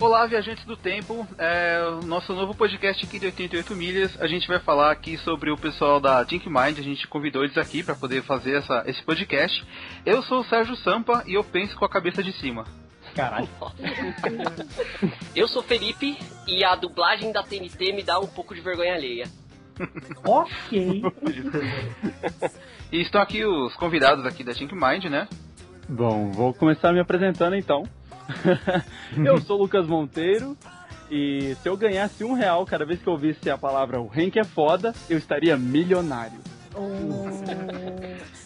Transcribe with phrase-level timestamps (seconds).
[0.00, 1.26] Olá, viajantes do tempo.
[1.36, 4.20] É o nosso novo podcast aqui de 88 milhas.
[4.20, 6.78] A gente vai falar aqui sobre o pessoal da Think Mind.
[6.78, 9.66] A gente convidou eles aqui para poder fazer essa, esse podcast.
[10.06, 12.64] Eu sou o Sérgio Sampa e eu penso com a cabeça de cima.
[13.12, 13.48] Caralho.
[15.34, 19.26] Eu sou Felipe e a dublagem da TNT me dá um pouco de vergonha alheia.
[20.24, 21.02] ok.
[22.92, 25.26] E estão aqui os convidados aqui da Think Mind, né?
[25.88, 27.82] Bom, vou começar me apresentando então.
[29.24, 30.56] Eu sou o Lucas Monteiro
[31.10, 34.38] e se eu ganhasse um real cada vez que eu ouvisse a palavra o Henk
[34.38, 36.38] é foda, eu estaria milionário.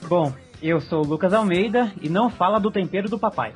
[0.09, 0.33] Bom,
[0.63, 3.53] eu sou o Lucas Almeida e não fala do tempero do papai.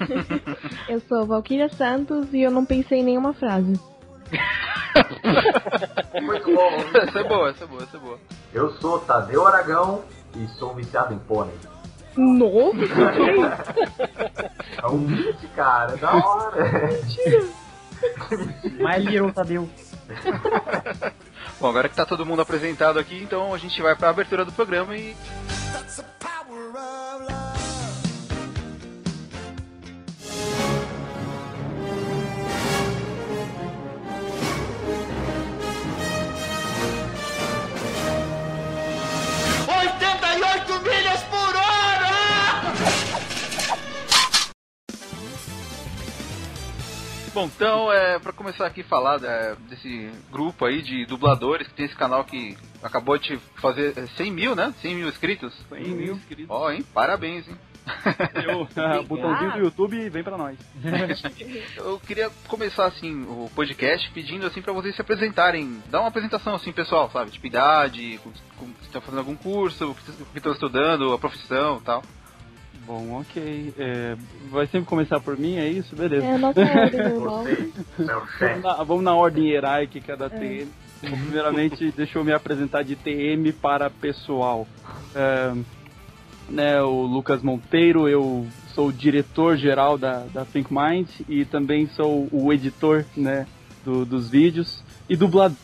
[0.88, 3.78] Eu sou Valkyria Santos e eu não pensei em nenhuma frase.
[6.20, 6.70] Muito bom.
[6.96, 8.18] essa é boa, essa é boa, essa é boa.
[8.52, 10.02] Eu sou Tadeu Aragão
[10.36, 11.54] e sou viciado em pônei.
[12.16, 12.78] Nossa,
[14.82, 16.70] É um beat, cara, é da hora.
[18.78, 19.68] My Little Tadeu.
[21.60, 24.52] Bom, agora que tá todo mundo apresentado aqui, então a gente vai pra abertura do
[24.52, 25.16] programa e.
[47.34, 51.74] Bom, então, é, pra começar aqui a falar é, desse grupo aí de dubladores que
[51.74, 54.72] tem esse canal que acabou de fazer é, 100 mil, né?
[54.80, 55.52] 100 mil inscritos.
[55.68, 56.46] 100 mil inscritos.
[56.48, 56.84] Ó, hein?
[56.94, 57.58] Parabéns, hein?
[58.46, 60.56] Eu, ah, botãozinho do YouTube vem pra nós.
[61.76, 66.54] Eu queria começar assim o podcast pedindo assim para vocês se apresentarem, dar uma apresentação
[66.54, 67.32] assim pessoal, sabe?
[67.32, 69.94] Tipo idade, com, com, se estão fazendo algum curso, o
[70.26, 72.00] que estão estudando, a profissão, tal.
[72.86, 73.72] Bom, ok.
[73.78, 74.16] É,
[74.50, 75.96] vai sempre começar por mim, é isso?
[75.96, 76.26] Beleza.
[76.26, 80.68] é nossa ordem Vamos na, vamos na ordem hierárquica da TM.
[81.02, 84.66] Bom, Primeiramente, deixa eu me apresentar de TM para pessoal.
[85.14, 85.52] É,
[86.48, 92.28] né, o Lucas Monteiro, eu sou o diretor-geral da, da Think Mind e também sou
[92.30, 93.46] o editor né,
[93.84, 95.56] do- dos vídeos e dublador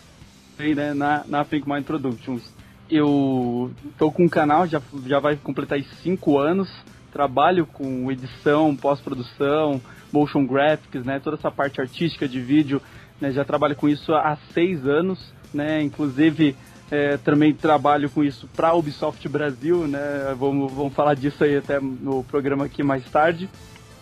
[0.58, 2.42] aí, né, na, na Think Mind Productions.
[2.90, 6.68] Eu tô com um canal, já, já vai completar 5 anos,
[7.12, 9.80] trabalho com edição, pós-produção,
[10.12, 12.80] motion graphics, né, toda essa parte artística de vídeo,
[13.20, 16.56] né, já trabalho com isso há 6 anos, né, inclusive
[16.90, 20.34] é, também trabalho com isso para a Ubisoft Brasil, né?
[20.36, 23.48] Vamos, vamos falar disso aí até no programa aqui mais tarde.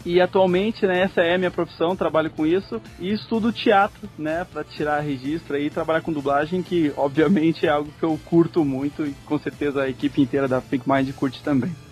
[0.06, 4.46] E atualmente, né, essa é a minha profissão, trabalho com isso e estudo teatro, né,
[4.50, 9.04] para tirar registro e trabalhar com dublagem, que obviamente é algo que eu curto muito
[9.04, 11.88] e com certeza a equipe inteira da Think Mind curte também.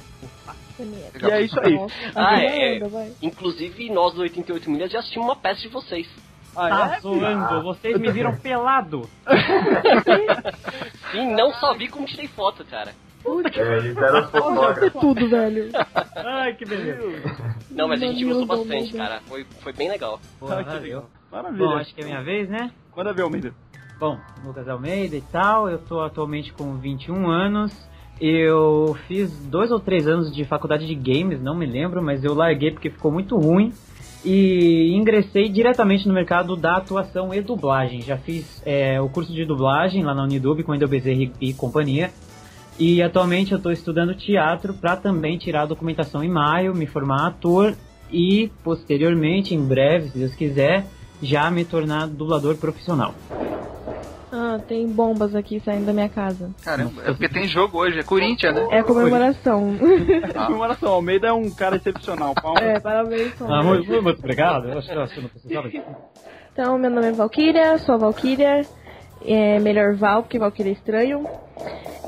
[0.78, 1.74] E é isso aí.
[1.74, 2.80] Nossa, Ah, é.
[3.22, 6.06] Inclusive, nós do 88 milhas já assistimos uma peça de vocês.
[6.54, 7.00] Ah, Tá é?
[7.00, 9.08] zoando, vocês me viram pelado.
[11.12, 12.92] Sim, não só vi como tirei foto, cara.
[13.26, 15.00] É, eles eram fotógrafos.
[15.00, 15.70] tudo, velho.
[16.14, 17.02] Ai, que beleza.
[17.70, 19.20] Não, mas a gente gostou bastante, cara.
[19.26, 20.20] Foi, foi bem legal.
[20.38, 21.10] Porra, Ah, que legal.
[21.32, 21.66] Maravilha.
[21.66, 22.70] Bom, acho que é minha vez, né?
[22.96, 23.52] Manda ver, Almeida.
[23.98, 27.72] Bom, Lucas Almeida e tal, eu tô atualmente com 21 anos.
[28.20, 32.34] Eu fiz dois ou três anos de faculdade de games, não me lembro, mas eu
[32.34, 33.72] larguei porque ficou muito ruim.
[34.24, 38.00] E ingressei diretamente no mercado da atuação e dublagem.
[38.00, 42.10] Já fiz é, o curso de dublagem lá na Unidub com Wendel Bezerra e companhia.
[42.78, 47.26] E atualmente eu estou estudando teatro para também tirar a documentação em maio, me formar
[47.26, 47.74] ator
[48.10, 50.86] e posteriormente, em breve, se Deus quiser,
[51.22, 53.14] já me tornar dublador profissional.
[54.32, 56.50] Ah, tem bombas aqui saindo da minha casa.
[56.62, 58.66] Caramba, é porque tem jogo hoje, é Corinthians, né?
[58.70, 59.76] É comemoração.
[60.46, 62.34] Comemoração, Almeida é um cara excepcional.
[62.34, 62.60] Palma.
[62.60, 63.32] é, parabéns.
[63.40, 64.68] Ah, muito, muito obrigado.
[64.68, 65.70] Eu acho que não precisava.
[66.52, 68.66] Então, meu nome é Valkyria, sou a Valkyria.
[69.24, 71.26] É melhor Val, porque Valkyria é estranho.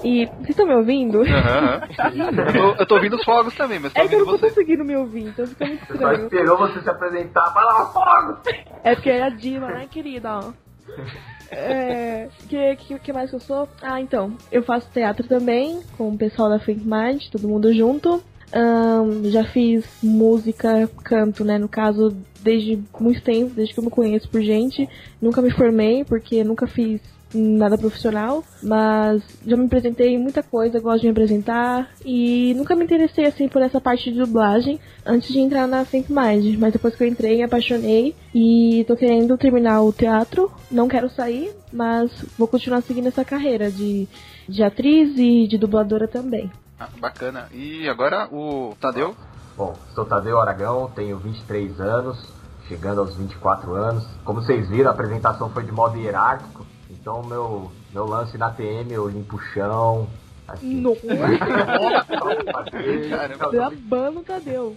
[0.02, 1.22] E vocês estão me ouvindo?
[1.22, 2.36] Aham, aham.
[2.46, 4.38] eu, tô, eu tô ouvindo os fogos também, mas tô É que eu ouvindo não
[4.38, 4.54] tô você.
[4.54, 6.24] conseguindo me ouvir, então fica muito Você só estranho.
[6.24, 7.48] esperou você se apresentar.
[7.52, 8.38] Vai lá, fogo!
[8.84, 10.30] É porque é a diva, né, querida?
[10.32, 10.52] Ó.
[11.50, 13.68] É, que, que, que mais que eu sou?
[13.80, 18.22] Ah, então, eu faço teatro também, com o pessoal da Think Mind, todo mundo junto.
[18.52, 23.90] Ahn, já fiz música, canto, né, no caso, desde muito tempo, desde que eu me
[23.90, 24.88] conheço por gente.
[25.20, 27.00] Nunca me formei, porque nunca fiz
[27.34, 32.74] nada profissional, mas já me apresentei em muita coisa, gosto de me apresentar e nunca
[32.74, 36.72] me interessei assim por essa parte de dublagem antes de entrar na Think Mind, mas
[36.72, 41.54] depois que eu entrei me apaixonei e tô querendo terminar o teatro, não quero sair,
[41.72, 44.08] mas vou continuar seguindo essa carreira de,
[44.48, 46.50] de atriz e de dubladora também.
[46.80, 47.48] Ah, bacana.
[47.52, 49.14] E agora o Tadeu?
[49.56, 52.24] Bom, sou Tadeu Aragão, tenho 23 anos,
[52.68, 54.06] chegando aos 24 anos.
[54.24, 56.64] Como vocês viram, a apresentação foi de modo hierárquico,
[57.08, 60.06] então meu, meu lance na TM eu limpo o chão.
[60.46, 61.00] Assim, Nossa.
[63.50, 64.76] Brabando Tadeu.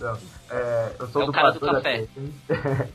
[0.00, 0.18] Não,
[0.50, 1.60] é, eu sou É o do cara do.
[1.80, 2.08] TM.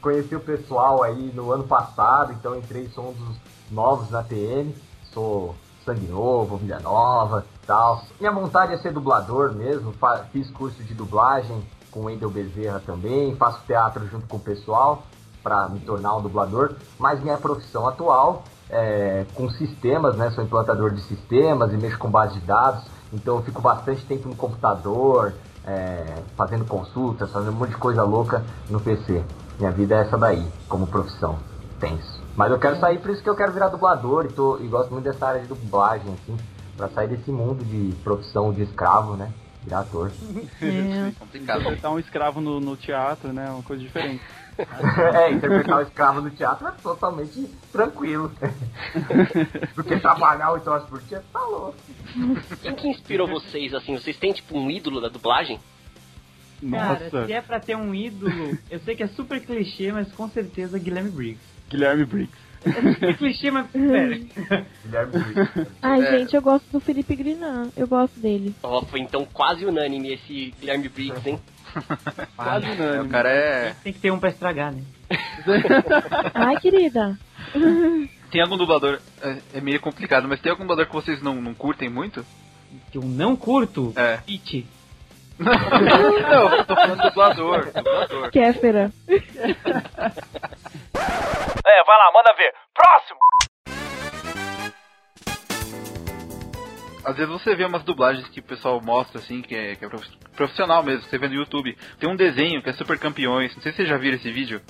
[0.00, 3.36] Conheci o pessoal aí no ano passado, então entrei, sou um dos
[3.70, 4.74] novos na TM.
[5.12, 8.02] Sou sangue novo, vida nova tal.
[8.18, 9.94] Minha vontade é ser dublador mesmo,
[10.32, 15.02] fiz curso de dublagem com o Wendel Bezerra também, faço teatro junto com o pessoal
[15.42, 20.30] para me tornar um dublador, mas minha profissão atual é com sistemas, né?
[20.30, 24.28] Sou implantador de sistemas e mexo com base de dados, então eu fico bastante tempo
[24.28, 25.34] no computador,
[25.66, 26.04] é,
[26.36, 29.22] fazendo consultas, fazendo um monte de coisa louca no PC.
[29.58, 31.38] Minha vida é essa daí, como profissão.
[31.78, 32.22] Tenso.
[32.34, 34.90] Mas eu quero sair, por isso que eu quero virar dublador e, tô, e gosto
[34.90, 36.36] muito dessa área de dublagem, assim,
[36.76, 39.30] pra sair desse mundo de profissão de escravo, né?
[39.62, 40.10] Virar ator.
[40.62, 41.12] É.
[41.18, 41.64] Complicado.
[41.64, 43.50] Você tá um escravo no, no teatro, né?
[43.50, 44.22] Uma coisa diferente.
[45.14, 48.30] é, interpretar o escravo no teatro é totalmente tranquilo.
[49.74, 51.76] Porque trabalhar oito horas por dia, tá louco.
[52.62, 53.96] Quem que inspirou vocês, assim?
[53.96, 55.58] Vocês têm, tipo, um ídolo da dublagem?
[56.70, 60.12] Cara, Nossa, se é pra ter um ídolo, eu sei que é super clichê, mas
[60.12, 61.40] com certeza Guilherme Briggs.
[61.68, 62.38] Guilherme Briggs.
[62.64, 64.20] É super clichê, mas pera.
[64.84, 65.66] Guilherme Briggs.
[65.82, 66.18] Ai, É.
[66.18, 67.68] gente, eu gosto do Felipe Grinan.
[67.76, 68.54] Eu gosto dele.
[68.62, 71.40] Ó, foi então quase unânime esse Guilherme Briggs, hein?
[72.36, 73.06] Quase unânime.
[73.06, 73.74] o cara é.
[73.82, 74.82] Tem que ter um pra estragar, né?
[76.34, 77.18] Ai, querida.
[78.30, 78.98] Tem algum dublador.
[79.20, 82.24] É, é meio complicado, mas tem algum dublador que vocês não, não curtem muito?
[82.90, 83.92] Que eu não curto.
[83.94, 84.20] É.
[84.26, 84.66] It.
[85.38, 87.70] Não, eu tô falando dublador.
[87.74, 88.30] Dublador.
[88.30, 88.90] Kéfera.
[89.08, 89.18] É,
[91.84, 92.54] vai lá, manda ver.
[92.74, 93.18] Próximo!
[97.04, 99.88] Às vezes você vê umas dublagens que o pessoal mostra, assim, que é, que é
[99.88, 100.06] prof-
[100.36, 101.76] profissional mesmo, que você vê no YouTube.
[101.98, 103.54] Tem um desenho que é Super Campeões.
[103.54, 104.60] Não sei se vocês já viram esse vídeo.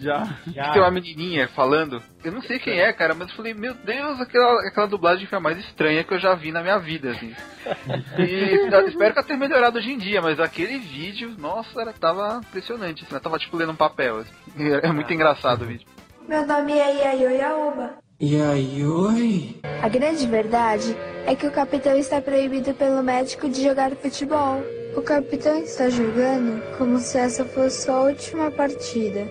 [0.00, 0.24] Já.
[0.52, 0.64] Já.
[0.64, 2.02] Que tem uma menininha falando.
[2.24, 5.38] Eu não sei quem é, cara, mas eu falei, meu Deus, aquela, aquela dublagem foi
[5.38, 7.34] a mais estranha que eu já vi na minha vida, assim.
[8.18, 12.40] E espero que ela tenha melhorado hoje em dia, mas aquele vídeo, nossa, era, tava
[12.48, 14.18] impressionante, assim, ela tava tipo lendo um papel.
[14.18, 14.32] Assim.
[14.82, 15.86] É muito engraçado o vídeo.
[16.26, 17.96] Meu nome é Yayoi Aoba.
[18.20, 19.60] Yayoi?
[19.80, 24.60] A grande verdade é que o capitão está proibido pelo médico de jogar futebol.
[24.96, 29.24] O capitão está jogando como se essa fosse sua última partida.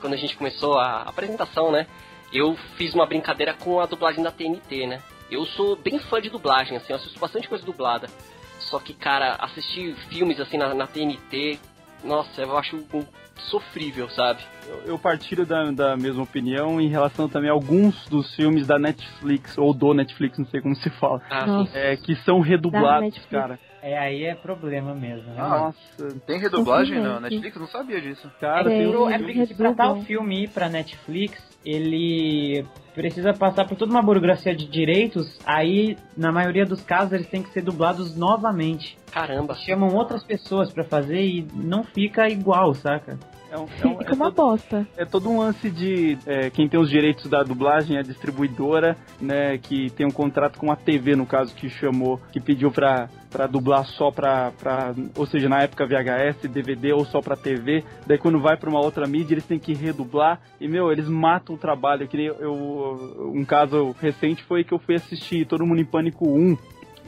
[0.00, 1.88] Quando a gente começou a apresentação, né?
[2.32, 5.02] Eu fiz uma brincadeira com a dublagem da TNT, né?
[5.28, 8.08] Eu sou bem fã de dublagem, assim, eu assisto bastante coisa dublada.
[8.60, 11.58] Só que, cara, assistir filmes assim na, na TNT,
[12.04, 13.04] nossa, eu acho um
[13.36, 14.40] sofrível, sabe?
[14.68, 18.78] Eu, eu partilho da, da mesma opinião em relação também a alguns dos filmes da
[18.78, 23.58] Netflix, ou do Netflix, não sei como se fala, Ah, é, que são redublados, cara.
[23.82, 25.42] É, aí é problema mesmo, né?
[25.42, 27.20] Nossa, Tem redublagem na.
[27.20, 27.54] Netflix?
[27.54, 28.30] Eu não sabia disso.
[28.40, 32.64] cara, É, tem um É filme- porque se pra tal filme ir pra Netflix, ele
[32.94, 37.42] precisa passar por toda uma burocracia de direitos, aí na maioria dos casos eles têm
[37.42, 38.96] que ser dublados novamente.
[39.10, 39.54] Caramba.
[39.54, 43.18] Chamam outras pessoas pra fazer e não fica igual, saca?
[43.50, 44.84] é um- é um- Fica é uma todo- bosta.
[44.96, 48.96] É todo um lance de é, quem tem os direitos da dublagem, é a distribuidora,
[49.20, 53.08] né, que tem um contrato com a TV, no caso, que chamou, que pediu pra,
[53.34, 54.52] pra dublar só pra,
[55.16, 58.78] ou seja, na época VHS, DVD ou só pra TV, daí quando vai pra uma
[58.78, 63.44] outra mídia eles têm que redublar, e meu, eles matam o trabalho, que eu, um
[63.44, 66.56] caso recente foi que eu fui assistir Todo Mundo em Pânico 1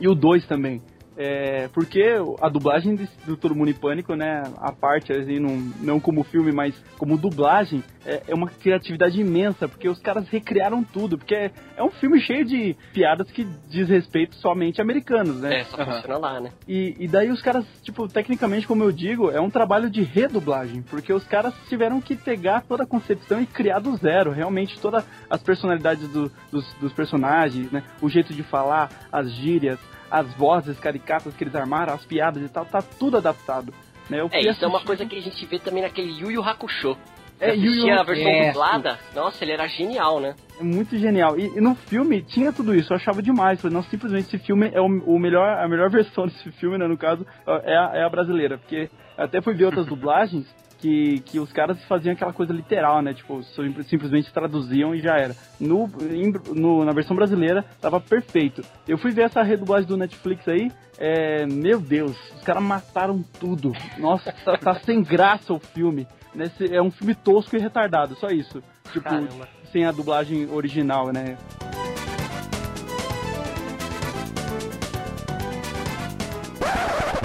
[0.00, 0.82] e o 2 também.
[1.16, 2.02] É, porque
[2.42, 6.22] a dublagem de- do Todo Mundo em Pânico, né, a parte, assim, não, não como
[6.22, 11.34] filme, mas como dublagem, é, é uma criatividade imensa, porque os caras recriaram tudo, porque
[11.34, 15.60] é, é um filme cheio de piadas que diz respeito somente a americanos, né?
[15.60, 16.50] É, só funciona lá, né?
[16.68, 20.82] E, e daí os caras, tipo, tecnicamente, como eu digo, é um trabalho de redublagem,
[20.82, 25.04] porque os caras tiveram que pegar toda a concepção e criar do zero, realmente todas
[25.30, 27.82] as personalidades do- dos, dos personagens, né?
[28.02, 29.78] O jeito de falar, as gírias,
[30.18, 33.72] as vozes caricatas que eles armaram, as piadas e tal, tá tudo adaptado.
[34.08, 34.20] Né?
[34.20, 36.96] Eu É, isso é uma coisa que a gente vê também naquele Yu Yu Hakusho.
[37.38, 38.48] É, Yu Yu a versão É.
[38.48, 40.34] dublada, nossa, ele era genial, né?
[40.58, 41.38] É muito genial.
[41.38, 43.60] E, e no filme tinha tudo isso, eu achava demais.
[43.60, 46.86] Falei, não, simplesmente esse filme é o, o melhor, a melhor versão desse filme, né,
[46.86, 47.26] no caso,
[47.64, 48.56] é a, é a brasileira.
[48.56, 50.46] Porque até fui ver outras dublagens
[50.78, 53.14] que, que os caras faziam aquela coisa literal, né?
[53.14, 55.34] Tipo, sim- simplesmente traduziam e já era.
[55.58, 58.62] No, em- no- na versão brasileira tava perfeito.
[58.86, 63.72] Eu fui ver essa redublagem do Netflix aí, é, meu Deus, os caras mataram tudo.
[63.98, 66.06] Nossa, tá, tá sem graça o filme.
[66.34, 68.62] Nesse, é um filme tosco e retardado, só isso.
[68.92, 69.48] Tipo, Caramba.
[69.72, 71.36] sem a dublagem original, né?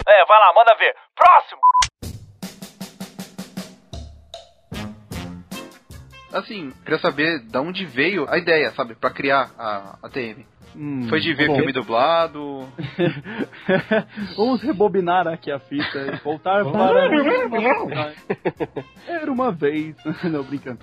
[0.07, 0.95] É, vai lá, manda ver.
[1.15, 1.61] Próximo!
[6.33, 10.45] Assim, queria saber de onde veio a ideia, sabe, pra criar a, a TM.
[10.75, 11.55] Hum, Foi de ver bom.
[11.55, 12.65] filme dublado.
[14.37, 17.09] Vamos rebobinar aqui a fita e voltar para.
[19.07, 19.95] Era uma vez.
[20.23, 20.79] Não, brincando.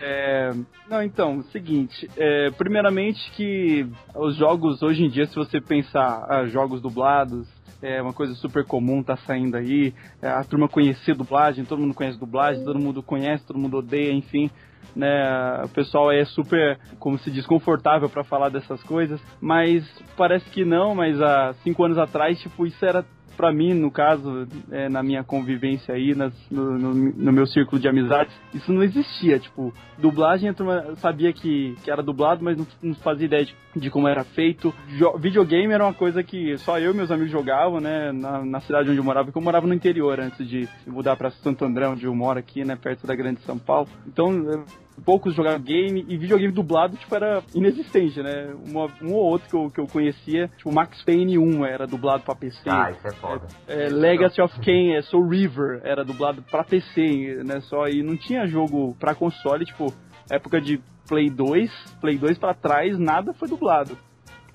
[0.00, 0.52] É,
[0.88, 2.08] não, então, seguinte.
[2.16, 7.48] é, primeiramente que os jogos hoje em dia, se você pensar ah, jogos dublados,
[7.82, 9.94] é uma coisa super comum, tá saindo aí.
[10.20, 14.12] é, a turma conhecer dublagem, todo mundo conhece dublagem, todo mundo conhece, todo mundo odeia,
[14.12, 14.50] enfim.
[14.96, 19.84] Né, o pessoal é super, como se diz, confortável para falar dessas coisas, mas
[20.16, 23.04] parece que não, mas há cinco anos atrás, tipo, isso era
[23.36, 27.80] pra mim, no caso, é, na minha convivência aí, nas- no, no- no meu círculo
[27.80, 29.38] de amizades, isso não existia.
[29.38, 33.90] Tipo, dublagem, turma sabia que, que era dublado, mas não, não fazia ideia de, de
[33.90, 34.74] como era feito.
[34.98, 38.60] Jo- videogame era uma coisa que só eu e meus amigos jogavam, né, na, na
[38.60, 41.88] cidade onde eu morava, porque eu morava no interior antes de mudar pra Santo André,
[41.88, 43.88] onde eu moro aqui, né, perto da Grande São Paulo.
[44.06, 44.64] Então, eu-
[45.04, 48.54] poucos jogavam game e videogame dublado, tipo, era inexistente, né?
[48.68, 52.22] Uma- um ou outro que eu, que eu conhecia, tipo, Max Payne 1 era dublado
[52.22, 52.68] pra PC.
[52.68, 53.46] Ah, isso é foda.
[53.66, 58.16] É, Legacy of Kain, é, Soul River, era dublado pra PC, né, só, e não
[58.16, 59.92] tinha jogo pra console, tipo,
[60.30, 63.96] época de Play 2, Play 2 pra trás, nada foi dublado.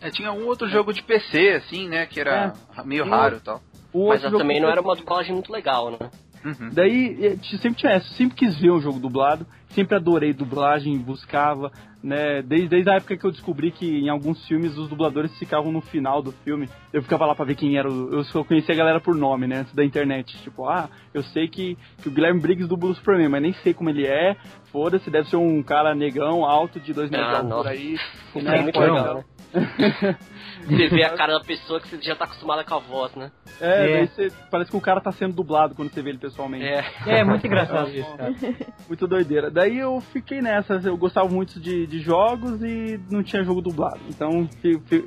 [0.02, 2.54] É, tinha um outro jogo de PC, assim, né, que era
[2.86, 3.62] meio raro e tal.
[3.94, 5.98] Um Mas também não era uma dublagem muito legal, né?
[6.44, 6.70] Uhum.
[6.72, 11.72] Daí, t- sempre tinha essa, sempre quis ver um jogo dublado, sempre adorei dublagem, buscava,
[12.02, 15.72] né, desde, desde a época que eu descobri que em alguns filmes os dubladores ficavam
[15.72, 18.74] no final do filme, eu ficava lá pra ver quem era, o, eu só conhecia
[18.74, 22.12] a galera por nome, né, antes da internet, tipo, ah, eu sei que, que o
[22.12, 24.36] Guilherme Briggs dubla o Superman, mas nem sei como ele é,
[24.72, 27.70] foda-se, deve ser um cara negão, alto, de dois metros Ah, nossa.
[27.70, 29.24] aí, Isso né, é muito legal, né?
[30.68, 33.32] Você vê a cara da pessoa que você já tá acostumada com a voz, né?
[33.62, 33.98] É, É.
[33.98, 36.66] daí você, parece que o cara tá sendo dublado quando você vê ele pessoalmente.
[36.66, 36.84] É.
[37.06, 38.34] É muito engraçado isso, cara.
[38.88, 39.50] Muito doideira.
[39.50, 44.00] Daí eu fiquei nessa, eu gostava muito de, de jogos e não tinha jogo dublado.
[44.10, 44.48] Então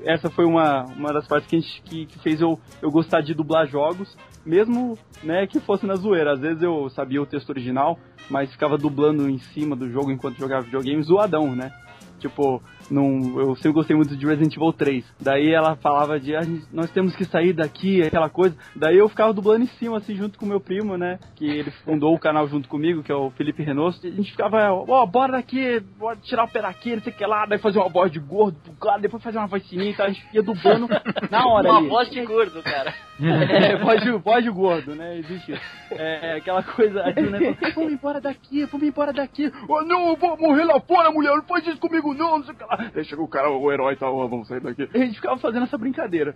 [0.05, 3.21] essa foi uma, uma das partes que, a gente- que, que fez eu, eu gostar
[3.21, 6.33] de dublar jogos, mesmo né, que fosse na zoeira.
[6.33, 10.39] Às vezes eu sabia o texto original, mas ficava dublando em cima do jogo enquanto
[10.39, 11.73] jogava videogame, zoadão, né?
[12.19, 15.05] Tipo, num, eu sempre gostei muito de Resident Evil 3.
[15.21, 18.57] Daí ela falava de, "Ah, nós temos que sair daqui, aquela coisa.
[18.75, 21.19] Daí eu ficava dublando em cima, assim, junto com o meu primo, né?
[21.37, 23.99] Que ele fundou o canal junto comigo, que é o Felipe Renault.
[24.07, 27.27] A gente ficava, ó, bora daqui, bora tirar o pé daqui, não sei o que
[27.27, 27.47] lá.
[27.47, 30.07] Daí fazia uma voz de gordo pro cara, depois fazia uma voz sininha e tal.
[30.07, 30.89] A gente ia dublando
[31.31, 31.89] na hora Uma ali.
[31.89, 32.93] voz de gordo, cara.
[33.21, 35.19] É, voz de, voz de gordo, né?
[35.19, 35.61] Existe.
[35.91, 39.53] É, aquela coisa, aquele negócio, vamos embora daqui, vamos embora daqui.
[39.69, 42.55] Oh, não, eu vou morrer lá fora, mulher, não faz isso comigo não, não sei
[42.55, 42.91] o que lá.
[42.95, 44.89] Aí chegou o cara, o herói e tal, "Ó, vamos sair daqui.
[44.95, 46.35] A gente ficava fazendo essa brincadeira.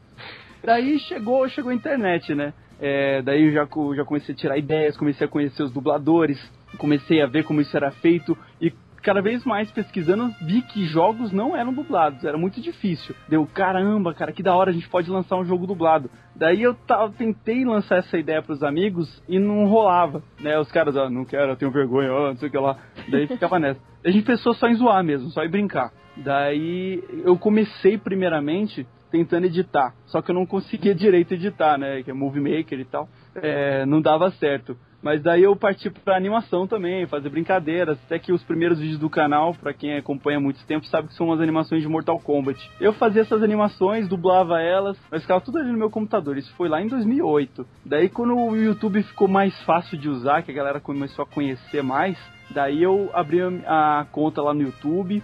[0.65, 2.53] Daí chegou, chegou a internet, né?
[2.81, 6.39] É, daí eu já, já comecei a tirar ideias, comecei a conhecer os dubladores,
[6.79, 11.32] comecei a ver como isso era feito e cada vez mais pesquisando vi que jogos
[11.32, 13.14] não eram dublados, era muito difícil.
[13.28, 16.11] Deu, caramba, cara, que da hora a gente pode lançar um jogo dublado.
[16.35, 16.76] Daí eu
[17.18, 20.59] tentei lançar essa ideia pros amigos e não rolava, né?
[20.59, 22.78] Os caras, ah, não quero, eu tenho vergonha, não sei o que lá.
[23.11, 23.80] Daí ficava nessa.
[24.04, 25.92] A gente pensou só em zoar mesmo, só em brincar.
[26.16, 32.02] Daí eu comecei primeiramente tentando editar, só que eu não conseguia direito editar, né?
[32.02, 33.09] Que é Movie Maker e tal.
[33.35, 34.76] É, não dava certo.
[35.02, 37.99] Mas daí eu parti pra animação também, fazer brincadeiras.
[38.04, 41.14] Até que os primeiros vídeos do canal, pra quem acompanha há muito tempo, sabe que
[41.14, 42.71] são as animações de Mortal Kombat.
[42.80, 46.38] Eu fazia essas animações, dublava elas, mas ficava tudo ali no meu computador.
[46.38, 47.66] Isso foi lá em 2008.
[47.85, 51.82] Daí quando o YouTube ficou mais fácil de usar, que a galera começou a conhecer
[51.82, 52.16] mais,
[52.50, 55.23] daí eu abri a conta lá no YouTube,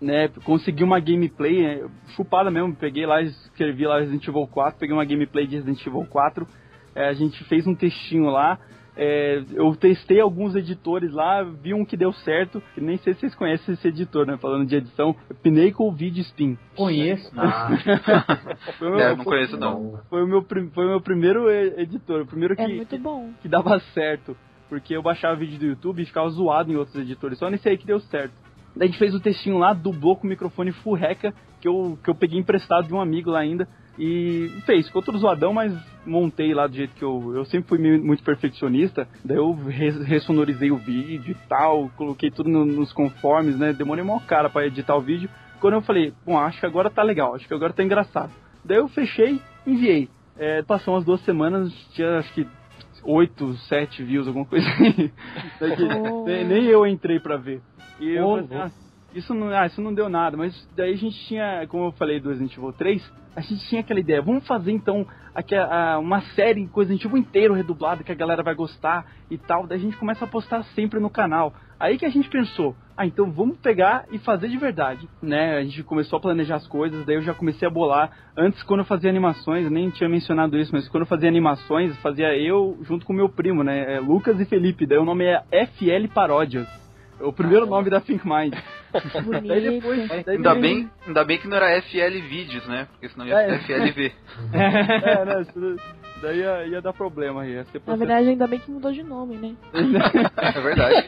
[0.00, 4.94] né, consegui uma gameplay é, chupada mesmo, peguei lá, escrevi lá Resident Evil 4, peguei
[4.94, 6.46] uma gameplay de Resident Evil 4,
[6.94, 8.58] é, a gente fez um textinho lá,
[8.98, 13.20] é, eu testei alguns editores lá, vi um que deu certo, que nem sei se
[13.20, 16.58] vocês conhecem esse editor, né, falando de edição, Pinnacle Video Spin.
[16.76, 17.30] Conheço.
[17.36, 17.68] Ah,
[18.78, 20.00] Foi o meu, É, não foi- conheço não.
[20.10, 20.42] foi o meu,
[20.74, 23.30] foi o meu primeiro e- editor, o primeiro que, É muito bom.
[23.40, 24.36] que dava certo.
[24.68, 27.38] Porque eu baixava vídeo do YouTube e ficava zoado em outros editores.
[27.38, 28.34] Só nesse aí que deu certo.
[28.76, 31.98] Daí a gente fez o textinho lá, dublou com o microfone full reca, que eu,
[32.04, 33.66] que eu peguei emprestado de um amigo lá ainda.
[33.98, 35.74] E fez, ficou todo zoadão, mas
[36.06, 37.32] montei lá do jeito que eu.
[37.34, 39.08] Eu sempre fui muito perfeccionista.
[39.24, 43.72] Daí eu re- ressonorizei o vídeo e tal, coloquei tudo no- nos conformes, né?
[43.72, 45.28] Demorei mó cara pra editar o vídeo.
[45.60, 48.30] Quando eu falei, bom, acho que agora tá legal, acho que agora tá engraçado.
[48.64, 50.08] Daí eu fechei, enviei.
[50.38, 52.46] É, passou umas duas semanas, tinha acho que
[53.02, 55.10] oito, sete views, alguma coisa assim.
[55.60, 56.24] Oh.
[56.24, 57.60] nem, eu entrei pra ver.
[57.98, 58.70] E eu Oh, falei assim, ah,
[59.14, 62.20] isso não, ah, isso não deu nada, mas daí a gente tinha, como eu falei
[62.20, 66.20] do Resident Evil 3, a gente tinha aquela ideia, vamos fazer então aqui, a, uma
[66.34, 69.80] série com Resident Evil inteiro redublado que a galera vai gostar e tal, daí a
[69.80, 71.54] gente começa a postar sempre no canal.
[71.78, 75.56] Aí que a gente pensou, ah, então vamos pegar e fazer de verdade, né?
[75.58, 78.10] A gente começou a planejar as coisas, daí eu já comecei a bolar.
[78.36, 81.96] Antes, quando eu fazia animações, eu nem tinha mencionado isso, mas quando eu fazia animações,
[81.98, 83.94] fazia eu junto com meu primo, né?
[83.94, 86.87] É Lucas e Felipe, daí o nome é FL Paródias.
[87.20, 88.54] O primeiro ah, nome da Think Mind.
[89.46, 92.86] daí depois, daí ainda, bem, ainda bem que não era FL Vídeos, né?
[92.92, 93.58] Porque senão ia é.
[93.60, 94.12] ser FLV.
[94.52, 95.44] é, né?
[96.20, 97.64] Daí ia, ia dar problema aí.
[97.86, 99.54] Na verdade, ainda bem que mudou de nome, né?
[100.36, 101.06] é verdade.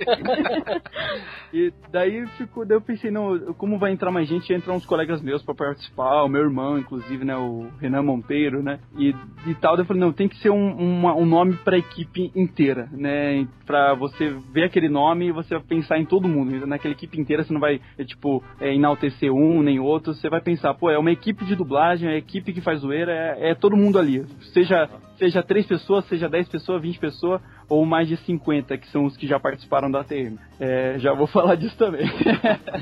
[1.53, 5.21] e daí ficou, daí eu pensei, não, como vai entrar mais gente, entram uns colegas
[5.21, 8.79] meus para participar, o meu irmão, inclusive, né, o Renan Monteiro, né?
[8.97, 9.15] E,
[9.47, 12.31] e tal, daí eu falei, não, tem que ser um, uma, um nome pra equipe
[12.35, 13.47] inteira, né?
[13.67, 16.67] Pra você ver aquele nome e você pensar em todo mundo.
[16.67, 20.41] Naquela equipe inteira você não vai, é, tipo, é, enaltecer um nem outro, você vai
[20.41, 23.55] pensar, pô, é uma equipe de dublagem, é a equipe que faz zoeira, é, é
[23.55, 24.25] todo mundo ali.
[24.53, 24.89] Seja
[25.21, 29.17] seja 3 pessoas, seja 10 pessoas, 20 pessoas ou mais de 50, que são os
[29.17, 30.39] que já participaram da ATM.
[30.59, 32.03] É, já vou falar disso também.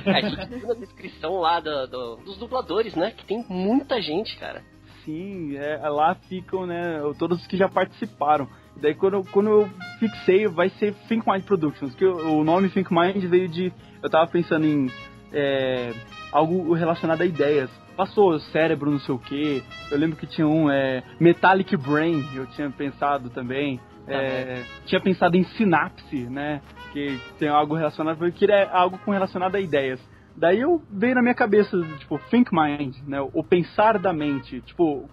[0.06, 3.10] É, a gente viu na descrição lá do, do, dos dubladores, né?
[3.10, 4.62] Que tem muita gente, cara.
[5.04, 8.48] Sim, é, lá ficam, né, todos os que já participaram.
[8.76, 12.92] Daí quando, quando eu fixei, vai ser Think Mind Productions, que o, o nome Think
[12.94, 13.72] Mind veio de...
[14.02, 14.88] Eu tava pensando em
[15.32, 15.92] é,
[16.32, 19.60] algo relacionado a ideias passou cérebro, não sei o que.
[19.90, 23.78] Eu lembro que tinha um é, Metallic Brain, eu tinha pensado também.
[24.06, 26.62] Tá é, tinha pensado em sinapse, né?
[26.92, 30.00] Que tem algo relacionado, eu queria algo com relacionado a ideias.
[30.36, 33.20] Daí eu veio na minha cabeça, tipo, think mind, né?
[33.20, 34.60] O pensar da mente.
[34.60, 35.04] Tipo,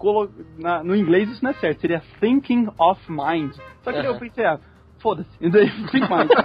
[0.60, 3.52] na, no inglês isso não é certo, seria thinking of mind.
[3.84, 4.06] Só que uhum.
[4.06, 4.60] eu pensei, ah,
[5.00, 5.30] foda-se.
[5.40, 6.30] Think mais.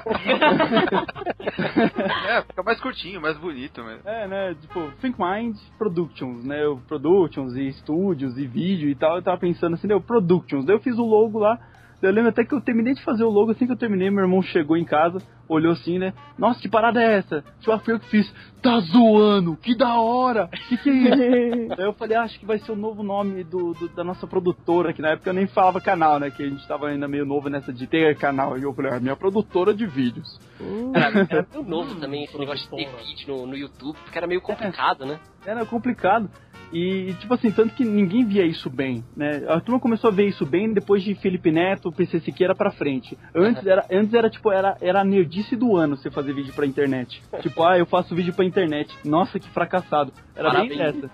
[2.29, 4.09] é, fica mais curtinho, mais bonito mesmo.
[4.09, 4.55] É, né?
[4.61, 6.59] Tipo, Think Mind Productions, né?
[6.87, 9.17] Productions e estúdios e vídeo e tal.
[9.17, 10.65] Eu tava pensando assim, deu Productions.
[10.65, 11.59] Daí eu fiz o logo lá.
[12.03, 14.25] Eu lembro até que eu terminei de fazer o logo, assim que eu terminei, meu
[14.25, 16.15] irmão chegou em casa, olhou assim, né?
[16.39, 17.45] Nossa, que parada é essa?
[17.61, 18.35] Tipo, foi eu que fiz.
[18.63, 20.49] Tá zoando, que da hora!
[20.69, 21.73] Que que é isso?
[21.79, 24.27] Aí eu falei, ah, acho que vai ser o novo nome do, do, da nossa
[24.27, 26.31] produtora, que na época eu nem falava canal, né?
[26.31, 28.59] Que a gente tava ainda meio novo nessa de ter canal.
[28.59, 30.39] E eu falei, ah, minha produtora de vídeos.
[30.61, 34.17] Uh, era, era meio novo também esse negócio de ter vídeo no, no YouTube, porque
[34.17, 35.21] era meio complicado, é, né?
[35.45, 36.31] Era complicado.
[36.73, 39.43] E, tipo assim, tanto que ninguém via isso bem, né?
[39.49, 43.19] A turma começou a ver isso bem depois de Felipe Neto, PC Siqueira pra frente.
[43.35, 46.67] Antes era, antes era tipo, era, era a nerdice do ano você fazer vídeo pra
[46.67, 47.23] internet.
[47.41, 48.97] tipo, ah, eu faço vídeo pra internet.
[49.05, 50.13] Nossa, que fracassado.
[50.35, 50.77] Era Parabéns.
[50.77, 51.11] bem dessa.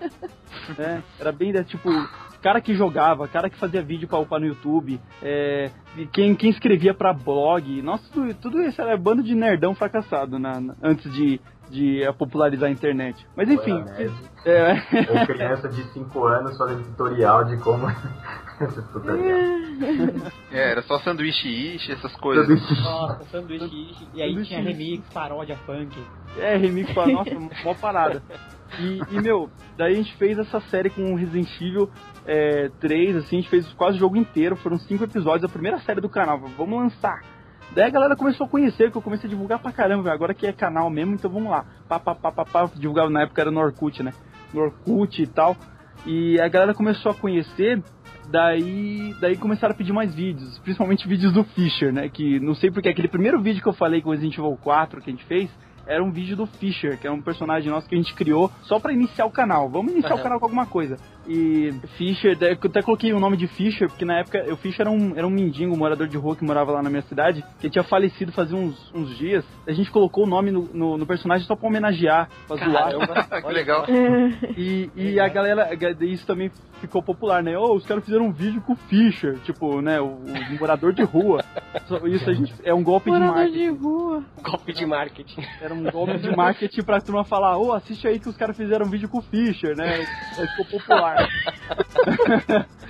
[0.79, 1.89] é, era bem dessa, tipo,
[2.41, 5.71] cara que jogava, cara que fazia vídeo pra upar no YouTube, é,
[6.13, 7.81] quem, quem escrevia pra blog.
[7.81, 12.69] Nossa, tudo, tudo isso era bando de nerdão fracassado na, na antes de de popularizar
[12.69, 13.25] a internet.
[13.35, 13.83] Mas enfim.
[14.45, 14.73] É.
[15.11, 17.87] Ou criança de 5 anos fazendo tutorial de como.
[20.51, 22.47] é, era só sanduíche ishi, essas coisas.
[22.81, 24.07] Nossa, sanduíche ishi.
[24.13, 25.97] E aí sanduíche tinha remix, paródia funk.
[26.37, 28.21] É, remix, nossa, mó parada.
[28.79, 31.89] E, e, meu, daí a gente fez essa série com Resident Evil
[32.25, 35.79] é, 3, assim, a gente fez quase o jogo inteiro, foram cinco episódios, a primeira
[35.79, 37.21] série do canal, vamos lançar.
[37.77, 40.47] Daí a galera começou a conhecer, que eu comecei a divulgar pra caramba, agora que
[40.47, 41.63] é canal mesmo, então vamos lá.
[41.87, 44.13] Pá, pá, pá, pá, pá, divulgava na época era no Orkut, né?
[44.51, 45.55] No Orkut e tal.
[46.03, 47.83] E a galera começou a conhecer,
[48.31, 52.09] daí, daí começaram a pedir mais vídeos, principalmente vídeos do Fischer, né?
[52.09, 54.99] Que não sei porque aquele primeiro vídeo que eu falei com o Resident Evil 4
[54.99, 55.47] que a gente fez,
[55.87, 58.79] era um vídeo do Fischer, que é um personagem nosso que a gente criou só
[58.79, 59.69] para iniciar o canal.
[59.69, 60.19] Vamos iniciar uhum.
[60.19, 60.97] o canal com alguma coisa.
[61.27, 64.91] E Fischer, eu até coloquei o nome de Fischer, porque na época o Fischer era
[64.91, 67.69] um, era um mendigo, um morador de rua que morava lá na minha cidade, que
[67.69, 69.45] tinha falecido fazia uns, uns dias.
[69.67, 73.41] A gente colocou o nome no, no, no personagem só pra homenagear, pra zoar.
[73.43, 73.85] que legal.
[74.55, 75.69] E, e a galera,
[76.01, 77.57] isso também ficou popular, né?
[77.57, 79.99] Oh, os caras fizeram um vídeo com o Fischer, tipo, né?
[79.99, 81.43] O, o morador de rua.
[82.05, 83.59] Isso a gente, é um golpe morador de marketing.
[83.59, 84.23] de rua.
[84.41, 85.41] Golpe de marketing.
[85.61, 88.55] Era um golpe de marketing pra turma falar, ô, oh, assiste aí que os caras
[88.55, 90.05] fizeram um vídeo com o Fischer, né?
[90.37, 91.17] Aí ficou popular.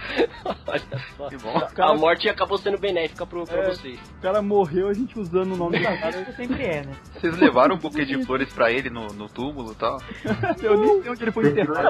[0.68, 0.82] Olha
[1.18, 1.30] só.
[1.30, 1.60] Que bom.
[1.74, 1.92] Cara...
[1.92, 4.00] A morte acabou sendo benéfica pro, pra é, vocês.
[4.18, 6.34] O cara morreu a gente usando o nome do cara.
[6.36, 6.94] sempre é, né?
[7.14, 9.98] Vocês levaram um buquê de flores pra ele no, no túmulo e tal?
[10.62, 11.90] Eu nem sei onde ele foi enterrado.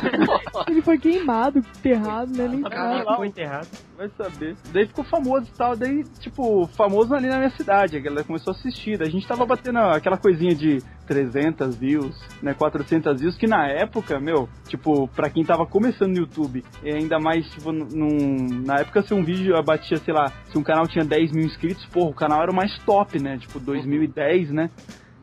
[0.68, 2.48] ele foi queimado, enterrado, né?
[2.48, 3.68] Nem ah, foi enterrado.
[3.96, 4.56] Vai saber.
[4.72, 5.76] Daí ficou famoso e tal.
[5.76, 7.96] Daí, tipo, famoso ali na minha cidade.
[7.96, 8.96] A galera começou a assistir.
[8.96, 10.78] Daí a gente tava batendo aquela coisinha de
[11.10, 16.18] 300 views, né, 400 views, que na época, meu, tipo, pra quem tava começando no
[16.18, 20.56] YouTube, e ainda mais, tipo, num, na época se um vídeo batia, sei lá, se
[20.56, 23.58] um canal tinha 10 mil inscritos, porra, o canal era o mais top, né, tipo,
[23.58, 24.70] 2010, né,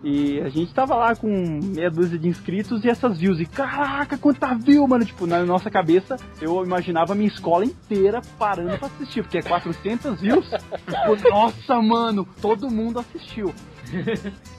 [0.03, 1.27] E a gente tava lá com
[1.63, 3.39] meia dúzia de inscritos e essas views.
[3.39, 5.03] E caraca, quanta view, mano!
[5.03, 9.41] Tipo, na nossa cabeça, eu imaginava a minha escola inteira parando pra assistir, porque é
[9.41, 10.45] 400 views.
[10.47, 13.53] tipo, nossa, mano, todo mundo assistiu.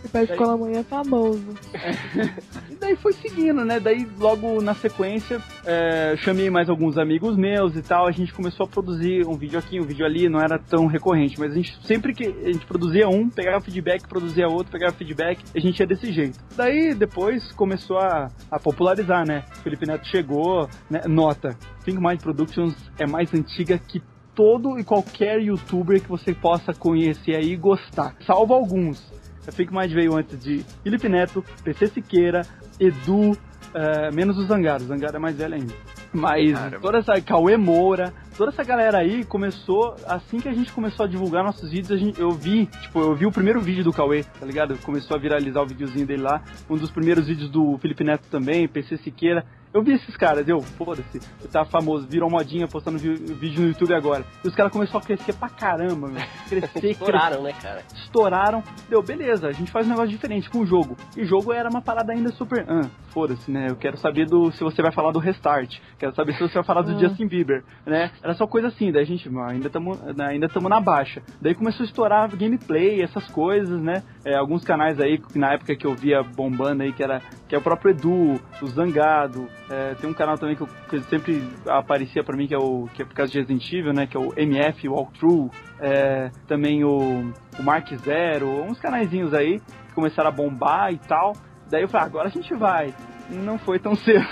[0.04, 1.44] E pra escola amanhã é famoso.
[2.70, 3.80] E daí foi seguindo, né?
[3.80, 8.08] Daí logo na sequência, é, chamei mais alguns amigos meus e tal.
[8.08, 11.38] A gente começou a produzir um vídeo aqui, um vídeo ali, não era tão recorrente,
[11.38, 15.44] mas a gente sempre que a gente produzia um, pegava feedback, produzia outro, pegava feedback,
[15.54, 16.38] a gente ia desse jeito.
[16.56, 19.44] Daí depois começou a, a popularizar, né?
[19.62, 21.02] Felipe Neto chegou, né?
[21.06, 21.54] Nota,
[21.84, 24.02] Think Mind Productions é mais antiga que
[24.34, 28.16] todo e qualquer youtuber que você possa conhecer aí e gostar.
[28.24, 29.12] Salvo alguns.
[29.46, 32.46] A Think Mind veio antes de Felipe Neto, PC Siqueira,
[32.80, 33.36] Edu,
[33.74, 34.84] eh, menos o Zangaro.
[34.84, 35.74] O Zangaro é mais velho ainda.
[36.12, 36.80] Mas Caramba.
[36.80, 41.08] toda essa Cauê Moura, toda essa galera aí começou, assim que a gente começou a
[41.08, 44.46] divulgar nossos vídeos, gente, eu vi, tipo, eu vi o primeiro vídeo do Cauê, tá
[44.46, 44.78] ligado?
[44.78, 48.66] Começou a viralizar o videozinho dele lá, um dos primeiros vídeos do Felipe Neto também,
[48.66, 49.44] PC Siqueira.
[49.72, 53.92] Eu vi esses caras, eu, foda-se, eu tava famoso, virou modinha postando vídeo no YouTube
[53.94, 54.24] agora.
[54.44, 56.22] E os caras começaram a crescer pra caramba, meu.
[56.48, 57.82] Crescer, crescer Estouraram, né, cara?
[57.94, 58.62] estouraram.
[58.88, 60.96] Deu, beleza, a gente faz um negócio diferente com o jogo.
[61.16, 62.64] E o jogo era uma parada ainda super.
[62.68, 63.66] Ah, foda-se, né?
[63.68, 65.78] Eu quero saber do se você vai falar do restart.
[65.98, 66.98] Quero saber se você vai falar do Ah.
[66.98, 68.10] Justin Bieber, né?
[68.22, 71.22] Era só coisa assim, daí a gente, "Ah, ainda estamos ainda tamo na baixa.
[71.40, 74.02] Daí começou a estourar gameplay, essas coisas, né?
[74.24, 77.54] É, alguns canais aí, que na época que eu via bombando aí, que era que
[77.54, 79.48] é o próprio Edu, o Zangado.
[79.70, 82.88] É, tem um canal também que, eu, que sempre aparecia pra mim, que é o
[82.94, 84.06] que é por causa de Resident Evil, né?
[84.06, 85.50] Que é o MF Walkthrough.
[85.80, 91.34] É, também o, o Mark Zero, uns canaizinhos aí que começaram a bombar e tal.
[91.70, 92.94] Daí eu falei, ah, agora a gente vai.
[93.30, 94.26] Não foi tão cedo.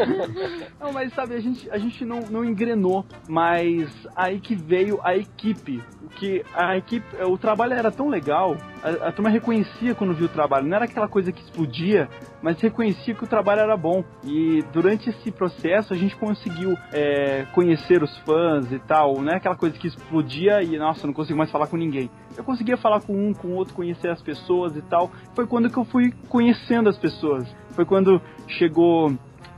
[0.80, 5.16] não, mas sabe, a gente, a gente não, não engrenou, mas aí que veio a
[5.16, 5.82] equipe.
[6.02, 10.26] O que a equipe, o trabalho era tão legal, a, a turma reconhecia quando via
[10.26, 10.66] o trabalho.
[10.66, 12.08] Não era aquela coisa que explodia,
[12.42, 14.04] mas reconhecia que o trabalho era bom.
[14.22, 19.22] E durante esse processo a gente conseguiu é, conhecer os fãs e tal.
[19.22, 22.10] Não é aquela coisa que explodia e, nossa, não consigo mais falar com ninguém.
[22.36, 25.10] Eu conseguia falar com um, com o outro, conhecer as pessoas e tal.
[25.34, 27.48] Foi quando que eu fui conhecendo as pessoas.
[27.74, 29.12] Foi quando chegou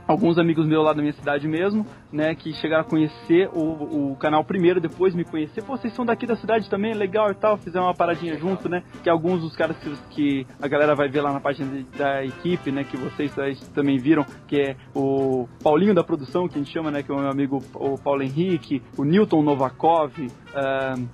[0.07, 4.15] alguns amigos meus lá da minha cidade mesmo, né, que chegaram a conhecer o, o
[4.15, 5.61] canal primeiro, depois me conhecer.
[5.63, 8.83] Pô, vocês são daqui da cidade também, legal e tal, fizeram uma paradinha junto, né,
[9.03, 12.23] que alguns dos caras que, que a galera vai ver lá na página de- da
[12.23, 13.35] equipe, né, que vocês
[13.75, 17.13] também viram, que é o Paulinho da produção, que a gente chama, né, que é
[17.13, 20.13] o meu amigo o Paulo Henrique, o Newton Novakov,
[20.55, 21.05] ahn,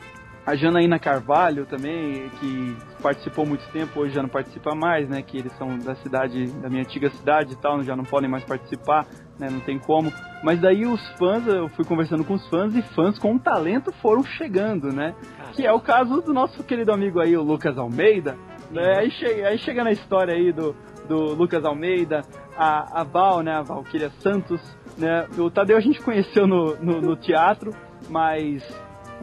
[0.45, 5.21] a Janaína Carvalho também, que participou muito tempo, hoje já não participa mais, né?
[5.21, 8.43] Que eles são da cidade, da minha antiga cidade e tal, já não podem mais
[8.43, 9.07] participar,
[9.39, 9.49] né?
[9.49, 10.11] Não tem como.
[10.43, 14.23] Mas daí os fãs, eu fui conversando com os fãs e fãs com talento foram
[14.23, 15.15] chegando, né?
[15.53, 18.37] Que é o caso do nosso querido amigo aí, o Lucas Almeida.
[18.69, 18.97] Né?
[18.97, 20.75] Aí, chega, aí chega na história aí do,
[21.07, 22.21] do Lucas Almeida,
[22.57, 23.53] a, a Val, né?
[23.53, 24.59] A Valkyria Santos,
[24.97, 25.25] né?
[25.37, 27.71] O Tadeu a gente conheceu no, no, no teatro,
[28.09, 28.61] mas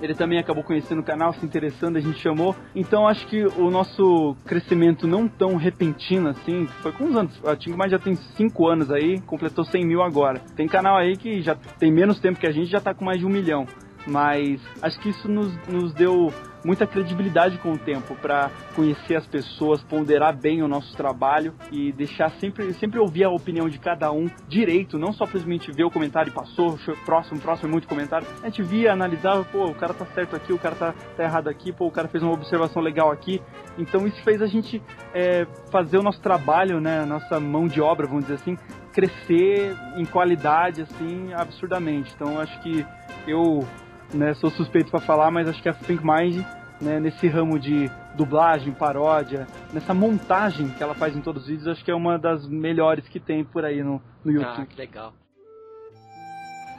[0.01, 2.55] ele também acabou conhecendo o canal, se interessando, a gente chamou.
[2.75, 7.41] Então acho que o nosso crescimento não tão repentino assim, foi com uns anos.
[7.45, 10.41] A Tingo já tem 5 anos aí, completou 100 mil agora.
[10.57, 13.19] Tem canal aí que já tem menos tempo que a gente, já tá com mais
[13.19, 13.67] de um milhão.
[14.07, 16.33] Mas acho que isso nos, nos deu
[16.65, 21.93] muita credibilidade com o tempo para conhecer as pessoas, ponderar bem o nosso trabalho e
[21.93, 25.91] deixar sempre, sempre ouvir a opinião de cada um direito, não só simplesmente ver o
[25.91, 28.27] comentário e passou, próximo, próximo, é muito comentário.
[28.43, 31.49] A gente via, analisava, pô, o cara tá certo aqui, o cara tá, tá errado
[31.49, 33.41] aqui, pô, o cara fez uma observação legal aqui.
[33.79, 34.83] Então isso fez a gente
[35.15, 38.57] é, fazer o nosso trabalho, né, nossa mão de obra, vamos dizer assim,
[38.93, 42.13] crescer em qualidade, assim, absurdamente.
[42.15, 42.85] Então acho que
[43.27, 43.67] eu
[44.13, 46.45] né, sou suspeito para falar, mas acho que a Think Mind,
[46.81, 51.69] né, nesse ramo de dublagem, paródia, nessa montagem que ela faz em todos os vídeos,
[51.69, 54.67] acho que é uma das melhores que tem por aí no, no Ah, YouTube.
[54.67, 55.13] que legal.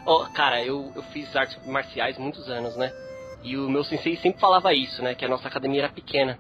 [0.06, 2.92] Ó, cara, eu, eu fiz artes marciais muitos anos, né?
[3.44, 5.14] E o meu sensei sempre falava isso, né?
[5.16, 6.40] Que a nossa academia era pequena.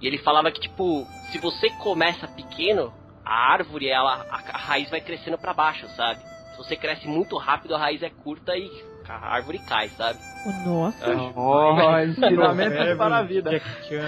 [0.00, 2.92] E ele falava que, tipo, se você começa pequeno,
[3.24, 6.20] a árvore, ela, a, a raiz vai crescendo pra baixo, sabe?
[6.50, 8.68] Se você cresce muito rápido, a raiz é curta e
[9.12, 10.18] a árvore cai, sabe?
[10.64, 11.04] Nossa.
[11.36, 13.50] Oh, ensinamentos para a vida.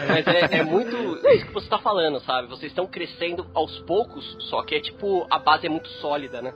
[0.09, 0.97] Mas é, é muito
[1.29, 2.49] isso que você tá falando, sabe?
[2.49, 6.53] Vocês estão crescendo aos poucos, só que é tipo, a base é muito sólida, né?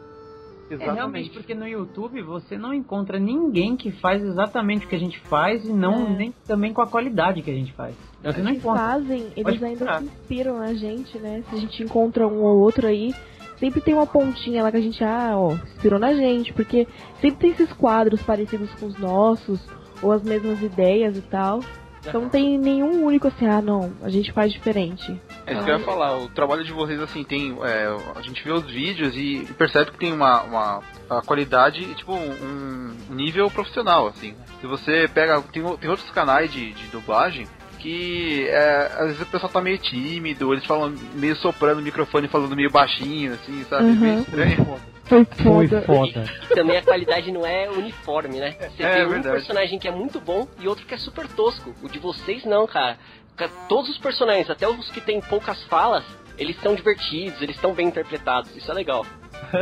[0.71, 4.99] É realmente porque no YouTube você não encontra ninguém que faz exatamente o que a
[4.99, 6.11] gente faz e não É.
[6.17, 7.95] nem também com a qualidade que a gente faz.
[8.23, 8.83] Você não Eles encontra.
[8.83, 9.99] fazem, eles Pode ainda procurar.
[9.99, 11.43] se inspiram na gente, né?
[11.51, 13.15] Se a gente encontra um ou outro aí,
[13.63, 16.89] sempre tem uma pontinha lá que a gente, ah, ó, inspirou na gente, porque
[17.21, 19.61] sempre tem esses quadros parecidos com os nossos,
[20.03, 21.61] ou as mesmas ideias e tal.
[22.05, 25.17] Então não tem nenhum único assim, ah não, a gente faz diferente.
[25.47, 27.57] É isso que eu ia falar, o trabalho de vocês, assim, tem.
[27.63, 32.13] É, a gente vê os vídeos e percebe que tem uma, uma a qualidade, tipo,
[32.13, 34.35] um nível profissional, assim.
[34.61, 35.41] Se você pega.
[35.53, 37.47] Tem, tem outros canais de, de dublagem
[37.83, 42.29] que é, às vezes o pessoal tá meio tímido, eles falam meio soprando o microfone,
[42.29, 43.85] falando meio baixinho, assim, sabe?
[43.85, 43.95] Uhum.
[44.01, 44.57] Meio estranho.
[45.05, 45.83] Foi Foi foda.
[45.83, 46.25] foda.
[46.51, 48.53] E também a qualidade não é uniforme, né?
[48.77, 49.35] Você É, tem um verdade.
[49.37, 51.75] personagem que é muito bom e outro que é super tosco.
[51.83, 52.97] O de vocês não, cara.
[53.37, 56.05] Ca- Todos os personagens, até os que têm poucas falas,
[56.39, 58.57] eles são divertidos, eles estão bem interpretados.
[58.57, 59.05] Isso é legal.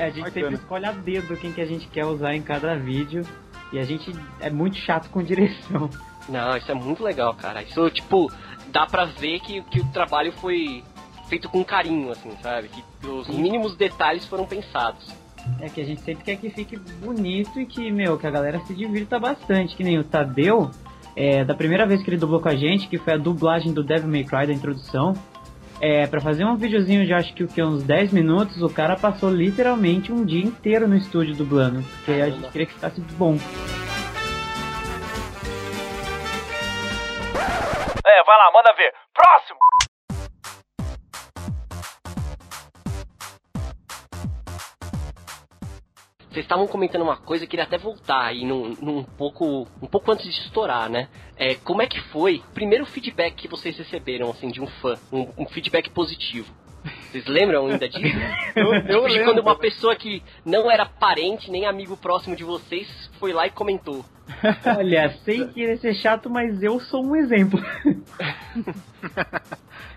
[0.00, 0.56] a gente sempre Bacana.
[0.56, 3.22] escolhe a dedo quem que a gente quer usar em cada vídeo.
[3.70, 4.10] E a gente
[4.40, 5.90] é muito chato com direção.
[6.28, 7.62] Não, isso é muito legal, cara.
[7.62, 8.30] Isso, tipo,
[8.70, 10.82] dá pra ver que, que o trabalho foi
[11.28, 12.68] feito com carinho, assim, sabe?
[12.68, 15.06] Que os mínimos detalhes foram pensados.
[15.60, 18.60] É que a gente sempre quer que fique bonito e que, meu, que a galera
[18.60, 19.76] se divirta bastante.
[19.76, 20.70] Que nem o Tadeu,
[21.16, 23.82] é, da primeira vez que ele dublou com a gente, que foi a dublagem do
[23.82, 25.14] Devil May Cry da introdução.
[25.80, 28.96] É, pra fazer um videozinho de acho que o que, uns 10 minutos, o cara
[28.96, 31.82] passou literalmente um dia inteiro no estúdio dublando.
[31.82, 32.36] Porque a Caramba.
[32.36, 33.38] gente queria que ficasse bom.
[38.18, 38.92] É, vai lá, manda ver.
[39.14, 39.58] Próximo!
[46.28, 50.10] Vocês estavam comentando uma coisa, eu queria até voltar aí num, num pouco, um pouco
[50.10, 51.08] antes de estourar, né?
[51.36, 54.96] É, como é que foi o primeiro feedback que vocês receberam, assim, de um fã?
[55.12, 56.52] Um, um feedback positivo.
[57.10, 58.16] Vocês lembram ainda disso?
[58.54, 59.24] Eu, eu Tipo, de lembro.
[59.24, 62.86] quando uma pessoa que não era parente nem amigo próximo de vocês
[63.18, 64.04] foi lá e comentou.
[64.76, 67.58] Olha, sem querer ser chato, mas eu sou um exemplo.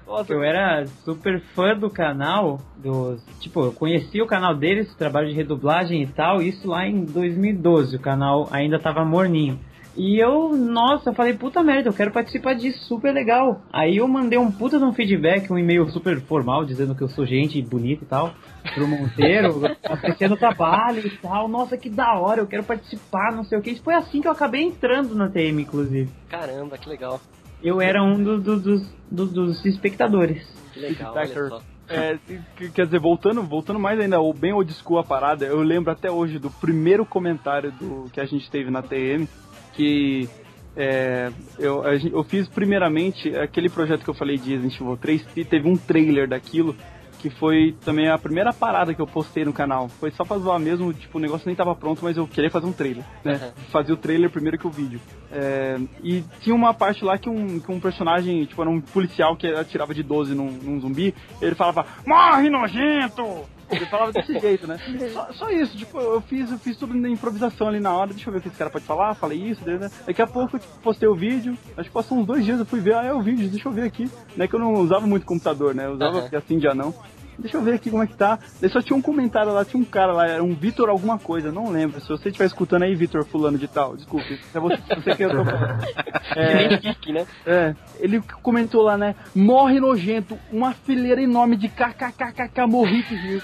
[0.07, 5.27] Nossa, Eu era super fã do canal, dos, tipo, eu conheci o canal deles, trabalho
[5.29, 9.59] de redublagem e tal, isso lá em 2012, o canal ainda tava morninho.
[9.95, 13.61] E eu, nossa, eu falei, puta merda, eu quero participar disso, super legal.
[13.73, 17.09] Aí eu mandei um puta de um feedback, um e-mail super formal, dizendo que eu
[17.09, 18.33] sou gente bonita e tal,
[18.73, 21.47] pro Monteiro, apreciando o trabalho e tal.
[21.49, 23.71] Nossa, que da hora, eu quero participar, não sei o que.
[23.71, 26.09] Isso foi assim que eu acabei entrando na TM, inclusive.
[26.29, 27.19] Caramba, que legal.
[27.61, 30.41] Eu era um do- do- dos, dos, dos espectadores.
[30.73, 31.49] Que legal, olha Feedbacker.
[31.49, 31.61] só.
[31.89, 32.17] É,
[32.55, 35.91] que- quer dizer, voltando, voltando mais ainda, o bem old school a parada, eu lembro
[35.91, 39.27] até hoje do primeiro comentário do que a gente teve na TM,
[39.73, 40.29] que
[40.75, 45.45] é, eu, eu fiz primeiramente aquele projeto que eu falei de Resident Evil 3, e
[45.45, 46.75] teve um trailer daquilo,
[47.19, 49.87] que foi também a primeira parada que eu postei no canal.
[49.87, 52.65] Foi só pra zoar mesmo, tipo, o negócio nem tava pronto, mas eu queria fazer
[52.65, 53.33] um trailer, né?
[53.33, 53.63] Uhum.
[53.69, 54.99] Fazer o trailer primeiro que o vídeo.
[55.31, 59.35] É, e tinha uma parte lá que um, que um personagem, tipo, era um policial
[59.35, 63.45] que atirava de 12 num, num zumbi, ele falava, morre nojento!
[63.71, 64.79] Ele falava desse jeito, né?
[65.13, 68.29] Só, só isso, tipo, eu fiz, eu fiz tudo na improvisação ali na hora, deixa
[68.29, 69.89] eu ver o que esse cara pode falar, falei isso, né?
[70.05, 72.65] Daqui a pouco eu tipo, postei o vídeo, acho que passou uns dois dias, eu
[72.65, 74.09] fui ver, ah, é o vídeo, deixa eu ver aqui.
[74.35, 75.85] Né, que eu não usava muito computador, né?
[75.85, 76.29] Eu usava Aham.
[76.29, 76.93] dia sim, dia não.
[77.41, 78.37] Deixa eu ver aqui como é que tá.
[78.61, 81.51] Daí só tinha um comentário lá, tinha um cara lá, era um Vitor alguma coisa,
[81.51, 81.99] não lembro.
[81.99, 85.15] Se você estiver escutando aí, Vitor fulano de tal, desculpe, se é você, se você
[85.15, 85.81] que eu tô falando.
[86.31, 87.25] Que nem geek, né?
[87.45, 89.15] É, ele comentou lá, né?
[89.35, 93.43] Morre nojento, uma fileira enorme de kkkk morri de rir.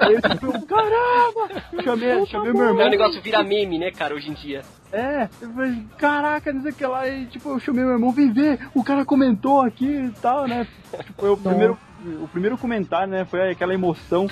[0.00, 1.62] Aí ele falou, caramba!
[1.84, 2.86] Chamei, chamei meu É irmão.
[2.86, 4.62] um negócio vira meme, né, cara, hoje em dia.
[4.92, 7.08] É, eu falei, caraca, não sei o que lá.
[7.08, 10.66] E tipo, eu chamei meu irmão, vem ver, o cara comentou aqui e tal, né?
[11.04, 11.78] Tipo, foi o primeiro,
[12.22, 13.24] o primeiro comentário, né?
[13.24, 14.28] Foi aquela emoção,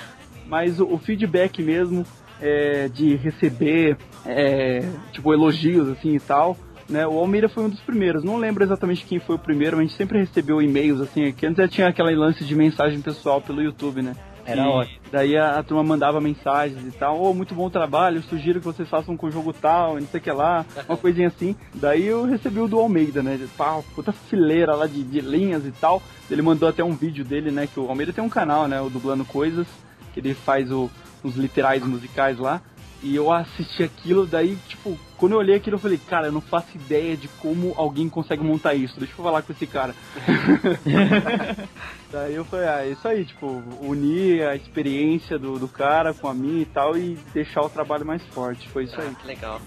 [0.46, 2.04] mas o, o feedback mesmo
[2.40, 6.56] é, de receber, é, tipo, elogios assim e tal.
[6.88, 9.86] Né, o Almeida foi um dos primeiros, não lembro exatamente quem foi o primeiro, mas
[9.86, 13.40] a gente sempre recebeu e-mails assim, que antes já tinha aquela lance de mensagem pessoal
[13.40, 14.16] pelo YouTube, né?
[14.50, 15.00] Era E ótimo.
[15.10, 18.88] Daí a, a turma mandava mensagens e tal, ô, muito bom trabalho, sugiro que vocês
[18.88, 21.56] façam com o jogo tal, e não sei o que lá, uma coisinha assim.
[21.74, 23.38] Daí eu recebi o do Almeida, né?
[23.56, 26.02] Pá, puta fileira lá de, de linhas e tal.
[26.30, 27.66] Ele mandou até um vídeo dele, né?
[27.66, 28.80] Que o Almeida tem um canal, né?
[28.80, 29.66] O Dublando Coisas,
[30.12, 30.90] que ele faz o,
[31.22, 32.60] os literais musicais lá.
[33.02, 36.40] E eu assisti aquilo, daí, tipo, quando eu olhei aquilo, eu falei, cara, eu não
[36.42, 38.98] faço ideia de como alguém consegue montar isso.
[38.98, 39.94] Deixa eu falar com esse cara.
[42.10, 43.46] daí eu falei, ah, é isso aí, tipo,
[43.80, 48.04] unir a experiência do, do cara com a minha e tal e deixar o trabalho
[48.04, 48.68] mais forte.
[48.68, 49.08] Foi isso aí.
[49.08, 49.60] Ah, que legal.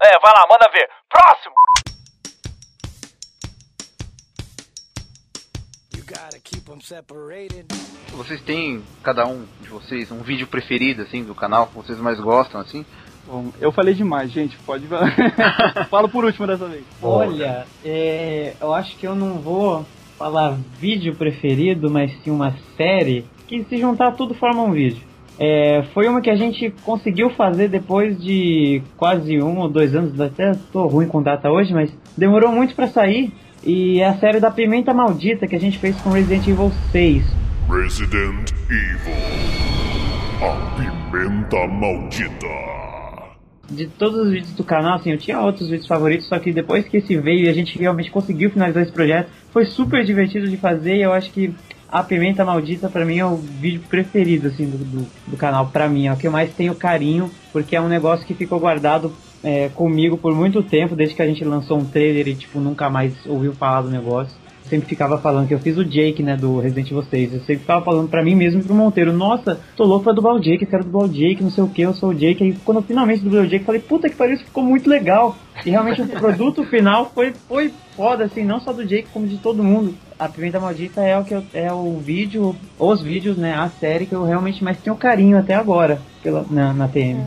[0.00, 0.88] É, vai lá, manda ver.
[1.08, 1.54] Próximo!
[8.12, 12.20] Vocês têm, cada um de vocês, um vídeo preferido, assim, do canal, que vocês mais
[12.20, 12.84] gostam, assim?
[13.26, 15.10] Bom, eu falei demais, gente, pode falar.
[15.88, 16.84] Falo por último dessa vez.
[17.02, 19.84] Olha, é, eu acho que eu não vou
[20.18, 25.02] falar vídeo preferido, mas sim uma série que se juntar tudo forma um vídeo.
[25.38, 30.20] É, foi uma que a gente conseguiu fazer depois de quase um ou dois anos,
[30.20, 33.32] até tô ruim com data hoje, mas demorou muito para sair.
[33.66, 37.24] E é a série da Pimenta Maldita que a gente fez com Resident Evil 6.
[37.68, 39.14] Resident Evil.
[40.42, 42.83] A Pimenta Maldita.
[43.74, 46.86] De todos os vídeos do canal, assim, eu tinha outros vídeos favoritos, só que depois
[46.86, 50.56] que esse veio e a gente realmente conseguiu finalizar esse projeto, foi super divertido de
[50.56, 51.54] fazer e eu acho que
[51.88, 55.88] a Pimenta Maldita pra mim é o vídeo preferido assim do, do, do canal, pra
[55.88, 59.12] mim, é o que eu mais tenho carinho, porque é um negócio que ficou guardado
[59.42, 62.88] é, comigo por muito tempo, desde que a gente lançou um trailer e tipo nunca
[62.88, 64.43] mais ouviu falar do negócio.
[64.74, 67.32] Sempre ficava falando que eu fiz o Jake, né, do Resident Evil 6.
[67.34, 70.34] Eu sempre ficava falando pra mim mesmo e pro Monteiro, nossa, tô louco pra dublar
[70.34, 72.42] o Jake, eu quero dublar o Jake, não sei o que, eu sou o Jake.
[72.42, 75.36] Aí quando eu finalmente dublei o Jake, falei, puta que pariu, isso ficou muito legal.
[75.64, 79.36] E realmente o produto final foi, foi foda, assim, não só do Jake, como de
[79.38, 79.94] todo mundo.
[80.18, 84.06] A Pimenta Maldita é o que eu, é o vídeo, os vídeos, né, a série
[84.06, 87.22] que eu realmente mais tenho carinho até agora pela, na, na TM.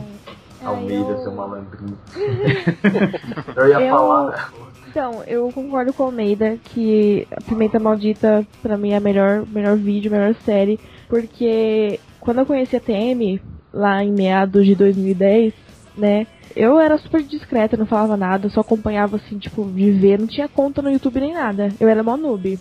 [0.62, 1.96] Almeida, eu- seu malandrinho.
[3.56, 4.52] eu ia Eu- falar.
[4.88, 9.44] Então, eu concordo com o Almeida que a Pimenta Maldita, pra mim, é a melhor,
[9.46, 10.80] melhor vídeo, melhor série.
[11.08, 13.40] Porque quando eu conheci a TM,
[13.72, 15.52] lá em meados de 2010,
[15.96, 16.26] né?
[16.56, 20.48] Eu era super discreta, não falava nada, só acompanhava assim, tipo, de ver, não tinha
[20.48, 21.70] conta no YouTube nem nada.
[21.78, 22.58] Eu era mó noob.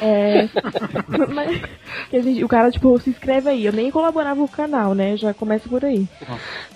[0.00, 0.48] É.
[1.32, 1.62] mas,
[2.12, 3.64] a gente, o cara, tipo, se inscreve aí.
[3.64, 5.16] Eu nem colaborava com o canal, né?
[5.16, 6.06] Já começa por aí.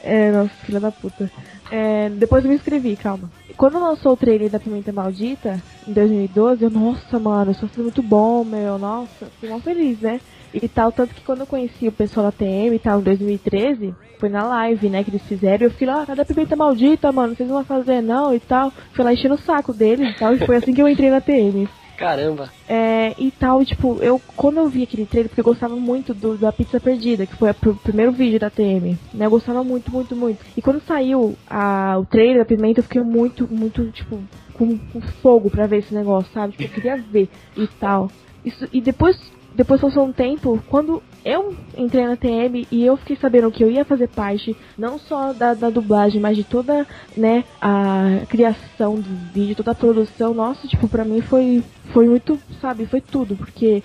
[0.03, 1.31] É, nossa, filha da puta.
[1.71, 3.31] É, depois eu me inscrevi, calma.
[3.57, 8.03] Quando lançou o trailer da Pimenta Maldita, em 2012, eu, nossa, mano, isso ser muito
[8.03, 10.21] bom, meu, nossa, fiquei mó feliz, né?
[10.55, 13.95] E tal, tanto que quando eu conheci o pessoal da TM e tal, em 2013,
[14.19, 17.13] foi na live, né, que eles fizeram, eu fiquei lá, ah, cadê a Pimenta Maldita,
[17.13, 18.73] mano, vocês não vão fazer não, e tal.
[18.93, 21.21] Fui lá enchendo o saco deles e tal, e foi assim que eu entrei na
[21.21, 21.69] TM.
[21.99, 22.49] Caramba.
[22.69, 26.39] É, e tal, tipo, eu quando eu vi aquele trailer, porque eu gostava muito do,
[26.39, 29.27] da Pizza Perdida, que foi o primeiro vídeo da TM, né?
[29.27, 30.45] Eu gostava muito, muito, muito.
[30.57, 35.01] E quando saiu a, o trailer da Pimenta, eu fiquei muito, muito, tipo, com, com
[35.21, 36.53] fogo pra ver esse negócio, sabe?
[36.53, 38.13] Tipo, eu queria ver e tal.
[38.45, 39.19] Isso, e depois,
[39.57, 43.71] depois passou um tempo, quando eu entrei na TM e eu fiquei sabendo que eu
[43.71, 49.33] ia fazer parte não só da, da dublagem, mas de toda, né, a criação do
[49.33, 53.83] vídeo, toda a produção, nossa, tipo, pra mim foi, foi muito, sabe, foi tudo, porque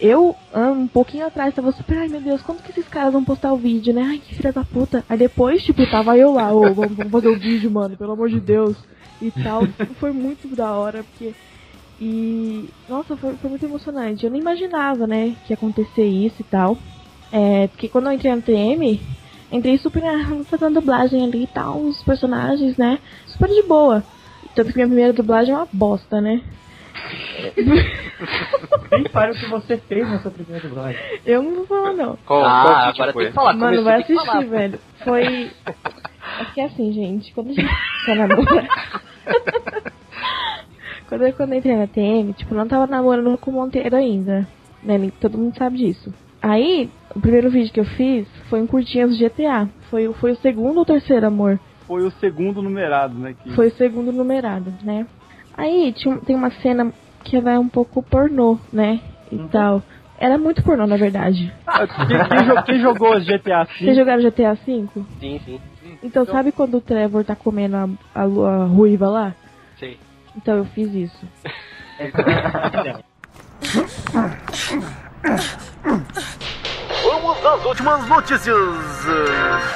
[0.00, 3.24] eu, ah, um pouquinho atrás, tava super, ai meu Deus, quando que esses caras vão
[3.24, 4.02] postar o vídeo, né?
[4.02, 5.04] Ai, que filha da puta.
[5.08, 8.30] Aí depois, tipo, tava eu lá, ô, vamos, vamos fazer o vídeo, mano, pelo amor
[8.30, 8.76] de Deus.
[9.20, 9.62] E tal.
[10.00, 11.34] Foi muito da hora, porque.
[12.00, 12.68] E.
[12.88, 14.24] Nossa, foi, foi muito emocionante.
[14.24, 16.78] Eu nem imaginava, né, que ia acontecer isso e tal.
[17.32, 19.00] É, porque quando eu entrei na TM,
[19.52, 22.98] entrei super ah, fazendo dublagem ali e tal, os personagens, né?
[23.26, 24.02] Super de boa.
[24.54, 26.42] Tanto que minha primeira dublagem é uma bosta, né?
[28.90, 31.00] Nem para o que você fez na sua primeira dublagem.
[31.24, 32.18] Eu não vou falar, não.
[32.26, 33.54] Qual, ah, qual agora tem que falar.
[33.54, 34.44] Mano, vai assistir, falar.
[34.44, 34.78] velho.
[35.04, 35.50] Foi.
[36.40, 37.68] É que é assim, gente, quando a gente
[38.06, 38.68] tá namorando.
[41.10, 44.48] Quando, eu, quando eu entrei na TM, tipo, não tava namorando com o Monteiro ainda.
[44.82, 44.96] Né?
[44.96, 46.14] nem- Todo mundo sabe disso.
[46.40, 49.68] Aí, o primeiro vídeo que eu fiz foi um curtinhas do GTA.
[49.90, 51.60] Foi, o- foi o segundo ou terceiro, amor?
[51.86, 53.34] Foi o segundo numerado, né?
[53.42, 53.50] Que...
[53.50, 55.06] Foi o segundo numerado, né?
[55.54, 56.92] Aí tinha, tem uma cena
[57.24, 59.00] que ela é um pouco pornô, né?
[59.30, 59.82] E tal.
[60.18, 61.52] Era muito pornô, na verdade.
[61.66, 63.70] Ah, Quem, quem jo- quem jogou GTA V?
[63.84, 64.62] Vocês jogaram GTA V?
[65.18, 65.60] Sim, sim.
[66.02, 69.34] Então, sabe quando o Trevor tá comendo a, a, a ruiva lá?
[69.78, 69.98] Sei.
[70.36, 71.28] Então eu fiz isso.
[77.04, 78.56] Vamos às últimas notícias.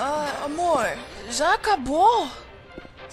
[0.01, 0.87] Ah, amor,
[1.31, 2.27] já acabou?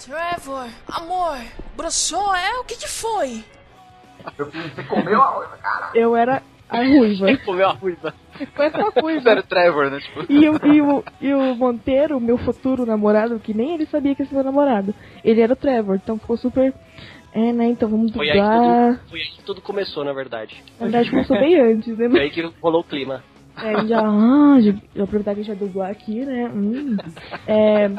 [0.04, 1.38] Trevor, amor,
[1.76, 2.58] broxou, é?
[2.58, 3.44] O que que foi?
[4.36, 5.90] Você comeu a outra, cara.
[5.94, 7.26] Eu era a ruiva.
[7.44, 8.14] Comeu a ruiva.
[8.54, 9.34] Foi essa Era ruiva.
[9.38, 10.00] o Trevor, né?
[10.00, 14.14] Tipo, E o, e, o, e o Monteiro, meu futuro namorado, que nem ele sabia
[14.14, 16.74] que esse meu namorado, ele era o Trevor, então ficou super.
[17.34, 17.68] É, né?
[17.68, 18.96] Então vamos Foi aí, que dublar.
[18.96, 20.62] tudo, foi aí que tudo começou, na verdade.
[20.78, 22.10] Na verdade começou bem antes, né?
[22.10, 23.24] Foi aí que rolou o clima.
[23.56, 26.50] É, já, ah, já, já aproveitar que a gente vai dublar aqui, né?
[26.54, 26.96] Hum.
[27.46, 27.90] É,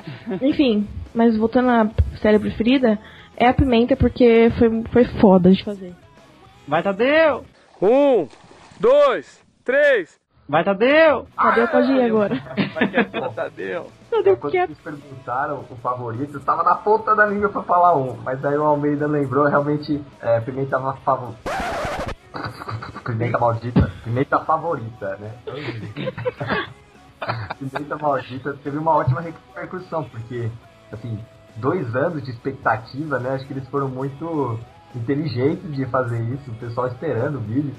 [0.42, 1.92] enfim, mas voltando à
[2.22, 3.00] série preferida,
[3.38, 5.94] é a Pimenta porque foi, foi foda de fazer.
[6.68, 7.46] Vai, Tadeu!
[7.82, 8.28] Um,
[8.80, 10.20] dois, três.
[10.48, 11.26] Vai, Tadeu!
[11.36, 12.36] Tadeu pode ir agora.
[12.74, 13.88] Vai que é Tadeu.
[14.12, 14.68] Tadeu Quando quieto.
[14.68, 18.58] vocês perguntaram o favorito, eu tava na ponta da língua pra falar um, mas aí
[18.58, 21.34] o Almeida lembrou, realmente, é, Pimenta tava favor...
[23.06, 25.32] Pimenta maldita, Pimenta favorita, né?
[27.60, 30.50] Pimenta maldita teve uma ótima repercussão, porque,
[30.92, 31.20] assim,
[31.56, 33.36] dois anos de expectativa, né?
[33.36, 34.60] Acho que eles foram muito
[34.96, 37.74] inteligentes de fazer isso, o pessoal esperando o vídeo.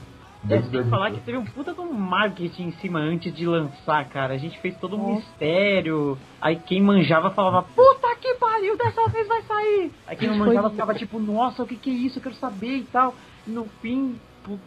[0.50, 3.46] É, tem que falar que teve um puta de um marketing em cima antes de
[3.46, 4.34] lançar, cara.
[4.34, 6.18] A gente fez todo um mistério.
[6.40, 9.90] Aí quem manjava falava, puta que pariu, dessa vez vai sair.
[10.06, 12.18] Aí quem não manjava ficava tipo, nossa, o que que é isso?
[12.18, 13.14] Eu quero saber e tal.
[13.46, 14.16] E no fim,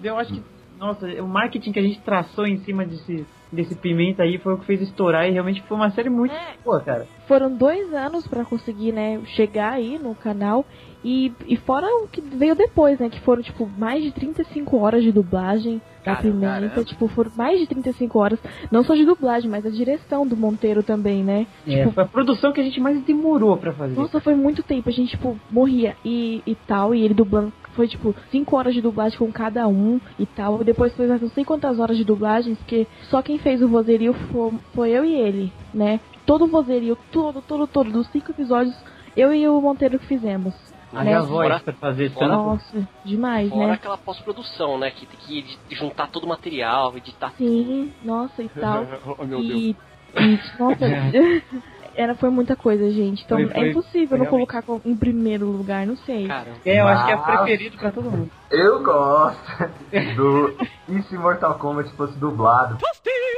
[0.03, 0.43] eu acho que,
[0.80, 4.57] nossa, o marketing que a gente traçou em cima desse, desse Pimenta aí foi o
[4.57, 6.55] que fez estourar e realmente foi uma série muito É.
[6.63, 7.07] boa, cara.
[7.28, 10.65] Foram dois anos pra conseguir, né, chegar aí no canal.
[11.10, 13.10] E, e fora o que veio depois, né?
[13.10, 16.47] Que foram, tipo, mais de 35 horas de dublagem da Pimenta.
[16.47, 16.84] caramba.
[16.84, 18.38] Tipo, foram mais de 35 horas.
[18.70, 21.47] Não só de dublagem, mas a direção do Monteiro também, né?
[21.66, 23.95] É, Tipo, foi a produção que a gente mais demorou pra fazer.
[23.95, 24.89] Nossa, foi muito tempo.
[24.89, 26.93] A gente, tipo, morria e, e tal.
[26.93, 27.53] E ele dublando.
[27.72, 30.60] Foi, tipo, 5 horas de dublagem com cada um e tal.
[30.60, 34.14] E depois foi não sei quantas horas de dublagem, porque só quem fez o vozerio
[34.14, 36.01] foi, foi eu e ele, né?
[36.26, 38.76] Todo o vozerio, todo, todo, todo, dos cinco episódios,
[39.16, 40.53] eu e o Monteiro que fizemos.
[40.94, 41.16] Aí né?
[41.16, 42.44] a voz Fora- pra fazer fora- tanto.
[42.44, 43.74] Nossa, demais, Fora né?
[43.74, 44.90] aquela pós-produção, né?
[44.92, 48.86] Que tem que juntar todo o material, editar Sim, nossa, e tal.
[49.20, 49.52] oh, meu Deus.
[49.54, 49.76] E,
[50.18, 50.86] e nossa,
[51.94, 53.24] era, foi muita coisa, gente.
[53.26, 56.26] Então Foi- foi- é impossível não colocar com- em primeiro lugar, não sei.
[56.28, 56.58] Caramba.
[56.66, 58.32] É, eu acho que é Mas- preferido pra todo mundo.
[58.50, 59.70] Eu gosto
[60.16, 60.56] do.
[60.88, 62.78] E se Mortal Kombat fosse dublado?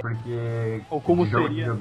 [0.02, 0.82] Porque.
[0.91, 1.76] Ou como seria.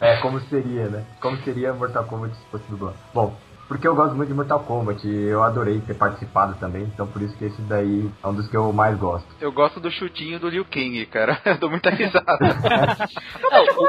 [0.00, 1.04] É, como seria, né?
[1.20, 2.96] Como seria Mortal Kombat se fosse dublado?
[3.12, 3.34] Bom,
[3.72, 7.22] porque eu gosto muito de Mortal Kombat e eu adorei ter participado também, então por
[7.22, 9.26] isso que esse daí é um dos que eu mais gosto.
[9.40, 11.40] Eu gosto do chutinho do Liu Kang, cara.
[11.46, 12.38] Eu dou muita risada.
[12.38, 13.88] Não, o,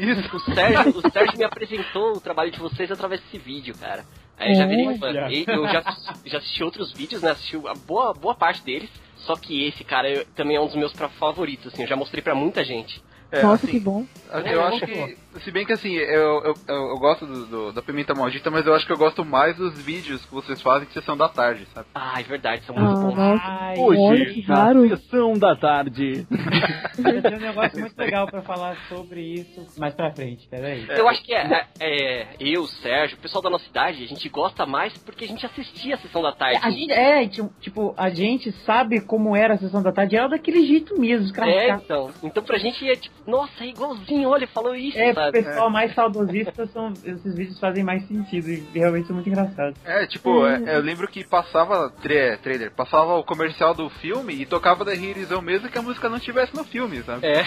[0.00, 0.36] Isso.
[0.36, 4.04] o Sérgio, o Sérgio me apresentou o trabalho de vocês através desse vídeo, cara.
[4.36, 5.10] Aí eu já virei fã.
[5.30, 5.82] E Eu já,
[6.24, 7.30] já assisti outros vídeos, né?
[7.30, 8.90] Assisti a boa, boa parte deles.
[9.16, 11.82] Só que esse, cara, eu- também é um dos meus favoritos, assim.
[11.82, 13.02] Eu já mostrei pra muita gente.
[13.30, 14.06] É, Nossa, assim, que bom.
[14.46, 17.82] Eu acho que, se bem que assim, eu, eu, eu, eu gosto do, do- da
[17.82, 20.94] Pimenta Maldita, mas eu acho que eu gosto mais dos vídeos que vocês fazem de
[20.94, 21.86] sessão da tarde, sabe?
[21.94, 23.14] Ah, é verdade, são Ah, muito bons.
[23.16, 23.42] nossa.
[23.44, 24.88] Ai, Olha que raro.
[24.88, 26.26] sessão da tarde.
[26.98, 30.86] eu tenho um negócio muito legal pra falar sobre isso mais pra frente, peraí.
[30.88, 34.28] Eu acho que é, é, é, eu, Sérgio, o pessoal da nossa idade, a gente
[34.28, 36.60] gosta mais porque a gente assistia a sessão da tarde.
[36.62, 40.28] A gente, é, tipo, tipo, a gente sabe como era a sessão da tarde, era
[40.28, 42.10] daquele jeito mesmo, os caras É, então.
[42.22, 45.44] Então pra gente é tipo, nossa, é igualzinho, olha, falou isso, É, sabe?
[45.44, 49.78] pessoal mais saudosista, são, esses vídeos fazem mais sentido e realmente são muito engraçados.
[49.84, 54.46] É, tipo, é, eu lembro que passava tra trailer, passava o comercial do filme e
[54.46, 57.26] tocava da Hirizão mesmo que a música não tivesse no filme, sabe?
[57.26, 57.44] É.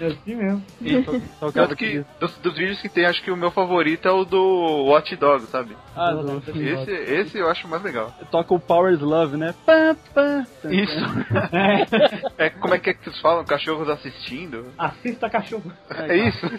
[0.00, 0.64] É assim mesmo.
[1.52, 4.86] Tanto que dos, dos vídeos que tem, acho que o meu favorito é o do
[4.86, 5.76] Watch Dog, sabe?
[5.94, 6.12] Ah,
[6.46, 8.12] Esse, esse eu acho mais legal.
[8.30, 9.54] toca o Power's Love, né?
[9.66, 10.44] Pá, pá.
[10.70, 10.92] Isso.
[12.38, 13.44] É, como é que, é que vocês falam?
[13.44, 14.41] Cachorros assistindo?
[14.78, 15.72] Assista cachorro.
[15.90, 16.46] É isso?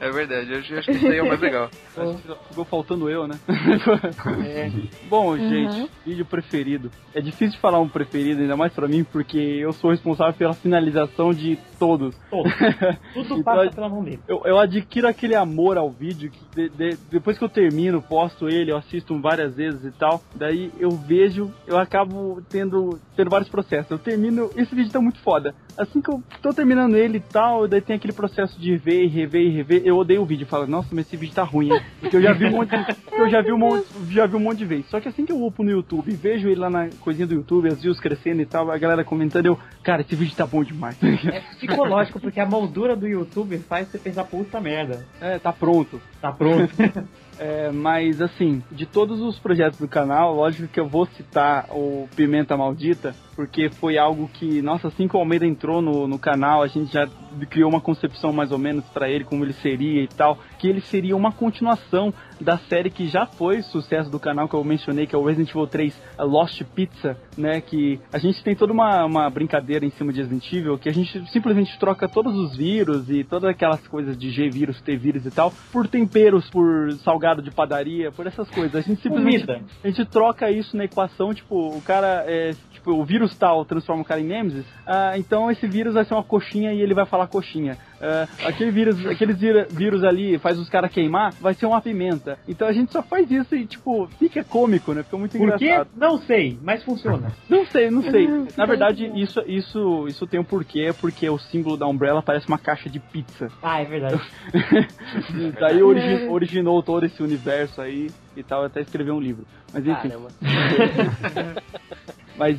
[0.00, 1.68] É verdade, eu acho, eu acho que isso aí é o mais legal.
[2.48, 3.34] Ficou faltando eu, né?
[5.08, 6.90] Bom, gente, vídeo preferido.
[7.14, 10.54] É difícil de falar um preferido, ainda mais pra mim, porque eu sou responsável pela
[10.54, 12.14] finalização de todos.
[12.30, 12.52] Todos.
[13.14, 14.20] Tudo Então, passa pela mão dele.
[14.28, 18.48] Eu, eu adquiro aquele amor ao vídeo que de- de- depois que eu termino, posto
[18.48, 20.22] ele, eu assisto várias vezes e tal.
[20.34, 23.90] Daí eu vejo, eu acabo tendo, tendo vários processos.
[23.90, 25.54] Eu termino, esse vídeo tá muito foda.
[25.76, 29.08] Assim que eu tô terminando ele e tal, daí tem aquele processo de ver e
[29.08, 29.82] rever e rever.
[29.88, 31.80] Eu odeio o vídeo, eu falo, nossa, mas esse vídeo tá ruim, hein?
[32.00, 32.72] Porque eu já vi um monte,
[33.12, 34.88] eu já vi um monte, já vi um monte de vezes.
[34.90, 37.68] Só que assim que eu upo no YouTube vejo ele lá na coisinha do YouTube,
[37.68, 40.96] as views crescendo e tal, a galera comentando, eu, cara, esse vídeo tá bom demais.
[41.02, 45.04] É psicológico, porque a moldura do YouTube faz você pensar, puta merda.
[45.20, 46.00] É, tá pronto.
[46.20, 46.72] Tá pronto.
[47.38, 52.08] É, mas assim, de todos os projetos do canal, lógico que eu vou citar o
[52.16, 56.62] Pimenta Maldita, porque foi algo que, nossa, assim que o Almeida entrou no, no canal,
[56.62, 57.08] a gente já
[57.48, 60.80] criou uma concepção mais ou menos pra ele, como ele seria e tal, que ele
[60.80, 65.14] seria uma continuação da série que já foi sucesso do canal, que eu mencionei, que
[65.14, 69.04] é o Resident Evil 3 a Lost Pizza, né, que a gente tem toda uma,
[69.04, 73.08] uma brincadeira em cima de Resident Evil, que a gente simplesmente troca todos os vírus
[73.10, 78.10] e todas aquelas coisas de G-vírus, T-vírus e tal, por temperos, por salgado de padaria,
[78.10, 78.74] por essas coisas.
[78.74, 79.64] A gente simplesmente Comida.
[79.82, 82.54] a gente troca isso na equação, tipo, o cara é,
[82.90, 86.22] o vírus tal transforma o cara em Nemesis, ah, então esse vírus vai ser uma
[86.24, 87.76] coxinha e ele vai falar coxinha.
[88.00, 89.36] Ah, aquele vírus, aqueles
[89.70, 92.38] vírus ali faz os caras queimar, vai ser uma pimenta.
[92.46, 95.02] Então a gente só faz isso e, tipo, fica cômico, né?
[95.02, 95.64] Fica muito Por quê?
[95.66, 95.90] engraçado.
[95.96, 97.32] Não sei, mas funciona.
[97.48, 98.28] Não sei, não sei.
[98.56, 102.58] Na verdade, isso, isso, isso tem um porquê, porque o símbolo da Umbrella parece uma
[102.58, 103.48] caixa de pizza.
[103.62, 104.20] Ah, é verdade.
[105.60, 109.44] Daí origi- originou todo esse universo aí e tal, até escrever um livro.
[109.72, 110.10] Mas enfim.
[112.38, 112.56] Mas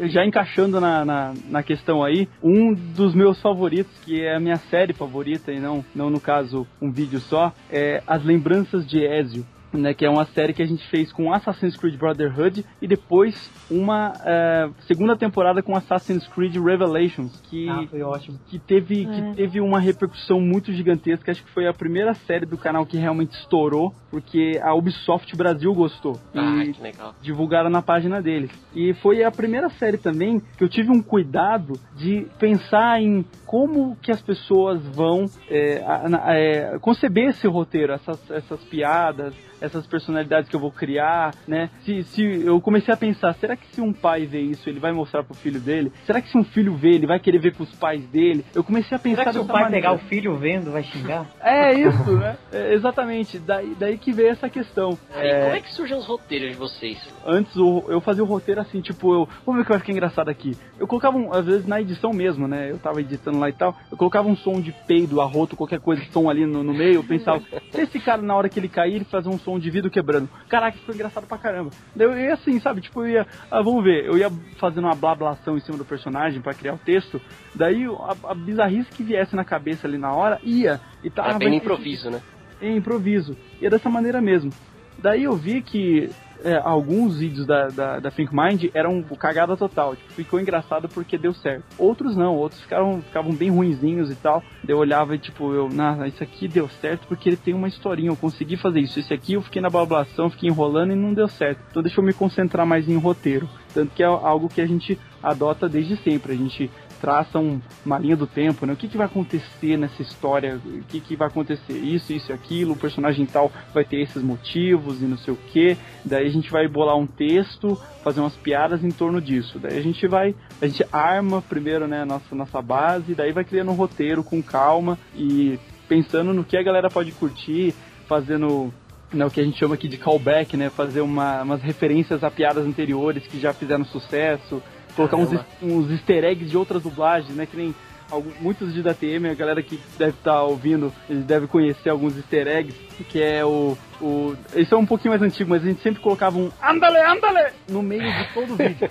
[0.00, 4.40] eh, já encaixando na, na, na questão aí, um dos meus favoritos, que é a
[4.40, 9.04] minha série favorita, e não, não no caso um vídeo só, é As Lembranças de
[9.04, 9.44] Ezio.
[9.82, 13.50] Né, que é uma série que a gente fez com Assassin's Creed Brotherhood e depois
[13.70, 18.38] uma é, segunda temporada com Assassin's Creed Revelations, que Ah, foi ótimo.
[18.46, 19.06] que teve É.
[19.06, 21.30] que teve uma repercussão muito gigantesca.
[21.32, 25.72] Acho que foi a primeira série do canal que realmente estourou, porque a Ubisoft Brasil
[25.74, 26.18] gostou.
[26.34, 27.14] Ah, E que legal.
[27.22, 28.50] divulgaram na página deles.
[28.74, 33.96] E foi a primeira série também que eu tive um cuidado de pensar em como
[34.02, 35.82] que as pessoas vão é,
[36.28, 41.70] é, conceber esse roteiro, essas, essas piadas, essas personalidades que eu vou criar, né?
[41.80, 44.92] Se, se eu comecei a pensar, será que se um pai vê isso, ele vai
[44.92, 45.92] mostrar pro filho dele?
[46.04, 48.44] Será que se um filho vê, ele vai querer ver com os pais dele?
[48.54, 49.88] Eu comecei a pensar Será que se o pai maneira.
[49.88, 51.26] pegar o filho vendo, vai xingar?
[51.46, 52.36] É isso, né?
[52.52, 53.38] É, exatamente.
[53.38, 54.98] Daí, daí que veio essa questão.
[55.14, 56.98] É, como é que surgem os roteiros de vocês?
[57.24, 60.28] antes eu fazia o roteiro assim, tipo, eu, vamos ver o que vai ficar engraçado
[60.28, 60.56] aqui.
[60.78, 62.70] Eu colocava, um, às vezes na edição mesmo, né?
[62.70, 66.02] Eu tava editando lá e tal, eu colocava um som de peido, arroto, qualquer coisa,
[66.12, 68.96] som ali no, no meio, eu pensava, se esse cara na hora que ele cair,
[68.96, 70.28] ele fazer um som de vidro quebrando.
[70.48, 71.70] Caraca, ficou engraçado pra caramba.
[71.94, 74.94] Daí eu ia assim, sabe, tipo, eu ia, ah, vamos ver, eu ia fazendo uma
[74.94, 77.20] blablação em cima do personagem pra criar o texto,
[77.54, 80.80] daí a, a bizarrice que viesse na cabeça ali na hora, ia.
[81.02, 82.20] E tava Era bem no improviso, né?
[82.60, 83.36] em improviso.
[83.60, 84.50] E é dessa maneira mesmo.
[84.98, 86.10] Daí eu vi que
[86.44, 89.96] é, alguns vídeos da, da, da Think Mind eram cagada total.
[89.96, 91.64] Tipo, ficou engraçado porque deu certo.
[91.78, 94.42] Outros não, outros ficaram, ficavam bem ruinzinhos e tal.
[94.66, 98.10] Eu olhava e tipo, eu, nah, isso aqui deu certo porque ele tem uma historinha,
[98.10, 98.98] eu consegui fazer isso.
[98.98, 101.60] Esse aqui eu fiquei na bablação, fiquei enrolando e não deu certo.
[101.70, 103.48] Então deixa eu me concentrar mais em roteiro.
[103.72, 106.32] Tanto que é algo que a gente adota desde sempre.
[106.32, 106.70] A gente
[107.00, 108.72] traça um- uma linha do tempo, né?
[108.72, 110.60] O que, que vai acontecer nessa história?
[110.64, 111.74] O que, que vai acontecer?
[111.74, 115.36] Isso, isso e aquilo, o personagem tal vai ter esses motivos e não sei o
[115.36, 115.76] que.
[116.04, 119.58] Daí a gente vai bolar um texto, fazer umas piadas em torno disso.
[119.58, 123.44] Daí a gente vai, a gente arma primeiro, né, a nossa, nossa base, daí vai
[123.44, 127.74] criando um roteiro com calma e pensando no que a galera pode curtir,
[128.06, 128.72] fazendo
[129.12, 130.68] né, o que a gente chama aqui de callback, né?
[130.68, 134.62] Fazer uma, umas referências a piadas anteriores que já fizeram sucesso,
[134.96, 135.30] colocar uns,
[135.62, 137.46] uns easter eggs de outras dublagens, né?
[137.46, 137.74] Que nem
[138.10, 142.16] algum- muitos de da TM, a galera que deve estar ouvindo, eles devem conhecer alguns
[142.16, 142.76] easter eggs,
[143.08, 143.76] que é o.
[144.00, 147.52] o esse é um pouquinho mais antigo, mas a gente sempre colocava um Andale, andale!
[147.68, 148.88] no meio de todo o vídeo.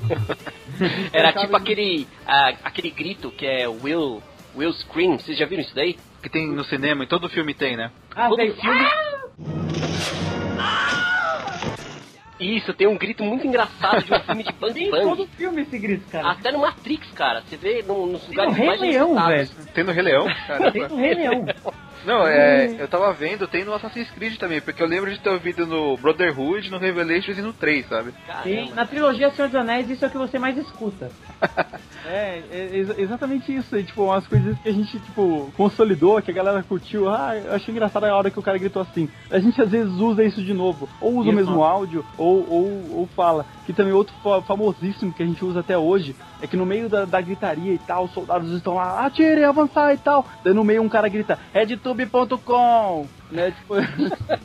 [1.14, 4.22] Era tipo aquele, ah, aquele grito que é Will,
[4.56, 5.18] Will Scream.
[5.18, 5.98] Vocês já viram isso daí?
[6.22, 7.92] Que tem no cinema, em todo filme tem, né?
[8.16, 8.86] Ah, Todo tem filme.
[12.40, 15.62] Isso, tem um grito muito engraçado de um filme de Bang Tem em todo filme
[15.62, 16.32] esse grito, cara.
[16.32, 17.42] Até no Matrix, cara.
[17.42, 19.50] Você vê no- nos Tem lugares no Rei mais Leão, velho.
[19.74, 20.88] Tem no Rei Leão, Tem caramba.
[20.90, 21.46] no Rei Leão.
[22.06, 25.30] Não, é, eu tava vendo, tem no Assassin's Creed também, porque eu lembro de ter
[25.30, 28.14] ouvido no Brotherhood, no Revelations e no 3, sabe?
[28.28, 28.76] Caramba.
[28.76, 31.10] na trilogia Senhor dos Anéis, isso é o que você mais escuta.
[32.08, 33.76] É, é exa- exatamente isso.
[33.76, 37.10] é, tipo, umas coisas que a gente, tipo, consolidou, que a galera curtiu.
[37.10, 39.10] Ah, eu achei engraçado a hora que o cara gritou assim.
[39.32, 40.88] A gente às vezes usa isso de novo.
[41.02, 41.36] Ou usa o Isso.
[41.36, 43.44] mesmo áudio, ou, ou, ou fala.
[43.66, 46.88] Que também outro fa- famosíssimo que a gente usa até hoje é que no meio
[46.88, 50.28] da, da gritaria e tal, os soldados estão lá, atirem, avançar e tal.
[50.44, 51.40] Daí no meio um cara grita,
[51.96, 53.08] redtube.com.
[53.32, 53.76] Né, tipo,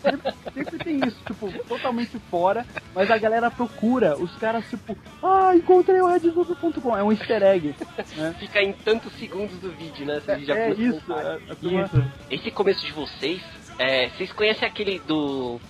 [0.01, 5.55] sempre, sempre tem isso, tipo, totalmente fora, mas a galera procura, os caras, tipo, ah,
[5.55, 7.75] encontrei o redtube.com, é um easter egg,
[8.17, 8.35] né?
[8.41, 10.21] Fica em tantos segundos do vídeo, né?
[10.21, 12.05] Vocês já É isso, a, a turma- Isso.
[12.31, 13.43] Esse começo de vocês,
[13.79, 15.61] é, vocês conhecem aquele do.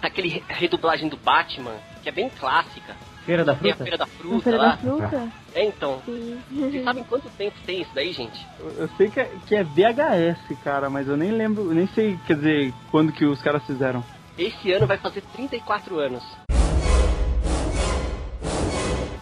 [0.00, 2.96] aquele re- redublagem do Batman, que é bem clássica.
[3.24, 3.84] Feira da Tem a Fruta?
[3.84, 4.68] Feira da Fruta Feira lá.
[4.68, 5.28] da Fruta?
[5.54, 6.02] É, então.
[6.04, 6.40] Sim.
[6.50, 8.46] Vocês sabem quanto tempo tem isso daí, gente?
[8.58, 12.18] Eu, eu sei que é, que é VHS, cara, mas eu nem lembro, nem sei,
[12.26, 14.04] quer dizer, quando que os caras fizeram.
[14.36, 16.22] Esse ano vai fazer 34 anos.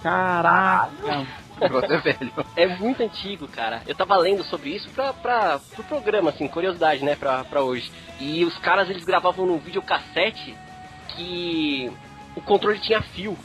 [0.02, 0.90] Caraca!
[1.56, 2.32] O negócio é velho.
[2.56, 3.82] É muito antigo, cara.
[3.86, 7.92] Eu tava lendo sobre isso pra, pra, pro programa, assim, curiosidade, né, pra, pra hoje.
[8.18, 10.56] E os caras, eles gravavam num videocassete
[11.14, 11.92] que
[12.34, 13.36] o controle tinha fio.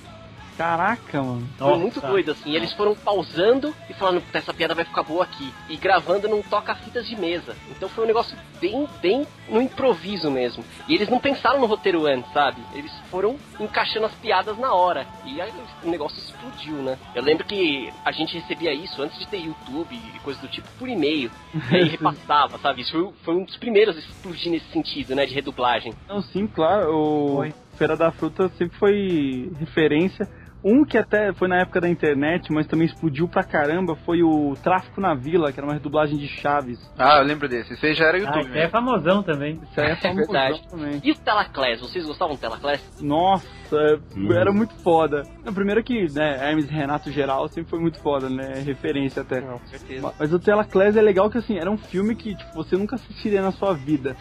[0.57, 1.47] Caraca, mano.
[1.57, 1.79] Foi Nossa.
[1.79, 2.55] muito doido, assim.
[2.55, 5.53] Eles foram pausando e falando, "Puta, essa piada vai ficar boa aqui.
[5.69, 7.55] E gravando num toca-fitas de mesa.
[7.69, 10.63] Então foi um negócio bem, bem no improviso mesmo.
[10.87, 12.59] E eles não pensaram no roteiro antes, sabe?
[12.73, 15.05] Eles foram encaixando as piadas na hora.
[15.25, 15.51] E aí
[15.83, 16.97] o negócio explodiu, né?
[17.13, 20.67] Eu lembro que a gente recebia isso antes de ter YouTube e coisa do tipo
[20.79, 21.29] por e-mail.
[21.71, 22.81] E aí repassava, sabe?
[22.81, 25.25] Isso foi, foi um dos primeiros a explodir nesse sentido, né?
[25.25, 25.93] De redublagem.
[26.07, 27.53] Não, sim, claro, o Foi.
[27.77, 30.27] Feira da Fruta sempre foi referência.
[30.63, 34.55] Um que até foi na época da internet, mas também explodiu pra caramba, foi o
[34.61, 36.79] Tráfico na Vila, que era uma redublagem de Chaves.
[36.97, 37.73] Ah, eu lembro desse.
[37.73, 38.71] Esse aí já era Ah, YouTube esse é mesmo.
[38.71, 39.59] famosão também.
[39.69, 40.67] Isso aí é famosão verdade.
[40.69, 41.01] também.
[41.03, 41.79] E o Telaclass?
[41.81, 42.81] Vocês gostavam do Telaclass?
[43.01, 44.01] Nossa,
[44.35, 45.23] era muito foda.
[45.45, 48.61] Não, primeiro que, né, Hermes e Renato geral sempre foi muito foda, né?
[48.65, 49.41] Referência até.
[49.41, 50.01] Com certeza.
[50.01, 52.95] Ma- Mas o Telaclass é legal que assim, era um filme que tipo, você nunca
[52.95, 54.15] assistiria na sua vida.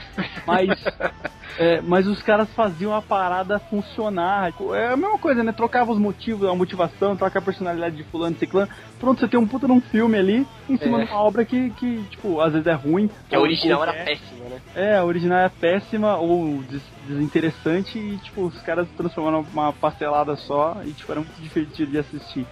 [0.47, 0.69] Mas
[1.59, 4.53] É, mas os caras faziam a parada funcionar.
[4.75, 5.53] É a mesma coisa, né?
[5.53, 8.69] Trocava os motivos, a motivação, troca a personalidade de fulano e ciclano.
[8.99, 11.05] Pronto, você tem um puta num filme ali, em cima É.
[11.05, 13.09] de uma obra que, que, tipo, às vezes é ruim.
[13.29, 14.61] Que a original era é- péssima, né?
[14.75, 20.35] É, a original é péssima ou des- desinteressante e, tipo, os caras transformaram uma pastelada
[20.37, 22.47] só e, tipo, era muito divertido de assistir.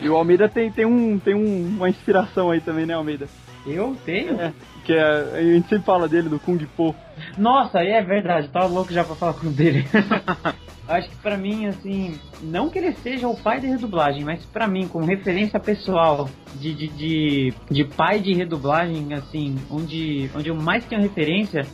[0.00, 3.28] E o Almeida tem, tem, um, tem um, uma inspiração aí também, né, Almeida?
[3.64, 4.40] Eu tenho?
[4.40, 4.52] É,
[4.84, 5.02] que é,
[5.38, 6.92] a gente sempre fala dele, do Kung Po.
[7.38, 9.86] Nossa, aí é verdade, tava louco já pra falar com o dele.
[10.92, 14.68] Acho que pra mim, assim, não que ele seja o pai de redublagem, mas pra
[14.68, 20.54] mim, como referência pessoal de, de, de, de pai de redublagem, assim, onde, onde eu
[20.54, 21.64] mais tenho referência,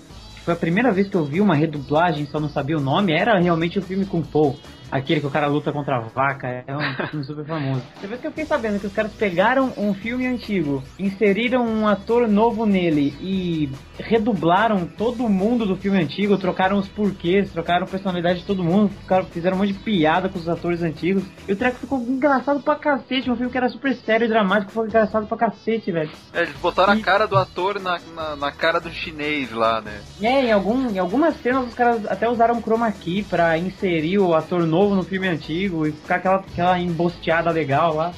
[0.44, 3.36] foi a primeira vez que eu vi uma redublagem, só não sabia o nome, era
[3.40, 4.56] realmente o filme Kung Po.
[4.90, 7.82] Aquele que o cara luta contra a vaca, é um filme super famoso.
[8.00, 12.26] Depois que eu fiquei sabendo que os caras pegaram um filme antigo, inseriram um ator
[12.26, 18.40] novo nele e redublaram todo mundo do filme antigo, trocaram os porquês, trocaram a personalidade
[18.40, 18.90] de todo mundo,
[19.30, 21.24] fizeram um monte de piada com os atores antigos.
[21.46, 24.70] E o treco ficou engraçado pra cacete, um filme que era super sério e dramático,
[24.70, 26.10] ficou engraçado pra cacete, velho.
[26.32, 30.00] É, eles botaram a cara do ator na, na, na cara do chinês lá, né?
[30.22, 34.34] É, em, algum, em algumas cenas os caras até usaram chroma key pra inserir o
[34.34, 38.12] ator novo no filme antigo e ficar aquela, aquela embosteada legal lá.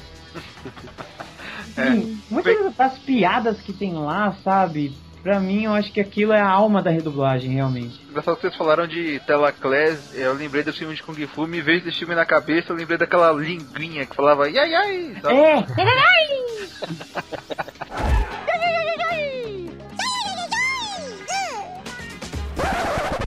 [1.75, 4.93] Sim, muitas das piadas que tem lá, sabe?
[5.23, 8.01] Pra mim, eu acho que aquilo é a alma da redublagem, realmente.
[8.09, 11.81] Engraçado que vocês falaram de Telaclés, eu lembrei do filme de Kung Fu, me veio
[11.81, 15.35] desse filme na cabeça, eu lembrei daquela linguinha que falava ai ai, sabe?
[15.35, 15.65] É!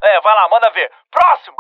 [0.07, 0.91] É, vai lá, manda ver.
[1.11, 1.57] Próximo!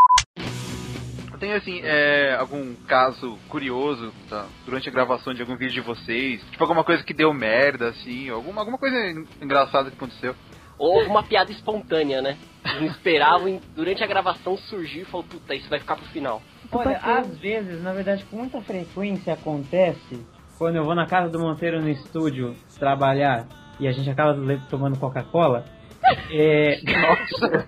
[1.44, 6.40] Tem assim, é, algum caso curioso tá, durante a gravação de algum vídeo de vocês?
[6.50, 10.34] Tipo alguma coisa que deu merda, assim, alguma, alguma coisa en- engraçada que aconteceu?
[10.78, 12.38] Ou houve uma piada espontânea, né?
[12.80, 16.40] Não esperavam e durante a gravação surgiu e falou, puta, isso vai ficar pro final.
[16.72, 20.26] Olha, às vezes, na verdade, com muita frequência acontece
[20.56, 23.46] quando eu vou na casa do Monteiro no estúdio trabalhar
[23.78, 24.34] e a gente acaba
[24.70, 25.66] tomando Coca-Cola.
[26.30, 26.80] É...
[26.82, 27.66] Nossa!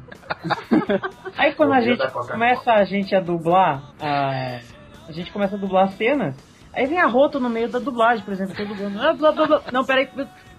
[1.37, 4.61] Aí quando a gente começa a gente a dublar, a,
[5.09, 6.37] a gente começa a dublar cenas,
[6.73, 9.01] aí vem a Roto no meio da dublagem, por exemplo, eu tô dublando.
[9.01, 9.63] Ah, blá, blá, blá.
[9.73, 10.09] Não, peraí.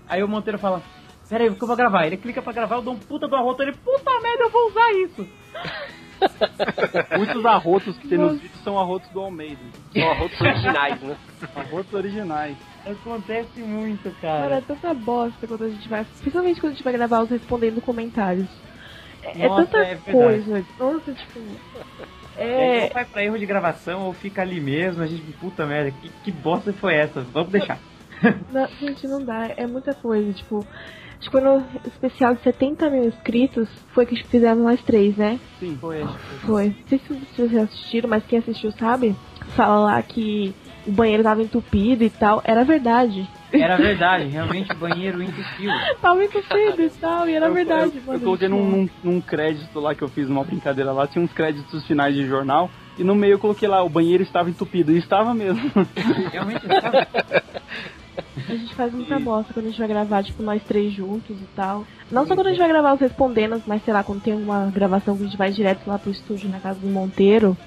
[0.08, 0.82] Aí o Monteiro fala,
[1.30, 2.06] peraí, o que eu vou gravar?
[2.06, 4.68] Ele clica pra gravar, eu dou um puta do arroto, ele, puta merda, eu vou
[4.68, 5.28] usar isso.
[7.16, 9.62] Muitos arrotos que tem nos vídeos são arrotos do Almeida.
[9.94, 11.18] São arrotos originais, né?
[11.56, 12.58] Arrotos originais.
[12.92, 14.64] Acontece muito, Cara, é cara.
[14.66, 16.06] tanta bosta quando a gente vai.
[16.06, 18.48] Principalmente quando a gente vai gravar os respondendo comentários.
[19.24, 20.66] É, é Nossa, tanta é coisa.
[20.80, 21.40] Nossa, tipo.
[22.38, 22.80] É...
[22.80, 22.84] É.
[22.84, 26.10] Ou vai pra erro de gravação, ou fica ali mesmo, a gente, puta merda, que,
[26.24, 27.22] que bosta foi essa?
[27.22, 27.80] Vamos deixar.
[28.52, 29.52] Não, gente, não dá.
[29.56, 30.34] É muita coisa.
[30.34, 30.66] Tipo,
[31.20, 35.40] acho que quando o especial de 70 mil inscritos foi que fizemos nós três, né?
[35.60, 35.78] Sim.
[35.80, 36.04] Foi,
[36.44, 36.70] Foi.
[36.70, 39.16] Não sei se vocês assistiram, mas quem assistiu sabe.
[39.56, 40.56] Fala lá que
[40.88, 42.42] o banheiro tava entupido e tal.
[42.44, 43.28] Era verdade.
[43.52, 45.72] Era verdade, realmente o banheiro entupiu.
[46.02, 48.20] tava entupido e tal, e era Eu- verdade, eu, mano.
[48.20, 51.32] Eu coloquei num, num, num crédito lá que eu fiz numa brincadeira lá, tinha uns
[51.32, 54.98] créditos finais de jornal, e no meio eu coloquei lá, o banheiro estava entupido, e
[54.98, 55.62] estava mesmo.
[56.32, 57.08] Realmente estava.
[58.50, 61.46] A gente faz muita bosta quando a gente vai gravar, tipo, nós três juntos e
[61.56, 61.86] tal.
[62.12, 64.66] Não só quando a gente vai gravar os respondendo, mas sei lá, quando tem uma
[64.68, 67.58] gravação que a gente vai direto lá pro estúdio na casa do Monteiro,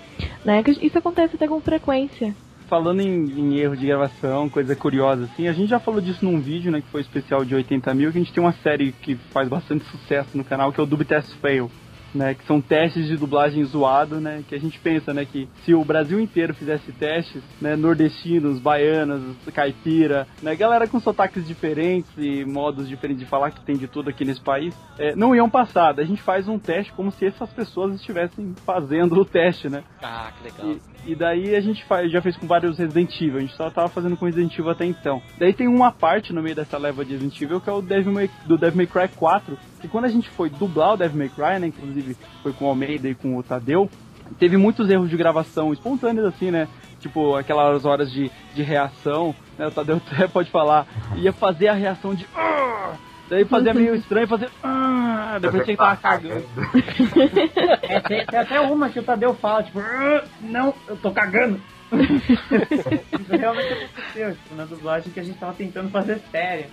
[0.44, 0.62] né?
[0.62, 2.34] Que isso acontece até com frequência.
[2.70, 6.40] Falando em, em erro de gravação, coisa curiosa assim, a gente já falou disso num
[6.40, 9.16] vídeo, né, que foi especial de 80 mil, que a gente tem uma série que
[9.16, 11.68] faz bastante sucesso no canal, que é o Dub Test Fail.
[12.12, 15.72] Né, que são testes de dublagem zoado, né, que a gente pensa, né, que se
[15.72, 22.44] o Brasil inteiro fizesse testes, né, nordestinos, baianos, caipira, né, galera com sotaques diferentes e
[22.44, 25.98] modos diferentes de falar que tem de tudo aqui nesse país, é, não iam passar.
[25.98, 29.84] A gente faz um teste como se essas pessoas estivessem fazendo o teste, né?
[30.02, 30.76] Ah, que legal.
[31.06, 33.70] E, e daí a gente faz, já fez com vários Resident Evil, a gente só
[33.70, 35.22] tava fazendo com Resident Evil até então.
[35.38, 38.12] Daí tem uma parte no meio dessa leva de Resident Evil que é o Devil
[38.12, 41.28] May, do Devil May Cry 4, que quando a gente foi dublar o Devil May
[41.28, 43.88] Cry, né, inclusive foi com o Almeida e com o Tadeu,
[44.38, 46.68] teve muitos erros de gravação espontâneos assim, né?
[47.00, 49.66] Tipo, aquelas horas de, de reação, né?
[49.66, 52.26] O Tadeu até pode falar, ia fazer a reação de...
[52.36, 52.92] "Ah!"
[53.28, 54.50] Daí fazia meio estranho, fazer...
[54.62, 56.44] "Ah!" Depois que ele tava cagando.
[57.82, 61.60] É, tem, tem até uma que o Tadeu fala, tipo, "Ah, não, eu tô cagando.
[61.92, 66.66] Isso realmente aconteceu, tipo, na dublagem que a gente tava tentando fazer sério.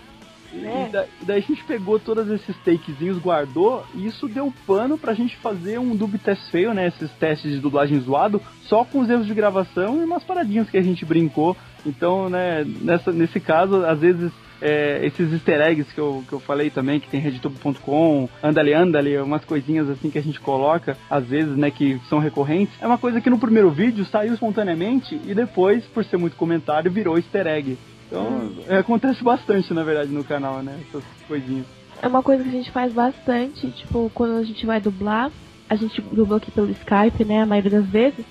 [0.54, 0.86] É.
[0.88, 4.98] E, da- e daí a gente pegou todos esses takezinhos, guardou, e isso deu pano
[4.98, 6.88] pra gente fazer um dub test feio, né?
[6.88, 10.78] Esses testes de dublagem zoado, só com os erros de gravação e umas paradinhas que
[10.78, 11.56] a gente brincou.
[11.86, 14.32] Então, né, nessa, nesse caso, às vezes
[14.62, 19.18] é, esses easter eggs que eu, que eu falei também, que tem redtube.com, andale, andale,
[19.20, 22.98] umas coisinhas assim que a gente coloca, às vezes, né, que são recorrentes, é uma
[22.98, 27.46] coisa que no primeiro vídeo saiu espontaneamente e depois, por ser muito comentário, virou easter
[27.48, 27.78] egg.
[28.08, 31.66] Então, é, acontece bastante, na verdade, no canal, né, essas coisinhas.
[32.02, 35.32] É uma coisa que a gente faz bastante, tipo, quando a gente vai dublar,
[35.70, 38.26] a gente dubla aqui pelo Skype, né, a maioria das vezes,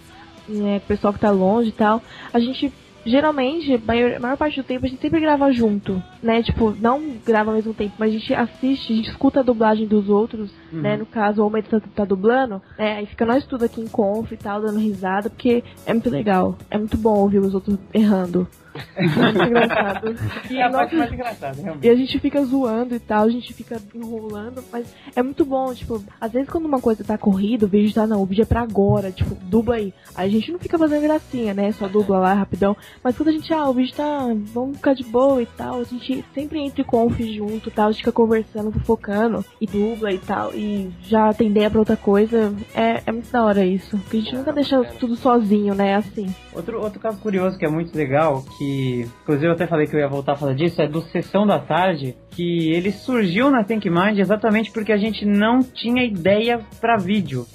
[0.49, 2.03] né, pessoal que tá longe e tal,
[2.33, 2.73] a gente
[3.07, 6.43] geralmente, a maior, a maior parte do tempo a gente sempre grava junto, né?
[6.43, 9.87] Tipo, não grava ao mesmo tempo, mas a gente assiste, a gente escuta a dublagem
[9.87, 10.81] dos outros, Uhum.
[10.81, 10.97] né?
[10.97, 12.97] No caso, o homem tá, tá dublando, né?
[12.99, 16.57] Aí fica nós tudo aqui em conf e tal, dando risada, porque é muito legal.
[16.71, 18.47] É muito bom ouvir os outros errando.
[18.95, 20.15] É muito engraçado.
[20.51, 21.89] E a parte nós- mais engraçada, e realmente.
[21.89, 26.05] a gente fica zoando e tal, a gente fica enrolando, mas é muito bom, tipo,
[26.21, 28.61] às vezes quando uma coisa tá corrida, o vídeo tá, não, o vídeo é pra
[28.61, 29.95] agora, tipo, dubla aí.
[30.15, 33.33] Aí a gente não fica fazendo gracinha, né, só dubla lá rapidão, mas quando a
[33.33, 36.83] gente, ah, o vídeo tá, vamos ficar de boa e tal, a gente sempre entra
[36.83, 40.91] em conf junto e tal, a gente fica conversando, fofocando, e dubla e tal, e
[41.03, 44.35] já tem ideia pra outra coisa, é, é muito da hora isso, porque a gente
[44.35, 46.35] nunca deixa tudo sozinho, né, assim.
[46.53, 50.01] Outro, outro caso curioso que é muito legal, que inclusive eu até falei que eu
[50.01, 53.89] ia voltar a falar disso, é do Sessão da Tarde, que ele surgiu na Think
[53.91, 57.47] Mind exatamente porque a gente não tinha ideia pra vídeo.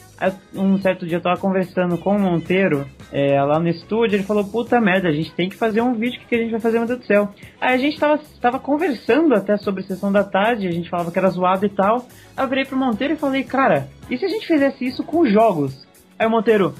[0.53, 4.43] Um certo dia eu tava conversando com o Monteiro é, lá no estúdio, ele falou,
[4.43, 6.59] puta merda, a gente tem que fazer um vídeo, o que, que a gente vai
[6.59, 7.29] fazer, meu Deus do céu?
[7.59, 11.17] Aí a gente tava, tava conversando até sobre Sessão da Tarde, a gente falava que
[11.17, 12.05] era zoado e tal.
[12.37, 15.25] Aí eu virei pro Monteiro e falei, cara, e se a gente fizesse isso com
[15.25, 15.87] jogos?
[16.19, 16.75] Aí o Monteiro,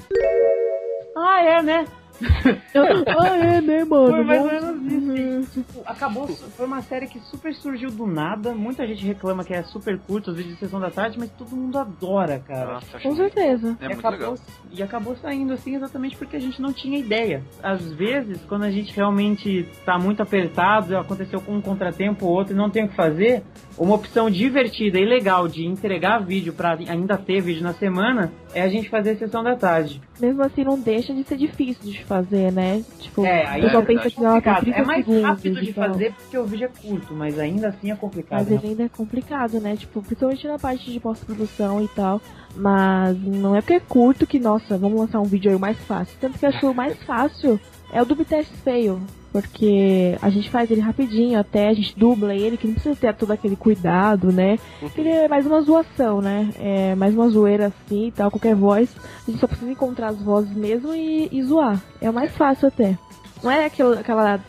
[1.16, 1.84] ah, é, né?
[3.18, 4.10] ah, é, né, mano?
[4.10, 5.60] Foi mais ou menos isso.
[5.60, 8.54] Tipo, acabou, foi uma série que super surgiu do nada.
[8.54, 11.54] Muita gente reclama que é super curto os vídeos de sessão da tarde, mas todo
[11.56, 12.74] mundo adora, cara.
[12.74, 13.76] Nossa, Com certeza.
[13.80, 14.38] É e, muito acabou, legal.
[14.72, 17.42] e acabou saindo assim exatamente porque a gente não tinha ideia.
[17.62, 22.54] Às vezes, quando a gente realmente tá muito apertado, aconteceu com um contratempo ou outro
[22.54, 23.42] e não tem o que fazer,
[23.76, 28.62] uma opção divertida e legal de entregar vídeo pra ainda ter vídeo na semana é
[28.62, 30.00] a gente fazer sessão da tarde.
[30.22, 32.84] Mesmo assim, não deixa de ser difícil de fazer, né?
[33.00, 34.60] Tipo, É, o aí pessoal é pensa que tem complicado.
[34.62, 35.88] 30 É mais segundos rápido de tal.
[35.88, 38.38] fazer porque o vídeo é curto, mas ainda assim é complicado.
[38.38, 38.54] Mas né?
[38.62, 39.76] ele ainda é complicado, né?
[39.76, 42.22] Tipo, principalmente na parte de pós-produção e tal.
[42.54, 45.76] Mas não é porque é curto que, nossa, vamos lançar um vídeo aí o mais
[45.78, 46.16] fácil.
[46.20, 47.58] Tanto que acho que o mais fácil
[47.92, 49.00] é o do Test Fail.
[49.32, 53.14] Porque a gente faz ele rapidinho até, a gente dubla ele, que não precisa ter
[53.14, 54.58] todo aquele cuidado, né?
[54.96, 56.50] Ele é mais uma zoação, né?
[56.58, 58.94] É mais uma zoeira assim e tal, qualquer voz.
[59.26, 61.80] A gente só precisa encontrar as vozes mesmo e, e zoar.
[62.00, 62.98] É o mais fácil até.
[63.42, 64.40] Não é aquela, aquela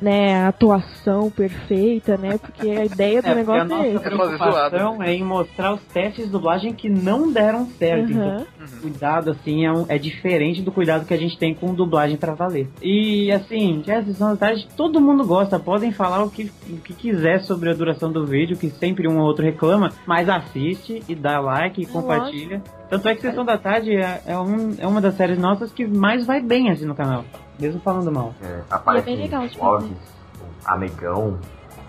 [0.00, 2.36] né, atuação perfeita, né?
[2.36, 4.04] Porque a ideia do É, porque a negócio nossa é esse.
[4.04, 8.10] preocupação é em mostrar os testes de dublagem que não deram certo.
[8.10, 8.40] Uhum.
[8.40, 8.46] Então,
[8.80, 12.34] cuidado, assim, é, um- é diferente do cuidado que a gente tem com dublagem pra
[12.34, 12.68] valer.
[12.82, 15.58] E, assim, sessão da tarde, todo mundo gosta.
[15.58, 19.18] Podem falar o que, o que quiser sobre a duração do vídeo, que sempre um
[19.18, 22.62] ou outro reclama, mas assiste e dá like e compartilha.
[22.88, 25.86] Tanto é que Sessão da Tarde é, é, um- é uma das séries nossas que
[25.86, 27.24] mais vai bem, assim, no canal.
[27.58, 28.34] Mesmo falando mal.
[28.42, 31.38] É, aparece bem legal de o Alves, o Amegão,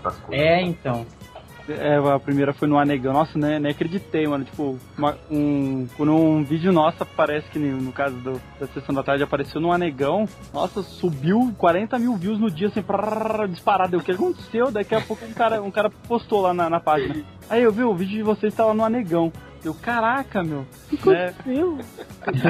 [0.00, 0.46] essas coisas.
[0.46, 1.04] É, então.
[1.68, 3.12] É, a primeira foi no Anegão.
[3.12, 4.44] Nossa, né, nem acreditei, mano.
[4.44, 9.02] Tipo, uma- um, quando um vídeo nosso aparece, que no, caso do- da sessão da
[9.02, 13.96] tarde apareceu no Anegão, nossa, subiu 40 mil views no dia, assim, prrr, disparado.
[13.96, 14.70] O que aconteceu?
[14.70, 17.24] Daqui a pouco um cara, um cara postou lá na, na página.
[17.48, 19.32] Aí eu vi, o vídeo de vocês estava no Anegão.
[19.64, 20.66] Eu, caraca, meu.
[20.92, 21.28] O que né?
[21.28, 21.78] aconteceu?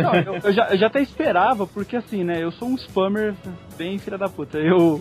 [0.03, 3.35] Não, eu, eu já, eu já até esperava, porque assim, né, eu sou um spammer
[3.79, 4.59] bem filha da puta.
[4.59, 5.01] Eu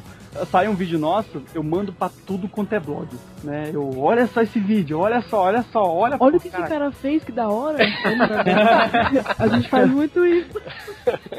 [0.50, 3.08] sai um vídeo nosso, eu mando pra tudo quanto é blog,
[3.44, 3.70] né?
[3.74, 6.70] Eu, olha só esse vídeo, olha só, olha só, olha Olha o que esse cara.
[6.70, 7.78] cara fez, que da hora.
[9.40, 10.60] a gente faz muito isso.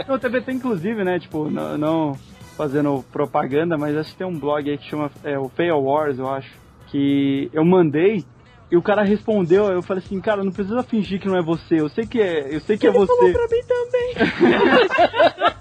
[0.08, 2.16] Eu também tem inclusive, né, tipo, não, não
[2.56, 6.18] fazendo propaganda, mas acho que tem um blog aí que chama é, o Fail Wars,
[6.18, 6.50] eu acho,
[6.86, 8.24] que eu mandei
[8.70, 11.80] e o cara respondeu, eu falei assim, cara, não precisa fingir que não é você,
[11.80, 13.32] eu sei que é, eu sei que é Ele falou você.
[13.32, 14.14] pra mim também.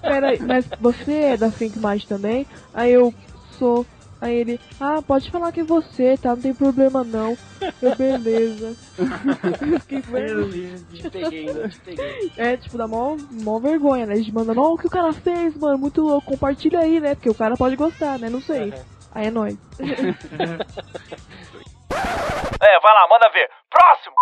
[0.02, 2.46] Peraí, mas você é da Think Mind também?
[2.72, 3.12] Aí eu
[3.58, 3.86] sou.
[4.20, 6.30] Aí ele, ah, pode falar que é você, tá?
[6.30, 7.36] Não tem problema não.
[7.82, 8.74] Eu, beleza.
[8.98, 10.50] Eu fiquei vendo.
[10.94, 11.68] Te peguei, né?
[11.68, 12.32] Te peguei.
[12.38, 14.14] É, tipo, dá mó, mó vergonha, né?
[14.14, 15.76] A gente manda, não, o que o cara fez, mano?
[15.76, 17.14] Muito louco, compartilha aí, né?
[17.14, 18.30] Porque o cara pode gostar, né?
[18.30, 18.72] Não sei.
[19.12, 19.58] Aí é nóis.
[21.96, 23.48] É, vai lá, manda ver.
[23.70, 24.14] Próximo!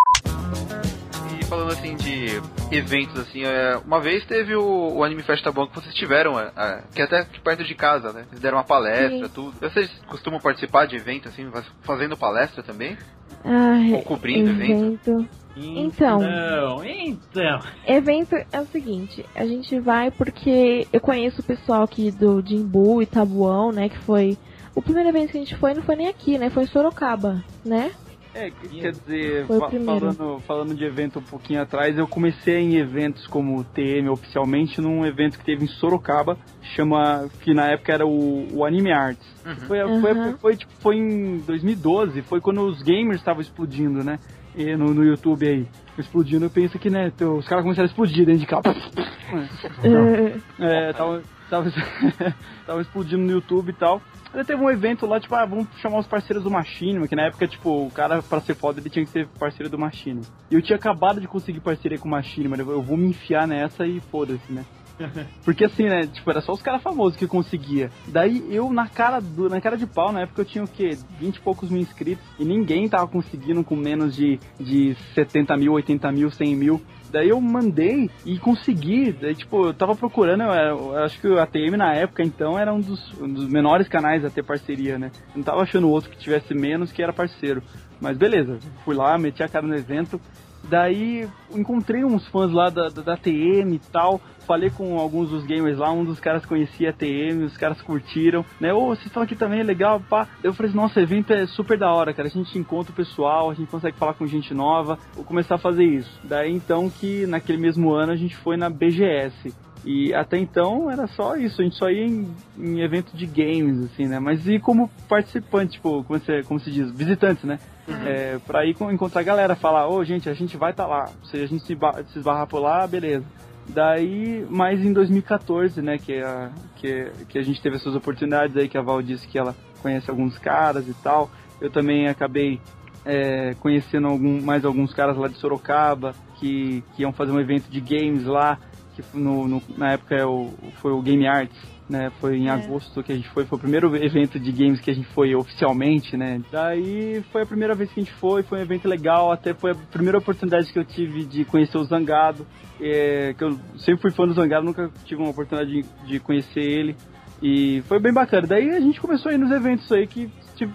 [1.41, 2.41] E falando assim de
[2.77, 6.51] eventos, assim, é, uma vez teve o, o Anime Festa Bom que vocês tiveram, é,
[6.57, 8.25] é, que é até aqui perto de casa, né?
[8.29, 9.33] Vocês deram uma palestra, Sim.
[9.35, 9.53] tudo.
[9.61, 12.97] Vocês costumam participar de evento, assim, faz- fazendo palestra também?
[13.45, 15.27] Ai, Ou cobrindo evento?
[15.57, 17.61] Então, Então, então.
[17.87, 23.03] evento é o seguinte, a gente vai porque eu conheço o pessoal aqui do Jimbu
[23.03, 24.39] e Tabuão, né, que foi
[24.75, 26.51] o primeiro evento que a gente foi não foi nem aqui, né?
[26.51, 27.91] Foi em Sorocaba, né?
[28.35, 32.57] É, quer dizer, Foi o fa- falando, falando de evento um pouquinho atrás, eu comecei
[32.61, 36.39] em eventos como TM oficialmente num evento que teve em Sorocaba,
[36.75, 39.27] chama que na época era o, o Anime Arts.
[39.67, 40.39] Foi, foi, Uhum.
[40.39, 44.19] foi, tipo, foi em 2012, foi quando os gamers estavam explodindo, né?
[44.57, 45.67] E no, no YouTube aí.
[45.99, 48.63] Explodindo, eu penso que, né, os caras começaram a explodir dentro de casa.
[50.59, 51.23] É, tava,
[51.53, 51.71] tava,
[52.67, 54.01] tava explodindo no YouTube e tal.
[54.33, 57.27] Aí teve um evento lá, tipo, ah, vamos chamar os parceiros do Machinima, que na
[57.27, 60.23] época, tipo, o cara, pra ser foda, ele tinha que ser parceiro do Machinima.
[60.51, 63.87] E eu tinha acabado de conseguir parceria com o Machinima, eu vou me enfiar nessa
[63.87, 64.65] e foda-se, né?
[65.45, 67.91] Porque assim, né, tipo, era só os caras famosos que conseguia.
[68.09, 70.97] Daí eu, na cara, do, na cara de pau, na época eu tinha o quê?
[71.19, 72.25] 20 e poucos mil inscritos.
[72.39, 76.81] E ninguém tava conseguindo com menos de, de 70 mil, 80 mil, 100 mil.
[77.11, 79.13] Daí eu mandei e consegui.
[79.13, 82.59] Daí, tipo, eu tava procurando, eu, era- eu acho que o ATM na época, então,
[82.59, 85.11] era um dos, um dos menores canais a ter parceria, né?
[85.35, 87.63] Eu não tava achando outro que tivesse menos que era parceiro.
[88.01, 90.21] Mas beleza, fui lá, meti a cara no evento.
[90.65, 94.21] Daí encontrei uns fãs lá da, da, da TM e tal.
[94.47, 98.45] Falei com alguns dos gamers lá, um dos caras conhecia a TM, os caras curtiram,
[98.61, 98.73] né?
[98.73, 100.27] Ô, vocês estão aqui também, é legal, pá.
[100.43, 102.29] Eu falei, nossa, o evento é super da hora, cara.
[102.29, 104.99] A gente encontra o pessoal, a gente consegue falar com gente nova.
[105.15, 106.21] Vou começar a fazer isso.
[106.25, 109.55] Daí então que naquele mesmo ano a gente foi na BGS.
[109.85, 113.85] E até então era só isso, a gente só ia em, em evento de games,
[113.85, 114.21] assim, né?
[114.21, 117.59] Mas e como participante, tipo, como se, como se diz, visitantes, né?
[118.07, 121.09] É, pra ir encontrar a galera, falar, ô gente, a gente vai estar lá.
[121.25, 121.77] Se a gente se,
[122.13, 123.25] se esbarrar por lá, beleza.
[123.69, 128.69] Daí, mais em 2014, né, que a, que, que a gente teve essas oportunidades aí,
[128.69, 131.31] que a Val disse que ela conhece alguns caras e tal.
[131.61, 132.61] Eu também acabei
[133.05, 137.69] é, conhecendo algum, mais alguns caras lá de Sorocaba, que, que iam fazer um evento
[137.69, 138.59] de games lá,
[138.95, 141.57] que no, no- na época é o, foi o Game Arts,
[141.93, 142.11] né?
[142.19, 144.95] Foi em agosto que a gente foi, foi o primeiro evento de games que a
[144.95, 146.41] gente foi oficialmente, né?
[146.51, 149.73] Daí foi a primeira vez que a gente foi, foi um evento legal, até foi
[149.73, 152.47] a primeira oportunidade que eu tive de conhecer o Zangado,
[152.81, 156.63] é, que eu sempre fui fã do Zangado, nunca tive uma oportunidade de, de conhecer
[156.63, 156.97] ele.
[157.43, 158.47] E foi bem bacana.
[158.47, 160.31] Daí a gente começou a ir nos eventos aí que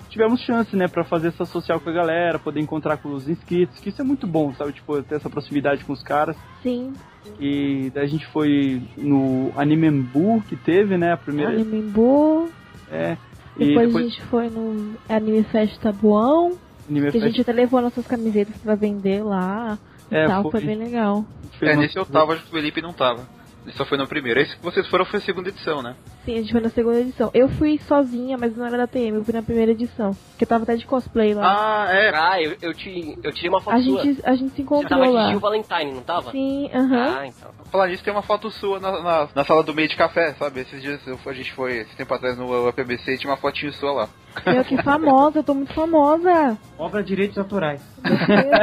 [0.09, 3.79] tivemos chance, né, pra fazer essa social com a galera, poder encontrar com os inscritos,
[3.79, 4.73] que isso é muito bom, sabe?
[4.73, 6.35] Tipo, ter essa proximidade com os caras.
[6.63, 6.93] Sim.
[7.39, 11.51] E daí a gente foi no Animembu que teve, né, a primeira.
[11.53, 12.49] Animembu.
[12.91, 13.17] É.
[13.57, 16.57] E Depois, depois a gente foi no Anime Fest Tabuão.
[16.89, 19.77] Anime que a Fest- gente até levou nossas camisetas pra vender lá.
[20.11, 21.25] E É, tal, foi- foi bem legal.
[21.61, 23.27] É, nesse eu tava, acho que o Felipe não tava.
[23.65, 24.39] Ele só foi no primeiro.
[24.39, 25.95] Esse que vocês foram foi a segunda edição, né?
[26.27, 27.31] Sim, a gente foi na segunda edição.
[27.33, 30.11] Eu fui sozinha, mas não era da TM, eu fui na primeira edição.
[30.31, 31.85] Porque eu tava até de cosplay lá.
[31.87, 32.11] Ah, é.
[32.13, 34.03] Ah, eu, eu, te, eu tirei uma foto a, sua.
[34.03, 35.29] gente, a gente se Você encontrou tava de lá.
[35.29, 36.31] Gil Valentine, não tava?
[36.31, 37.17] Sim, aham.
[37.17, 37.49] Ah, então.
[37.71, 40.59] Falar nisso, tem uma foto sua na, na, na sala do meio de café, sabe?
[40.61, 43.71] Esses dias eu- a gente foi, esse tempo atrás, no UPBC e tinha uma fotinho
[43.71, 44.09] sua lá.
[44.45, 46.57] Meu, que famosa, eu tô muito famosa.
[46.77, 47.81] Obra de direitos autorais.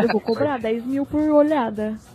[0.03, 1.99] Eu vou cobrar 10 mil por olhada.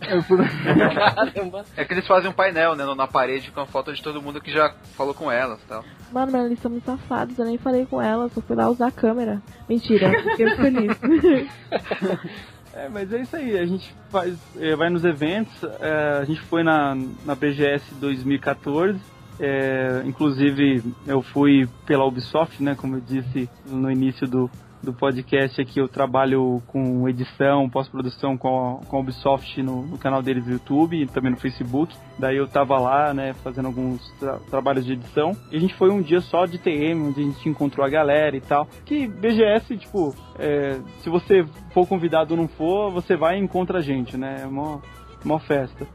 [1.76, 4.40] É que eles fazem um painel, né, na parede com a foto de todo mundo
[4.40, 5.84] que já falou com elas e tal.
[6.12, 8.88] Mano, mas eles são muito safados, eu nem falei com elas, só fui lá usar
[8.88, 9.40] a câmera.
[9.68, 10.96] Mentira, fiquei feliz.
[12.72, 16.40] É, mas é isso aí, a gente faz, é, vai nos eventos, é, a gente
[16.42, 18.96] foi na, na BGS 2014,
[19.40, 24.48] é, inclusive eu fui pela Ubisoft, né, como eu disse no início do,
[24.82, 30.22] do podcast aqui, eu trabalho com edição, pós-produção com, com a Ubisoft no, no canal
[30.22, 34.38] deles do YouTube e também no Facebook, daí eu tava lá, né, fazendo alguns tra-
[34.50, 37.48] trabalhos de edição, e a gente foi um dia só de TM, onde a gente
[37.48, 42.48] encontrou a galera e tal, que BGS, tipo, é, se você for convidado ou não
[42.48, 44.40] for, você vai e encontra a gente, né?
[44.42, 44.80] É uma,
[45.24, 45.86] uma festa.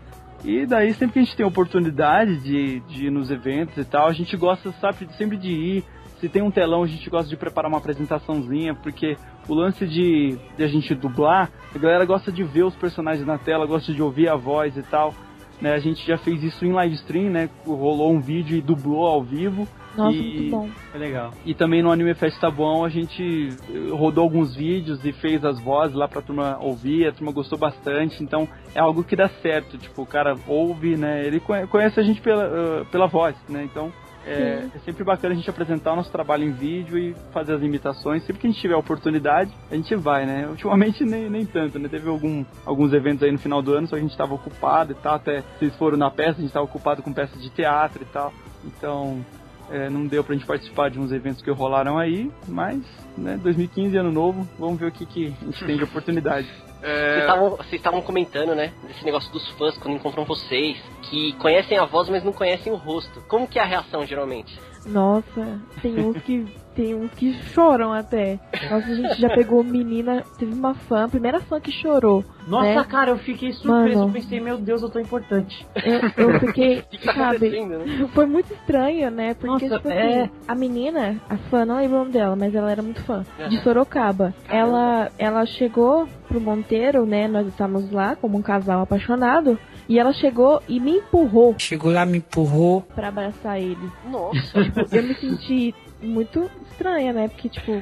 [0.44, 4.08] E daí, sempre que a gente tem oportunidade de, de ir nos eventos e tal,
[4.08, 5.84] a gente gosta, sabe, sempre de ir.
[6.26, 9.16] Se tem um telão, a gente gosta de preparar uma apresentaçãozinha, porque
[9.48, 13.38] o lance de, de a gente dublar, a galera gosta de ver os personagens na
[13.38, 15.14] tela, gosta de ouvir a voz e tal.
[15.62, 17.48] Né, a gente já fez isso em live stream, né?
[17.64, 19.68] Rolou um vídeo e dublou ao vivo.
[19.96, 20.22] Nossa, e...
[20.24, 20.70] muito bom.
[20.96, 21.32] É legal.
[21.46, 25.62] E também no Anime Fest Tabuão a gente eh, rodou alguns vídeos e fez as
[25.62, 29.78] vozes lá pra turma ouvir, a turma gostou bastante, então é algo que dá certo,
[29.78, 33.64] tipo, o cara ouve, né, ele conhe- conhece a gente pela, eh, pela voz, né,
[33.64, 33.94] então
[34.26, 37.62] é, é sempre bacana a gente apresentar o nosso trabalho em vídeo e fazer as
[37.62, 41.46] imitações, sempre que a gente tiver a oportunidade, a gente vai, né, ultimamente nem, nem
[41.46, 44.34] tanto, né, teve algum, alguns eventos aí no final do ano, só a gente tava
[44.34, 47.50] ocupado e tal, até vocês foram na peça, a gente tava ocupado com peças de
[47.50, 48.34] teatro e tal,
[48.66, 49.24] então
[49.72, 52.82] é, não deu pra gente participar de uns eventos que rolaram aí, mas,
[53.18, 56.48] né, 2015, ano novo, vamos ver o que, que a gente tem de oportunidade.
[56.82, 58.72] Vocês estavam- Vocês estavam comentando, né?
[58.88, 62.76] Desse negócio dos fãs quando encontram vocês, que conhecem a voz, mas não conhecem o
[62.76, 63.22] rosto.
[63.28, 64.60] Como que é a reação, geralmente?
[64.86, 66.46] Nossa, tem uns que
[66.76, 68.38] tem uns que choram até.
[68.70, 72.24] Nossa, a gente já pegou menina, teve uma fã, a primeira fã que chorou.
[72.48, 72.84] Nossa, né?
[72.84, 73.98] cara, eu fiquei surpreso.
[74.00, 74.10] Mano.
[74.10, 75.66] Eu pensei, meu Deus, eu tô importante.
[75.84, 78.08] Eu, eu fiquei, O que, que tá sabe, né?
[78.14, 79.34] foi muito estranho, né?
[79.34, 80.24] Porque, Nossa, tipo é.
[80.24, 83.24] assim, a menina, a fã, não lembro o nome dela, mas ela era muito fã,
[83.38, 83.64] de Aham.
[83.64, 84.34] Sorocaba.
[84.50, 87.28] Ela, ela chegou pro Monteiro, né?
[87.28, 89.58] Nós estávamos lá como um casal apaixonado.
[89.88, 92.82] E ela chegou e me empurrou Chegou lá, me empurrou.
[92.96, 93.88] pra abraçar ele.
[94.10, 94.64] Nossa.
[94.64, 97.28] Tipo, eu me senti muito estranha, né?
[97.28, 97.82] Porque, tipo,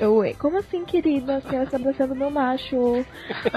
[0.00, 1.36] eu, como assim, querida?
[1.36, 3.04] A senhora está abraçando meu macho.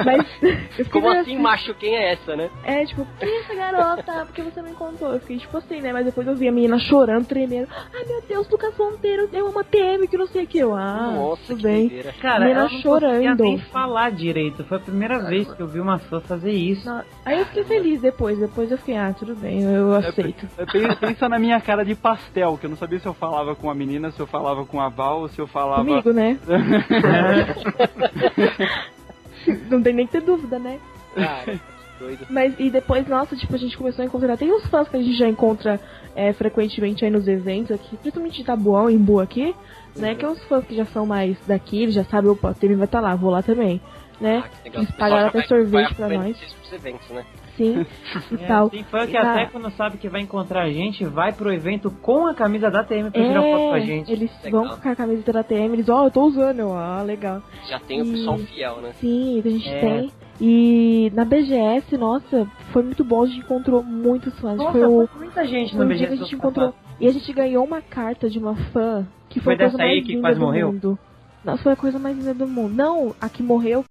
[0.05, 0.25] Mas,
[0.91, 1.73] Como meio assim, macho?
[1.75, 2.49] Quem é essa, né?
[2.63, 4.25] É, tipo, quem é essa garota?
[4.25, 5.13] Por que você não encontrou?
[5.13, 5.93] Eu fiquei tipo assim, né?
[5.93, 7.67] Mas depois eu vi a menina chorando, tremendo.
[7.93, 10.57] Ai, meu Deus, Lucas Monteiro, eu amo a TM, que não sei o que.
[10.59, 12.03] Eu, ah, Nossa, tudo que bem.
[12.21, 13.43] Cara, Menina ela não chorando.
[13.43, 14.63] nem falar direito.
[14.63, 16.85] Foi a primeira vez que eu vi uma fã fazer isso.
[16.85, 18.37] Não, Aí eu fiquei feliz depois.
[18.39, 20.47] Depois eu fiquei, ah, tudo bem, eu aceito.
[20.71, 23.69] Pe- Pensa na minha cara de pastel, que eu não sabia se eu falava com
[23.69, 25.83] a menina, se eu falava com a Val, ou se eu falava.
[25.83, 26.37] Comigo, né?
[29.69, 30.79] não tem nem que ter dúvida, né?
[31.15, 31.59] Cara, que
[32.01, 32.25] doido.
[32.29, 34.37] Mas e depois, nossa, tipo, a gente começou a encontrar.
[34.37, 35.79] Tem uns fãs que a gente já encontra
[36.15, 39.55] é, frequentemente aí nos eventos aqui, principalmente de Tabuão, em Boa aqui,
[39.95, 40.15] né?
[40.15, 42.75] Que é uns fãs que já são mais daqui, eles já sabem, opa, o Temi
[42.75, 43.79] vai estar lá, vou lá também,
[44.19, 44.43] né?
[44.43, 44.83] Ah, que legal.
[44.83, 46.37] Eles pagaram até sorvete pra nós.
[46.73, 47.25] eventos, né?
[47.57, 47.85] Sim,
[48.31, 48.69] e É, tal.
[48.69, 49.31] tem fã que Ah.
[49.33, 52.83] até quando sabe que vai encontrar a gente, vai pro evento com a camisa da
[52.83, 54.11] TM pra tirar foto com a É, gente.
[54.11, 54.65] eles Legal.
[54.67, 57.41] vão com a camiseta da TM, eles, ó, eu tô usando, eu, ah, legal.
[57.69, 58.91] Já tem o E- pessoal fiel, né?
[58.93, 59.79] Sim, a gente É.
[59.79, 60.11] tem.
[60.39, 64.57] E na BGS, nossa, foi muito bom, a gente encontrou muitos fãs.
[64.57, 66.73] Nossa, foi o, foi muita gente dia que a BGS gente encontrou.
[66.99, 69.83] E a gente ganhou uma carta de uma fã que Foi foi, a coisa dessa
[69.83, 70.71] aí mais que linda quase do morreu?
[70.73, 70.99] mundo.
[71.43, 72.73] Nossa, foi a coisa mais linda do mundo.
[72.75, 73.83] Não, a que morreu,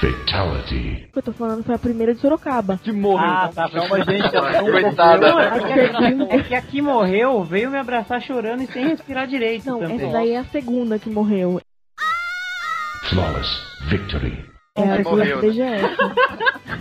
[0.00, 1.08] Fatality.
[1.12, 2.78] que eu tô falando, foi a primeira de Sorocaba.
[2.82, 3.26] Que morreu.
[3.26, 3.68] Ah, tá.
[3.68, 4.30] Calma, gente.
[4.70, 5.28] Coitada.
[5.32, 9.26] Não, é que, aqui, é que aqui morreu, veio me abraçar chorando e sem respirar
[9.26, 9.96] direito Não, também.
[9.96, 11.60] essa daí é a segunda que morreu.
[13.08, 13.48] Flawless
[13.88, 14.44] victory.
[14.76, 15.82] É a Morreu, da né?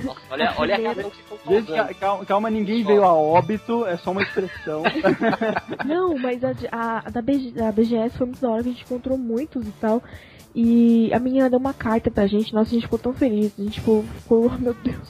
[0.03, 4.09] Nossa, olha, olha a razão que ca- calma, calma, ninguém veio a óbito, é só
[4.09, 4.81] uma expressão.
[5.85, 8.71] Não, mas a, a, a da, BG, a BGS foi muito da hora, que a
[8.71, 10.01] gente encontrou muitos e tal.
[10.55, 13.51] E a menina deu uma carta pra gente, nossa, a gente ficou tão feliz.
[13.57, 15.09] A gente ficou, ficou oh, meu Deus,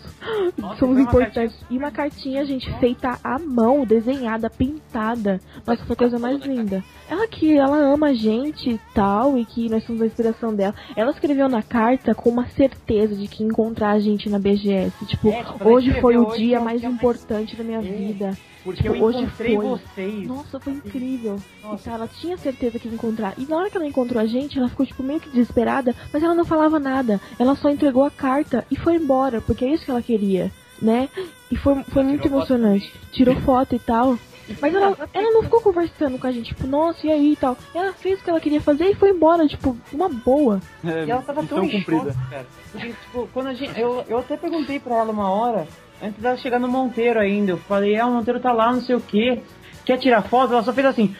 [0.57, 1.57] Nossa, somos importantes.
[1.69, 5.41] E uma cartinha, gente, feita à mão, desenhada, pintada.
[5.67, 6.81] Nossa, foi a coisa mais linda.
[7.09, 10.73] Ela que ela ama a gente e tal, e que nós somos a inspiração dela.
[10.95, 15.05] Ela escreveu na carta com uma certeza de que encontrar a gente na BGS.
[15.05, 17.81] Tipo, É, tipo, hoje foi o hoje dia é mais dia mais- importante da minha
[17.81, 18.37] vida.
[18.63, 19.65] Porque eu hoje encontrei foi.
[19.65, 20.27] vocês.
[20.27, 21.39] Nossa, foi incrível.
[21.61, 21.81] Nossa.
[21.81, 23.33] Então, ela tinha certeza que ia encontrar.
[23.37, 26.23] E na hora que ela encontrou a gente, ela ficou, tipo, meio que desesperada, mas
[26.23, 27.19] ela não falava nada.
[27.37, 30.51] Ela só entregou a carta e foi embora, porque é isso que ela queria,
[30.81, 31.09] né?
[31.51, 32.93] E foi, foi muito tirou foto emocionante.
[33.11, 34.17] Tirou foto e tal.
[34.61, 37.57] Mas ela, ela não ficou conversando com a gente, tipo, nossa, e aí e tal.
[37.73, 40.59] Ela fez o que ela queria fazer e foi embora, tipo, uma boa.
[40.83, 42.11] É, E ela tava tão cumprida.
[42.13, 42.45] choque, cara.
[42.71, 43.79] Porque, tipo, quando a gente.
[43.79, 45.65] Eu, eu até perguntei pra ela uma hora,
[46.03, 47.51] antes dela chegar no Monteiro ainda.
[47.51, 49.41] Eu falei, é, o Monteiro tá lá, não sei o quê.
[49.85, 50.53] Quer tirar foto?
[50.53, 51.15] Ela só fez assim.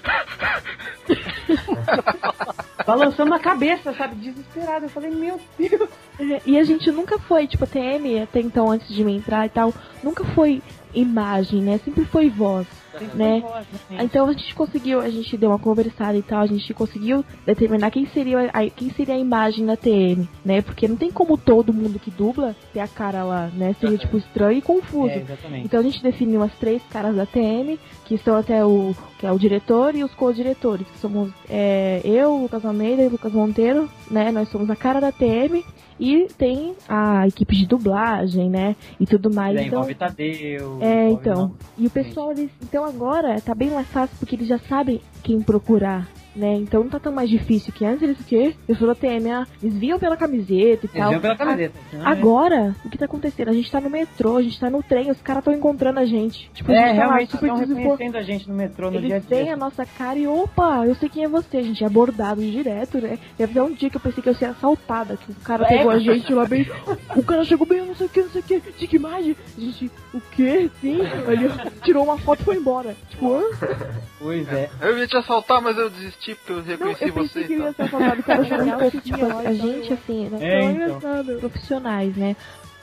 [2.85, 4.15] Balançando a cabeça, sabe?
[4.15, 4.85] Desesperada.
[4.85, 5.89] Eu falei, meu Deus.
[6.19, 9.45] É, E a gente nunca foi, tipo, a TM, até então, antes de me entrar
[9.45, 9.73] e tal,
[10.03, 10.61] nunca foi
[10.93, 11.79] imagem, né?
[11.83, 12.67] Sempre foi voz.
[13.13, 13.43] Né?
[13.91, 17.91] Então a gente conseguiu, a gente deu uma conversada e tal, a gente conseguiu determinar
[17.91, 20.61] quem seria a, quem seria a imagem da TM, né?
[20.61, 23.75] Porque não tem como todo mundo que dubla ter a cara lá, né?
[23.79, 25.13] Seria tipo estranho e confuso.
[25.13, 25.25] É.
[25.63, 29.31] Então a gente definiu as três caras da TM, que são até o que é
[29.31, 34.31] o diretor e os co-diretores, que somos é, eu, Lucas Almeida e Lucas Monteiro, né?
[34.31, 35.63] Nós somos a cara da TM
[35.99, 38.75] e tem a equipe de dublagem, né?
[38.99, 39.55] E tudo mais.
[39.55, 40.77] Daí então, envolve Tadeu.
[40.81, 41.41] é, envolve então.
[41.43, 44.99] nosso- E o pessoal, eles, então agora tá bem mais fácil porque eles já sabem
[45.23, 46.55] quem procurar, né?
[46.55, 48.55] Então não tá tão mais difícil que antes eles o quê?
[48.67, 51.09] Eu sou da TM, ah, eles viam pela camiseta e Eles tal.
[51.09, 51.73] viram pela camiseta.
[51.91, 53.49] senão é- Agora, o que tá acontecendo?
[53.49, 56.05] A gente tá no metrô, a gente tá no trem, os caras estão encontrando a
[56.05, 56.49] gente.
[56.53, 58.99] Tipo, a É, gente tá lá realmente super estão reconhecendo a gente no metrô no
[58.99, 59.53] dia a Eles veem dia.
[59.53, 61.57] a nossa cara e, opa, eu sei quem é você.
[61.57, 63.19] A gente é abordado direto, né?
[63.37, 65.65] Teve até um dia que eu pensei que eu ia ser assaltada, que o cara
[65.65, 66.65] É, pegou a gente lá bem.
[67.15, 68.59] O cara chegou bem, eu não sei o que, não sei o que.
[68.59, 69.35] De que imagem?
[69.57, 70.69] A gente, o quê?
[70.81, 70.99] Sim.
[71.27, 71.49] Ele
[71.83, 72.95] tirou uma foto e foi embora.
[73.09, 73.41] Tipo, hã?
[74.19, 74.69] Pois é.
[74.81, 77.47] Eu ia te assaltar, mas eu desisti porque eu Não, reconheci eu pensei você.
[77.47, 77.87] que eu e ia tal.
[77.89, 78.19] ser assaltado.
[78.19, 80.71] O cara chegou muito tipo, a gente, assim, nós É, então.
[80.71, 82.35] engraçado, profissionais, né?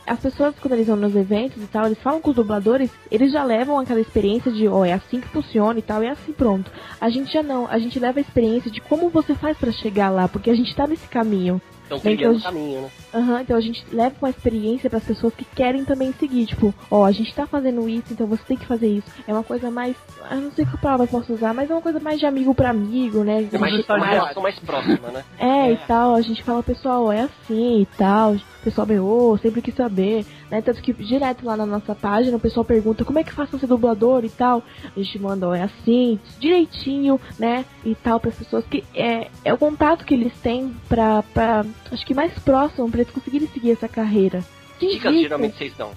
[0.07, 3.31] As pessoas, quando eles vão nos eventos e tal, eles falam com os dubladores, eles
[3.33, 6.71] já levam aquela experiência de, ó, é assim que funciona e tal, é assim, pronto.
[7.01, 10.09] A gente já não, a gente leva a experiência de como você faz pra chegar
[10.11, 11.61] lá, porque a gente tá nesse caminho.
[11.91, 12.91] Estão Bem, trilhando o então, caminho, né?
[13.13, 16.47] Aham, então a gente leva uma experiência para as pessoas que querem também seguir.
[16.47, 19.09] Tipo, ó, a gente tá fazendo isso, então você tem que fazer isso.
[19.27, 19.97] É uma coisa mais.
[20.31, 22.55] Eu não sei que palavra eu posso usar, mas é uma coisa mais de amigo
[22.55, 23.49] para amigo, né?
[23.53, 25.25] É mais, relação mais próxima, né?
[25.39, 28.37] É, e tal, a gente fala, pessoal, ó, é assim e tal.
[28.61, 30.61] O pessoal berrou, sempre quis saber, né?
[30.61, 33.67] Tanto que direto lá na nossa página o pessoal pergunta como é que pra ser
[33.67, 34.63] dublador e tal.
[34.95, 37.65] A gente manda, ó, é assim, direitinho, né?
[37.85, 41.65] E tal, para as pessoas que é, é o contato que eles têm pra, pra
[41.91, 44.45] acho que mais próximo, pra eles conseguirem seguir essa carreira.
[44.79, 45.93] Que dicas geralmente vocês dão?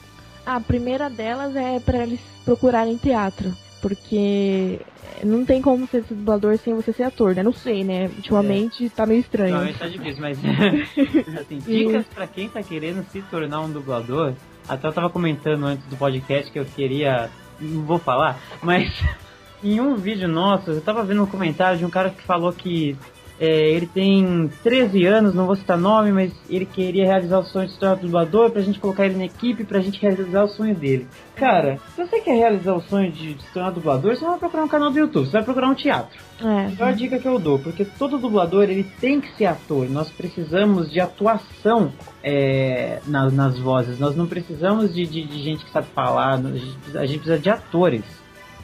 [0.45, 3.53] A primeira delas é para eles procurarem teatro,
[3.83, 4.79] porque
[5.25, 7.43] não tem como ser dublador sem você ser ator, né?
[7.43, 8.05] Não sei, né?
[8.05, 9.57] Ultimamente tá meio estranho.
[9.57, 10.39] Não, isso é difícil, mas
[11.37, 14.33] assim, dicas pra quem tá querendo se tornar um dublador.
[14.69, 17.29] Até eu tava comentando antes do podcast que eu queria.
[17.59, 18.89] Não vou falar, mas
[19.61, 22.97] em um vídeo nosso, eu tava vendo um comentário de um cara que falou que
[23.39, 27.67] é, ele tem 13 anos, não vou citar nome, mas ele queria realizar o sonho
[27.67, 30.75] de se tornar dublador pra gente colocar ele na equipe pra gente realizar o sonho
[30.75, 31.07] dele.
[31.35, 34.63] Cara, se você quer realizar o sonho de se tornar dublador, você não vai procurar
[34.63, 36.17] um canal do YouTube, você vai procurar um teatro.
[36.41, 36.67] É.
[36.67, 39.89] Melhor dica que eu dou, porque todo dublador ele tem que ser ator.
[39.89, 41.91] Nós precisamos de atuação
[42.23, 43.99] é, na- nas vozes.
[43.99, 46.33] Nós não precisamos de, de- de gente que sabe falar.
[46.35, 48.03] A a gente precisa de atores.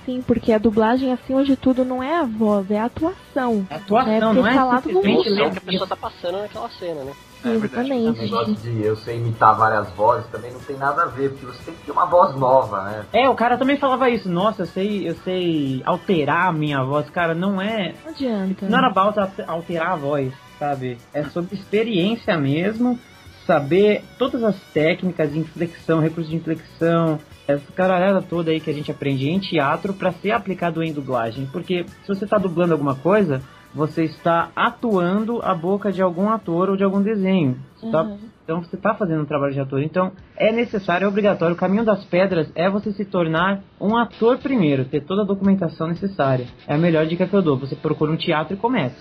[0.09, 3.67] Sim, porque a dublagem, acima de tudo, não é a voz, é a atuação.
[3.69, 4.41] atuação, né?
[4.41, 7.13] não é falar todo simplesmente Emoção lembra que a pessoa tá passando naquela cena, né?
[7.45, 8.19] O Exatamente.
[8.21, 11.63] negócio de eu sei imitar várias vozes também não tem nada a ver, porque você
[11.63, 13.05] tem que ter uma voz nova, né?
[13.13, 14.27] É, o cara também falava isso.
[14.27, 17.07] Nossa, eu sei, eu sei alterar a minha voz.
[17.11, 17.93] Cara, não é.
[18.03, 18.67] Não adianta.
[18.67, 20.97] Não era alter- alterar a voz, sabe?
[21.13, 22.99] É sobre experiência mesmo.
[23.45, 27.19] Saber todas as técnicas de inflexão, recursos de inflexão,
[27.49, 31.47] essa caralhada toda aí que a gente aprende em teatro para ser aplicado em dublagem.
[31.51, 33.41] Porque se você está dublando alguma coisa,
[33.73, 37.57] você está atuando a boca de algum ator ou de algum desenho.
[37.91, 38.19] Tá- Uhum.
[38.43, 39.81] então você está fazendo um trabalho de ator.
[39.81, 41.55] Então é necessário, é obrigatório.
[41.55, 45.87] O caminho das pedras é você se tornar um ator primeiro, ter toda a documentação
[45.87, 46.45] necessária.
[46.67, 47.57] É a melhor dica que eu dou.
[47.57, 48.95] Você procura um teatro e começa.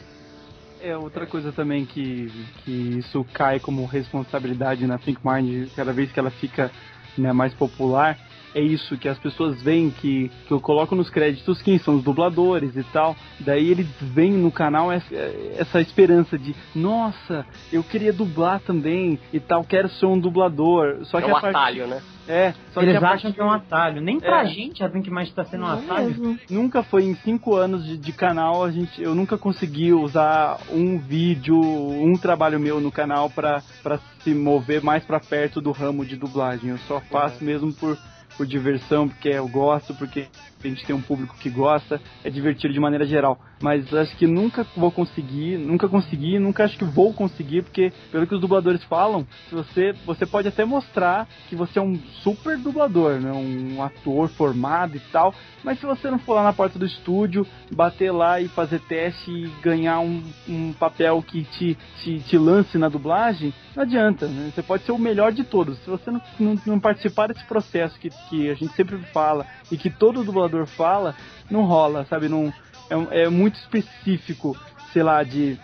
[0.81, 2.31] É outra coisa também que,
[2.65, 6.71] que isso cai como responsabilidade na Think Mind cada vez que ela fica
[7.17, 8.17] né, mais popular.
[8.59, 12.03] É isso que as pessoas veem que, que eu coloco nos créditos quem são os
[12.03, 13.15] dubladores e tal.
[13.39, 15.15] Daí eles veem no canal essa,
[15.57, 21.05] essa esperança de nossa, eu queria dublar também e tal, quero ser um dublador.
[21.05, 22.03] Só é que um atalho, né?
[22.27, 24.01] É, só Eles que acham partir- que é um atalho.
[24.03, 24.47] Nem pra É.
[24.47, 26.09] gente a Think mais está sendo um Não atalho.
[26.09, 26.39] mesmo.
[26.51, 30.99] Nunca foi em cinco anos de, de canal, a gente, eu nunca consegui usar um
[30.99, 36.05] vídeo, um trabalho meu no canal pra, pra se mover mais pra perto do ramo
[36.05, 36.71] de dublagem.
[36.71, 37.97] Eu só faço mesmo por,
[38.39, 40.29] por diversão, porque eu gosto, porque
[40.65, 43.39] a gente tem um público que gosta, é divertido de maneira geral.
[43.61, 48.27] Mas acho que nunca vou conseguir, nunca consegui, nunca acho que vou conseguir, porque pelo
[48.27, 52.57] que os dubladores falam, se você, você pode até mostrar que você é um super
[52.57, 53.33] dublador, né?
[53.33, 55.35] um ator formado e tal,
[55.65, 59.31] mas se você não for lá na porta do estúdio, bater lá e fazer teste
[59.31, 64.51] e ganhar um, um papel que te, te, te lance na dublagem, não adianta, né?
[64.55, 65.79] Você pode ser o melhor de todos.
[65.79, 69.77] Se você não, não, não participar desse processo que, que a gente sempre fala e
[69.77, 71.15] que todo dublador fala,
[71.51, 72.29] não rola, sabe?
[72.29, 72.53] Não,
[72.91, 74.57] é, é muito específico,
[74.93, 75.59] sei lá, de,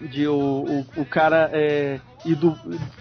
[0.00, 0.34] de o,
[0.96, 2.00] o, o cara é,
[2.36, 2.58] du-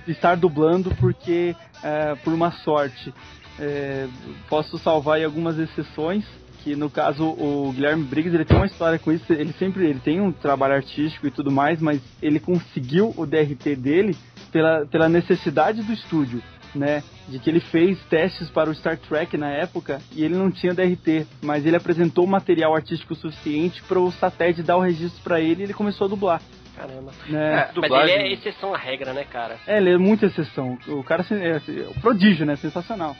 [0.07, 3.13] estar dublando porque é, por uma sorte.
[3.61, 4.07] É,
[4.47, 6.23] posso salvar algumas exceções
[6.63, 9.99] que no caso o Guilherme Briggs ele tem uma história com isso ele sempre ele
[9.99, 14.15] tem um trabalho artístico e tudo mais mas ele conseguiu o DRT dele
[14.51, 16.41] pela, pela necessidade do estúdio
[16.73, 20.51] né de que ele fez testes para o Star Trek na época e ele não
[20.51, 25.39] tinha DRT mas ele apresentou material artístico suficiente para o satélite dar o registro para
[25.39, 26.41] ele e ele começou a dublar
[26.79, 27.11] Caramba.
[27.27, 27.69] né?
[27.75, 29.57] Mas ele é exceção à regra, né, cara?
[29.67, 30.77] É, ele é muita exceção.
[30.87, 32.55] O cara é, é um prodígio, né?
[32.55, 33.17] Sensacional.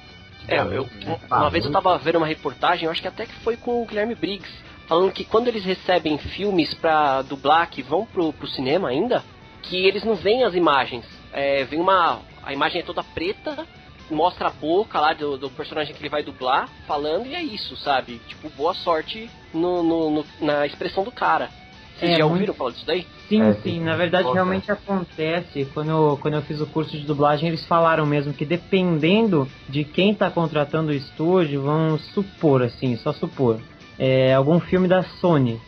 [0.47, 0.87] É, eu,
[1.29, 3.85] uma vez eu tava vendo uma reportagem, eu acho que até que foi com o
[3.85, 4.49] Guilherme Briggs,
[4.87, 9.23] falando que quando eles recebem filmes pra dublar que vão pro, pro cinema ainda,
[9.61, 11.05] que eles não veem as imagens.
[11.31, 12.19] É, vem uma.
[12.43, 13.65] A imagem é toda preta,
[14.09, 17.75] mostra a boca lá do, do personagem que ele vai dublar, falando, e é isso,
[17.77, 18.19] sabe?
[18.27, 21.49] Tipo, boa sorte no, no- no- na expressão do cara.
[21.97, 23.05] Vocês É, já muito- ouviram falar disso daí?
[23.27, 23.79] Sim, É, sim, sim.
[23.81, 25.65] na verdade realmente acontece.
[25.73, 29.83] Quando eu, quando eu fiz o curso de dublagem, eles falaram mesmo que dependendo de
[29.83, 33.59] quem tá contratando o estúdio, vamos supor assim, só supor,
[33.99, 35.59] é, algum filme da Sony.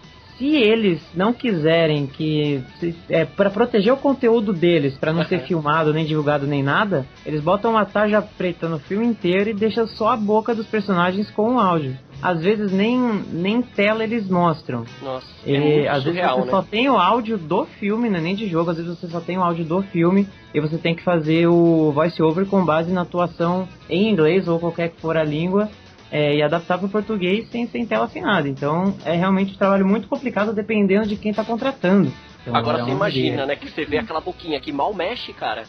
[0.42, 2.64] Se eles não quiserem que.
[2.80, 7.06] Se, é, para proteger o conteúdo deles, para não ser filmado, nem divulgado, nem nada,
[7.24, 11.30] eles botam uma tarja preta no filme inteiro e deixam só a boca dos personagens
[11.30, 11.96] com o áudio.
[12.24, 12.98] Às vezes nem,
[13.32, 14.84] nem tela eles mostram.
[15.04, 16.52] Nossa, E, é às vezes surreal, você né?
[16.52, 18.20] só tem o áudio do filme, né?
[18.20, 20.96] nem de jogo, às vezes você só tem o áudio do filme e você tem
[20.96, 25.18] que fazer o voice over com base na atuação em inglês ou qualquer que for
[25.18, 25.70] a língua
[26.12, 28.48] é, e adaptar para o português sem, sem tela, sem nada.
[28.50, 32.12] Então é realmente um trabalho muito complicado dependendo de quem está contratando.
[32.42, 33.46] Então, Agora é você imagina, dia.
[33.46, 35.64] né, que você vê aquela boquinha que mal mexe, cara.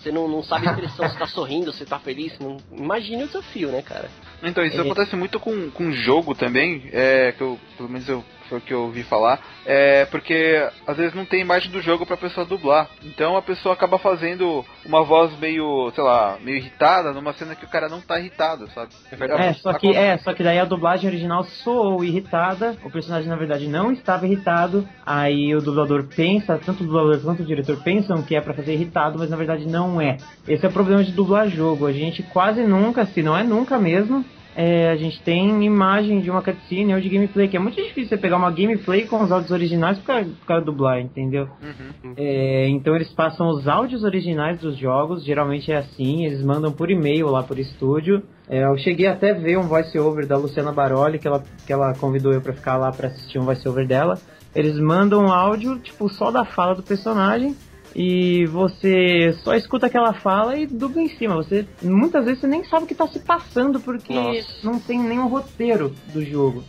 [0.00, 2.36] Você não, não sabe a expressão, se tá sorrindo, se tá feliz.
[2.40, 2.56] Não...
[2.76, 4.08] Imagine o desafio, né, cara?
[4.42, 4.80] Então, isso É.
[4.80, 8.74] acontece muito com, com jogo também, é, que eu, pelo menos eu, foi o que
[8.74, 12.90] eu ouvi falar, é porque às vezes não tem imagem do jogo pra pessoa dublar.
[13.02, 17.64] Então a pessoa acaba fazendo uma voz meio, sei lá, meio irritada numa cena que
[17.64, 18.90] o cara não tá irritado, sabe?
[19.38, 23.36] É, só que, é, só que daí a dublagem original soou irritada, o personagem na
[23.36, 28.22] verdade não estava irritado, aí o dublador pensa, tanto o dublador quanto o diretor pensam
[28.22, 30.18] que é pra fazer irritado, mas na verdade não é.
[30.46, 33.78] Esse é o problema de dublar jogo, a gente quase nunca, se não é nunca
[33.78, 34.22] mesmo,
[34.54, 38.08] é, a gente tem imagem de uma cutscene ou de gameplay, que é muito difícil
[38.08, 41.48] você pegar uma gameplay com os áudios originais pro cara, dublar, entendeu?
[42.16, 46.90] É, então eles passam os áudios originais dos jogos, geralmente é assim, eles mandam por
[46.90, 48.22] e-mail lá por estúdio.
[48.48, 51.94] É, eu cheguei até a ver um voice-over da Luciana Baroli, que ela, que ela
[51.94, 54.18] convidou eu pra ficar lá pra assistir um voice-over dela.
[54.54, 57.56] Eles mandam um áudio, tipo, só da fala do personagem,
[57.94, 61.36] e você só escuta aquela fala e dubla em cima.
[61.36, 64.48] Você muitas vezes você nem sabe o que tá se passando porque Nossa.
[64.64, 66.64] não tem nenhum roteiro do jogo.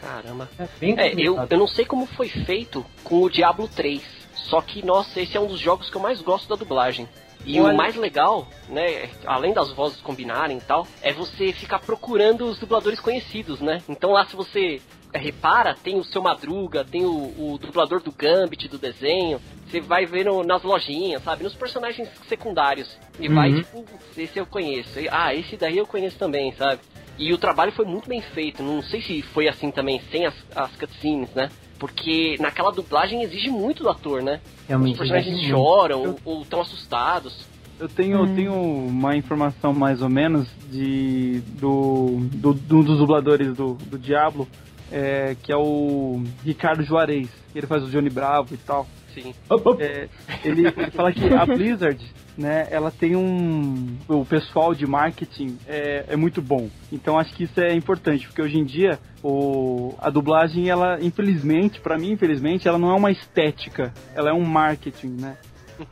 [0.00, 0.48] Caramba.
[0.58, 4.02] É bem É, eu, eu não sei como foi feito com o Diablo 3.
[4.34, 7.08] Só que, nossa, esse é um dos jogos que eu mais gosto da dublagem.
[7.44, 11.78] E Olha- o mais legal, né, além das vozes combinarem e tal, é você ficar
[11.80, 13.78] procurando os dubladores conhecidos, né?
[13.88, 14.80] Então lá se você
[15.16, 17.10] repara, tem o seu Madruga, tem o,
[17.54, 21.42] o dublador do Gambit do desenho, você vai ver no- nas lojinhas, sabe?
[21.44, 22.96] Nos personagens secundários.
[23.18, 23.56] E vai, Uhum.
[23.62, 23.84] tipo,
[24.16, 24.98] esse eu conheço.
[25.00, 26.80] E, Ah, esse daí eu conheço também, sabe?
[27.18, 28.62] E o trabalho foi muito bem feito.
[28.62, 31.48] Não sei se foi assim também, sem as, as cutscenes, né?
[31.78, 34.40] Porque naquela dublagem exige muito do ator, né?
[34.68, 35.48] Realmente, Os personagens muito.
[35.48, 37.46] choram ou estão assustados.
[37.78, 43.54] Eu tenho, eu tenho uma informação mais ou menos de do, do, do- dos dubladores
[43.54, 44.48] do, do Diablo,
[44.90, 47.28] é, que é o Ricardo Juarez.
[47.54, 48.86] Ele faz o Johnny Bravo e tal.
[49.14, 49.34] Sim.
[49.80, 50.08] É,
[50.44, 51.98] ele, ele fala que a Blizzard,
[52.36, 53.96] né, ela tem um.
[54.06, 56.68] O pessoal de marketing é, é muito bom.
[56.92, 61.80] Então acho que isso é importante, porque hoje em dia o, a dublagem, ela, infelizmente,
[61.80, 65.38] pra mim, infelizmente, ela não é uma estética, ela é um marketing, né?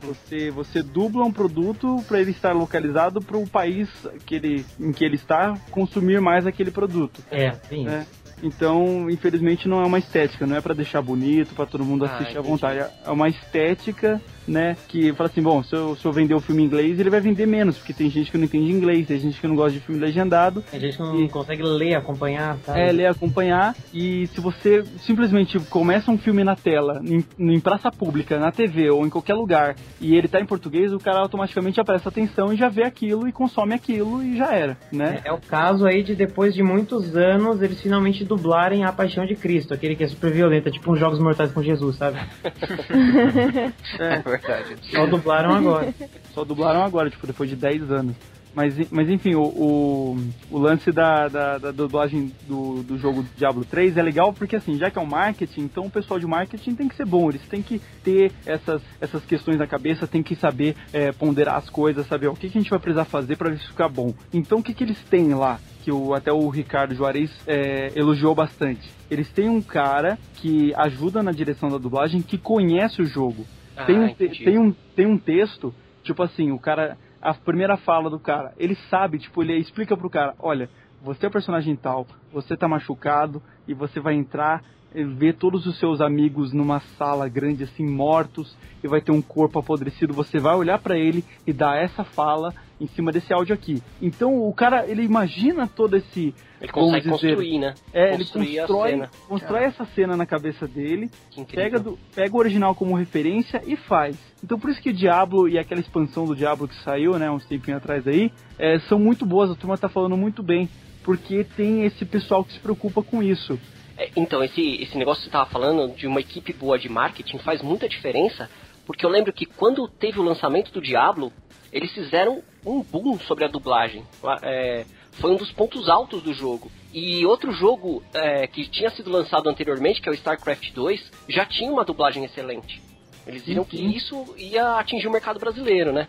[0.01, 3.87] Você, você dubla um produto para ele estar localizado para o país
[4.25, 7.21] que ele, em que ele está consumir mais aquele produto.
[7.29, 7.83] É, sim.
[7.83, 8.05] né?
[8.45, 12.13] Então, infelizmente, não é uma estética, não é pra deixar bonito, pra todo mundo Ah,
[12.13, 12.47] assistir à entendi.
[12.51, 12.79] vontade.
[13.03, 14.75] É uma estética, né?
[14.87, 17.19] Que fala assim: bom, se eu, se eu vender o filme em inglês, ele vai
[17.19, 19.79] vender menos, porque tem gente que não entende inglês, tem gente que não gosta de
[19.79, 20.63] filme legendado.
[20.71, 22.79] A gente não consegue ler, acompanhar, sabe?
[22.79, 23.75] É, ler, acompanhar.
[23.93, 28.89] E se você simplesmente começa um filme na tela, em, em praça pública, na TV
[28.89, 32.53] ou em qualquer lugar, e ele tá em português, o cara automaticamente já presta atenção
[32.53, 35.21] e já vê aquilo e consome aquilo e já era, né?
[35.23, 39.35] É o caso aí de depois de muitos anos eles finalmente dublarem a Paixão de
[39.35, 42.19] Cristo, aquele que é super violento, é tipo uns Jogos Mortais com Jesus, sabe?
[43.99, 44.77] É verdade.
[44.91, 45.93] Só dublaram agora.
[46.33, 48.15] Só dublaram agora, tipo, depois de 10 anos.
[48.55, 50.17] Mas, mas enfim, o, o,
[50.49, 54.77] o lance da, da, da dublagem do, do jogo Diablo 3 é legal porque, assim,
[54.77, 57.45] já que é um marketing, então o pessoal de marketing tem que ser bom, eles
[57.49, 62.07] têm que ter essas, essas questões na cabeça, tem que saber é, ponderar as coisas,
[62.07, 64.13] saber ó, o que, que a gente vai precisar fazer para isso ficar bom.
[64.33, 65.59] Então, o que, que eles têm lá?
[65.83, 68.89] Que o, até o Ricardo Juarez é, elogiou bastante.
[69.11, 73.45] Eles têm um cara que ajuda na direção da dublagem que conhece o jogo.
[73.77, 75.73] Ah, tem, um, te- tem, um, tem um texto,
[76.03, 76.97] tipo assim, o cara.
[77.21, 80.69] A primeira fala do cara, ele sabe, tipo, ele explica pro cara, olha,
[81.01, 85.65] você é o personagem tal, você tá machucado e você vai entrar e ver todos
[85.65, 90.39] os seus amigos numa sala grande assim, mortos, e vai ter um corpo apodrecido, você
[90.39, 93.81] vai olhar pra ele e dar essa fala em cima desse áudio aqui.
[94.01, 96.33] Então o cara, ele imagina todo esse.
[96.61, 97.73] Ele consegue dizer, construir, né?
[97.93, 99.09] É, Construir ele a constrói, cena.
[99.27, 101.09] constrói essa cena na cabeça dele,
[101.53, 104.17] pega, do, pega o original como referência e faz.
[104.43, 107.45] Então por isso que o Diablo e aquela expansão do Diablo que saiu, né, uns
[107.45, 110.69] tempinho atrás aí, é, são muito boas, a turma tá falando muito bem.
[111.03, 113.59] Porque tem esse pessoal que se preocupa com isso.
[113.97, 117.37] É, então, esse, esse negócio que você estava falando de uma equipe boa de marketing
[117.39, 118.49] faz muita diferença,
[118.85, 121.31] porque eu lembro que quando teve o lançamento do Diablo,
[121.75, 124.01] eles fizeram um boom sobre a dublagem.
[124.41, 126.71] É, foi um dos pontos altos do jogo.
[126.93, 131.45] E outro jogo é, que tinha sido lançado anteriormente, que é o StarCraft 2, já
[131.45, 132.81] tinha uma dublagem excelente.
[133.27, 136.07] Eles viram que isso ia atingir o mercado brasileiro, né?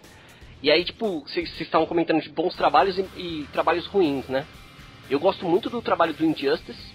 [0.63, 4.47] E aí, tipo, vocês estavam comentando de bons trabalhos e, e, trabalhos ruins, né?
[5.11, 6.95] Eu gosto muito do trabalho do Injustice,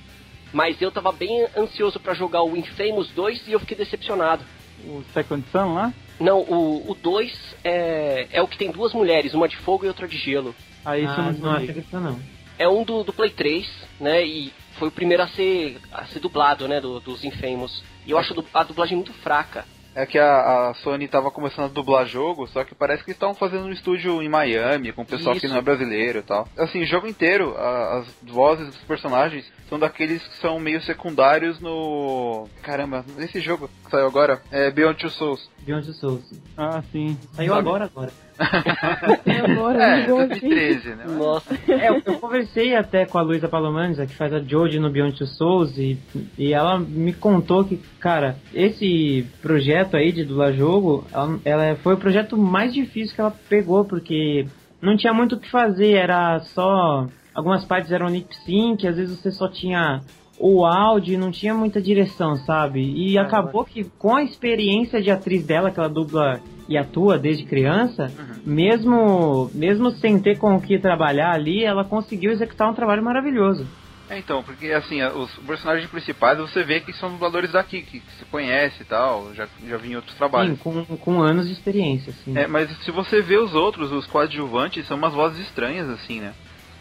[0.53, 4.45] mas eu tava bem ansioso para jogar o Infamous 2 e eu fiquei decepcionado.
[4.85, 5.93] O Second Son lá?
[6.21, 10.07] Não, o 2 é, é o que tem duas mulheres, uma de fogo e outra
[10.07, 10.55] de gelo.
[10.85, 12.19] Ah, isso ah, não, não acho que não.
[12.59, 13.67] É um do, do Play 3,
[13.99, 14.23] né?
[14.23, 16.79] E foi o primeiro a ser, a ser dublado, né?
[16.79, 17.83] Do, dos Infamous.
[18.05, 21.73] E eu acho a dublagem muito fraca é que a, a, Sony tava começando a
[21.73, 25.35] dublar jogo, só que parece que estão fazendo um estúdio em Miami, com o pessoal
[25.35, 25.41] Isso.
[25.41, 26.47] que não é brasileiro e tal.
[26.57, 31.59] Assim, o jogo inteiro, a, as vozes dos personagens são daqueles que são meio secundários
[31.59, 32.47] no.
[32.61, 35.49] Caramba, nesse jogo que saiu agora, é Beyond Two Souls.
[35.59, 36.41] Beyond Two Souls.
[36.57, 37.17] Ah, sim.
[37.33, 37.67] Saiu Sabe?
[37.67, 38.11] agora, agora.
[38.39, 41.05] Agora, é, 2013, né?
[41.17, 41.53] Nossa.
[41.67, 45.17] É, eu, eu, conversei até com a Luísa Palomanes, que faz a Jodie no Beyond
[45.17, 45.97] Two Souls, e,
[46.37, 51.93] e ela me contou que, cara, esse projeto aí de dublar jogo, ela, ela foi
[51.95, 54.45] o projeto mais difícil que ela pegou, porque
[54.81, 57.07] não tinha muito o que fazer, era só.
[57.33, 60.01] Algumas partes eram lip sync, às vezes você só tinha
[60.41, 62.81] o áudio não tinha muita direção, sabe?
[62.81, 66.41] E ah, acabou que com a experiência de atriz dela, que ela dubla
[66.71, 68.41] e atua desde criança, uhum.
[68.45, 73.67] mesmo mesmo sem ter com o que trabalhar ali, ela conseguiu executar um trabalho maravilhoso.
[74.09, 78.25] É, então, porque assim, os personagens principais você vê que são dubladores daqui, que, se
[78.25, 80.57] conhece e tal, já, já vi em outros trabalhos.
[80.57, 82.37] Sim, com, com anos de experiência, sim.
[82.37, 86.33] É, mas se você vê os outros, os coadjuvantes, são umas vozes estranhas, assim, né?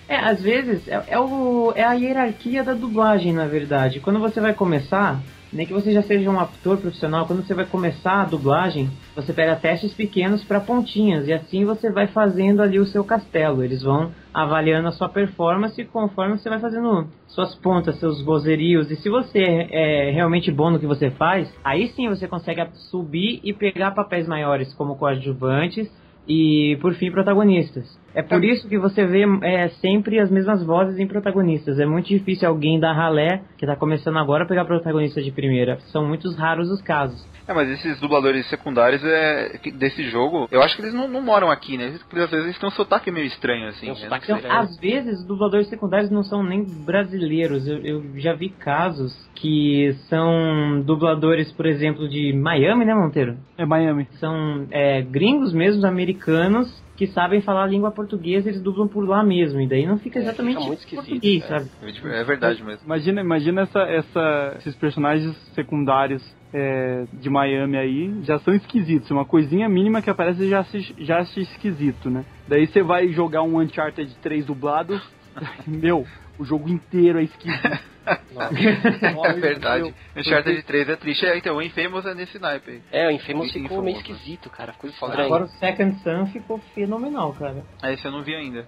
[0.08, 4.00] É, às vezes é, é, o, é a hierarquia da dublagem, na verdade.
[4.00, 5.20] Quando você vai começar,
[5.52, 9.32] nem que você já seja um ator profissional, quando você vai começar a dublagem, você
[9.32, 13.64] pega testes pequenos para pontinhas e assim você vai fazendo ali o seu castelo.
[13.64, 18.90] Eles vão avaliando a sua performance conforme você vai fazendo suas pontas, seus vozerios.
[18.90, 22.64] E se você é, é realmente bom no que você faz, aí sim você consegue
[22.90, 25.90] subir e pegar papéis maiores como coadjuvantes
[26.28, 27.98] e, por fim, protagonistas.
[28.14, 31.78] É por isso que você vê é, sempre as mesmas vozes em protagonistas.
[31.78, 35.78] É muito difícil alguém da ralé, que está começando agora, pegar protagonista de primeira.
[35.92, 37.24] São muitos raros os casos.
[37.50, 41.50] É, mas esses dubladores secundários é, desse jogo, eu acho que eles não, não moram
[41.50, 41.98] aqui, né?
[42.08, 43.90] Porque às vezes eles têm um sotaque meio estranho, assim.
[43.90, 44.20] Um né?
[44.22, 47.66] então, às vezes, os dubladores secundários não são nem brasileiros.
[47.66, 53.36] Eu, eu já vi casos que são dubladores, por exemplo, de Miami, né, Monteiro?
[53.58, 54.06] É Miami.
[54.20, 59.24] São é, gringos mesmo, americanos, que sabem falar a língua portuguesa, eles dublam por lá
[59.24, 59.60] mesmo.
[59.60, 61.46] E daí não fica é, exatamente é, fica português, é.
[61.48, 61.70] sabe?
[62.14, 62.84] É verdade mesmo.
[62.84, 66.22] Imagina, imagina essa, essa, esses personagens secundários
[66.52, 69.10] é, de Miami aí já são esquisitos.
[69.10, 72.24] Uma coisinha mínima que aparece já se, já acha esquisito, né?
[72.48, 75.00] Daí você vai jogar um Uncharted 3 dublado,
[75.66, 76.06] meu,
[76.38, 77.90] o jogo inteiro é esquisito.
[79.24, 79.94] é verdade.
[80.16, 81.26] Uncharted 3 é triste.
[81.26, 82.82] É, então, o Infamous é nesse naipe aí.
[82.90, 84.02] É, o Infamous ficou Infamous, meio né?
[84.02, 84.72] esquisito, cara.
[84.72, 85.24] Ficou estranho.
[85.26, 87.62] Agora o Second Sun ficou fenomenal, cara.
[87.82, 88.66] Ah, esse eu não vi ainda.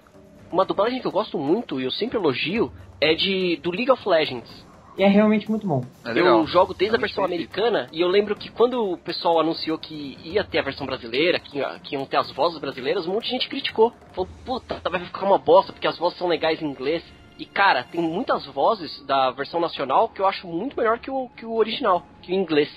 [0.51, 4.07] Uma dublagem que eu gosto muito e eu sempre elogio é de do League of
[4.07, 4.65] Legends.
[4.97, 5.83] E é realmente muito bom.
[6.05, 9.39] É eu jogo desde é a versão americana e eu lembro que quando o pessoal
[9.39, 13.13] anunciou que ia ter a versão brasileira, que, que iam ter as vozes brasileiras, um
[13.13, 13.91] monte de gente criticou.
[14.13, 17.03] Falou, puta, vai ficar uma bosta porque as vozes são legais em inglês.
[17.39, 21.29] E cara, tem muitas vozes da versão nacional que eu acho muito melhor que o,
[21.35, 22.69] que o original, que o inglês.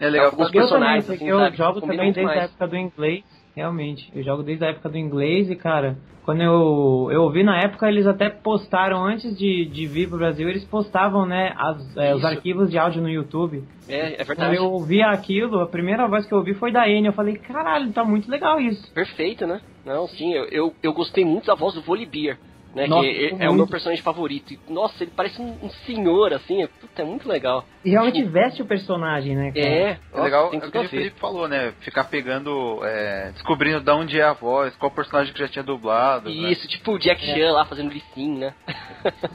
[0.00, 0.28] É legal.
[0.28, 2.38] Alguns personagens, eu, também, assim, eu sabe, jogo também desde mais.
[2.38, 3.24] a época do inglês,
[3.56, 4.12] realmente.
[4.14, 7.88] Eu jogo desde a época do inglês e, cara, quando eu, eu ouvi na época,
[7.88, 12.24] eles até postaram, antes de, de vir pro Brasil, eles postavam, né, as, é, os
[12.24, 13.64] arquivos de áudio no YouTube.
[13.88, 14.36] É, é verdade.
[14.36, 17.06] Quando eu ouvi aquilo, a primeira voz que eu ouvi foi da N.
[17.06, 18.92] Eu falei, caralho, tá muito legal isso.
[18.92, 19.60] Perfeito, né?
[19.84, 22.38] Não, sim, eu, eu, eu gostei muito da voz do Volibear
[22.76, 22.86] né?
[22.86, 24.52] Nossa, que é, é o meu personagem favorito.
[24.52, 27.64] E, nossa, ele parece um, um, senhor, assim, é, puta, é muito legal.
[27.82, 29.50] E realmente tipo, veste o personagem, né?
[29.50, 29.66] Cara?
[29.66, 30.50] É, é nossa, legal.
[30.50, 31.72] Tem é o que o Felipe falou, né?
[31.80, 36.28] Ficar pegando, é, descobrindo de onde é a voz, qual personagem que já tinha dublado.
[36.28, 36.50] Né?
[36.50, 36.68] Isso, né?
[36.68, 38.52] tipo o Jack Chan lá fazendo lissin, né?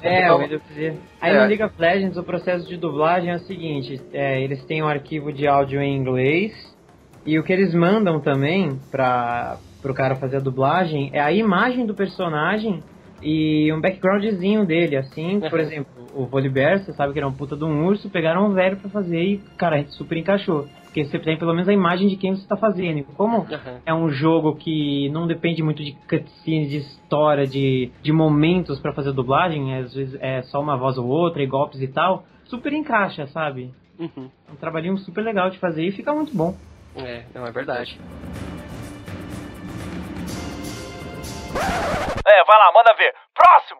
[0.03, 0.99] É, eu dizer.
[1.19, 4.87] Aí no League of Legends o processo de dublagem é o seguinte: eles têm um
[4.87, 6.53] arquivo de áudio em inglês.
[7.25, 11.87] E o que eles mandam também para pro cara fazer a dublagem é a imagem
[11.87, 12.83] do personagem
[13.21, 17.55] e um backgroundzinho dele, assim, por exemplo, o Volibear, você sabe que era um puta
[17.55, 20.67] de um urso, pegaram um velho para fazer e, cara, a gente super encaixou.
[20.83, 23.05] Porque você tem pelo menos a imagem de quem você está fazendo.
[23.15, 23.79] Como uhum.
[23.85, 28.91] é um jogo que não depende muito de cutscenes, de história, de, de momentos para
[28.91, 32.73] fazer dublagem, às vezes é só uma voz ou outra, e golpes e tal, super
[32.73, 33.73] encaixa, sabe?
[33.97, 34.29] Uhum.
[34.49, 36.57] É um trabalhinho super legal de fazer e fica muito bom.
[36.95, 37.97] É, não é verdade.
[42.33, 43.13] É, vai lá, manda ver.
[43.35, 43.79] Próximo!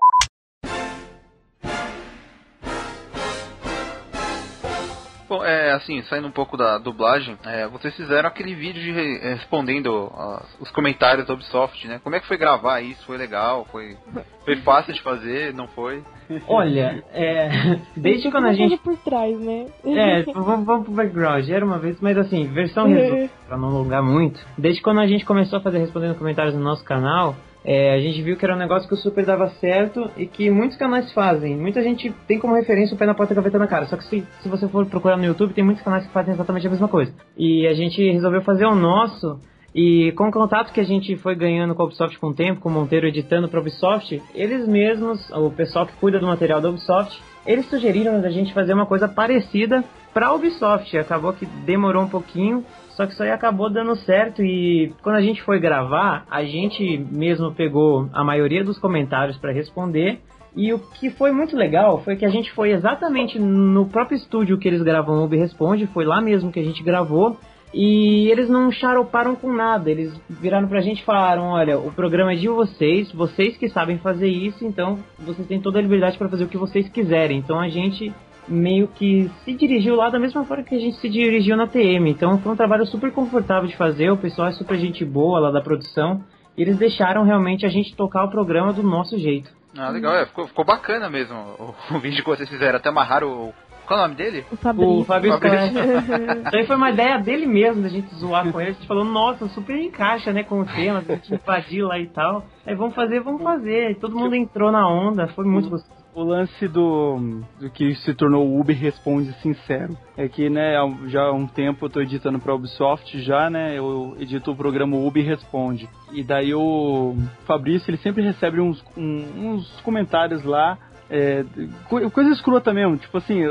[5.29, 9.19] Bom, é, assim, saindo um pouco da dublagem, é, vocês fizeram aquele vídeo de re-
[9.35, 12.01] respondendo ah, os comentários da Ubisoft, né?
[12.03, 13.05] Como é que foi gravar isso?
[13.05, 13.65] Foi legal?
[13.71, 13.95] Foi,
[14.43, 15.53] foi fácil de fazer?
[15.53, 16.03] Não foi?
[16.49, 17.49] Olha, é,
[17.95, 19.67] desde quando a gente por trás, né?
[19.85, 21.47] É, vamos, vamos pro background.
[21.49, 24.37] Era uma vez, mas assim, versão resumida, pra não alongar muito.
[24.57, 28.21] Desde quando a gente começou a fazer respondendo comentários no nosso canal, é, a gente
[28.21, 31.55] viu que era um negócio que o Super dava certo e que muitos canais fazem.
[31.55, 33.85] Muita gente tem como referência o pé na porta e a gaveta na cara.
[33.85, 36.65] Só que se, se você for procurar no YouTube, tem muitos canais que fazem exatamente
[36.65, 37.13] a mesma coisa.
[37.37, 39.39] E a gente resolveu fazer o nosso.
[39.73, 42.59] E com o contato que a gente foi ganhando com a Ubisoft com o tempo,
[42.59, 46.59] com o Monteiro editando para a Ubisoft, eles mesmos, o pessoal que cuida do material
[46.59, 49.83] da Ubisoft, eles sugeriram a gente fazer uma coisa parecida
[50.13, 50.97] para a Ubisoft.
[50.97, 52.65] Acabou que demorou um pouquinho,
[52.95, 56.97] só que isso aí acabou dando certo e quando a gente foi gravar, a gente
[57.11, 60.19] mesmo pegou a maioria dos comentários para responder.
[60.55, 64.57] E o que foi muito legal foi que a gente foi exatamente no próprio estúdio
[64.57, 67.37] que eles gravam o Responde, foi lá mesmo que a gente gravou.
[67.73, 72.33] E eles não charoparam com nada, eles viraram pra gente e falaram: olha, o programa
[72.33, 76.27] é de vocês, vocês que sabem fazer isso, então vocês têm toda a liberdade para
[76.27, 77.37] fazer o que vocês quiserem.
[77.37, 78.13] Então a gente
[78.47, 82.09] meio que se dirigiu lá da mesma forma que a gente se dirigiu na TM.
[82.09, 85.51] Então foi um trabalho super confortável de fazer, o pessoal é super gente boa lá
[85.51, 86.23] da produção,
[86.57, 89.51] e eles deixaram realmente a gente tocar o programa do nosso jeito.
[89.77, 92.77] Ah, legal, é, ficou, ficou bacana mesmo o, o vídeo que vocês fizeram.
[92.77, 93.53] Até amarraram o.
[93.85, 94.45] Qual é o nome dele?
[94.51, 94.99] O Fabrício.
[94.99, 95.37] O Fabrício.
[96.47, 98.69] Isso aí foi uma ideia dele mesmo, da gente zoar com ele.
[98.69, 102.07] A gente falou, nossa, super encaixa, né, com o tema, da gente invadir lá e
[102.07, 102.45] tal.
[102.65, 103.91] Aí vamos fazer, vamos fazer.
[103.91, 106.00] E todo mundo entrou na onda, foi muito gostoso.
[106.13, 110.73] O lance do, do que se tornou o Ubi Responde Sincero é que, né,
[111.07, 114.97] já há um tempo eu tô editando pra Ubisoft já, né, eu edito o programa
[114.97, 115.87] Ubi Responde.
[116.11, 117.15] E daí o
[117.45, 120.77] Fabrício, ele sempre recebe uns, um- uns comentários lá
[121.13, 121.43] é,
[121.89, 123.41] co- coisa escrota mesmo, tipo assim,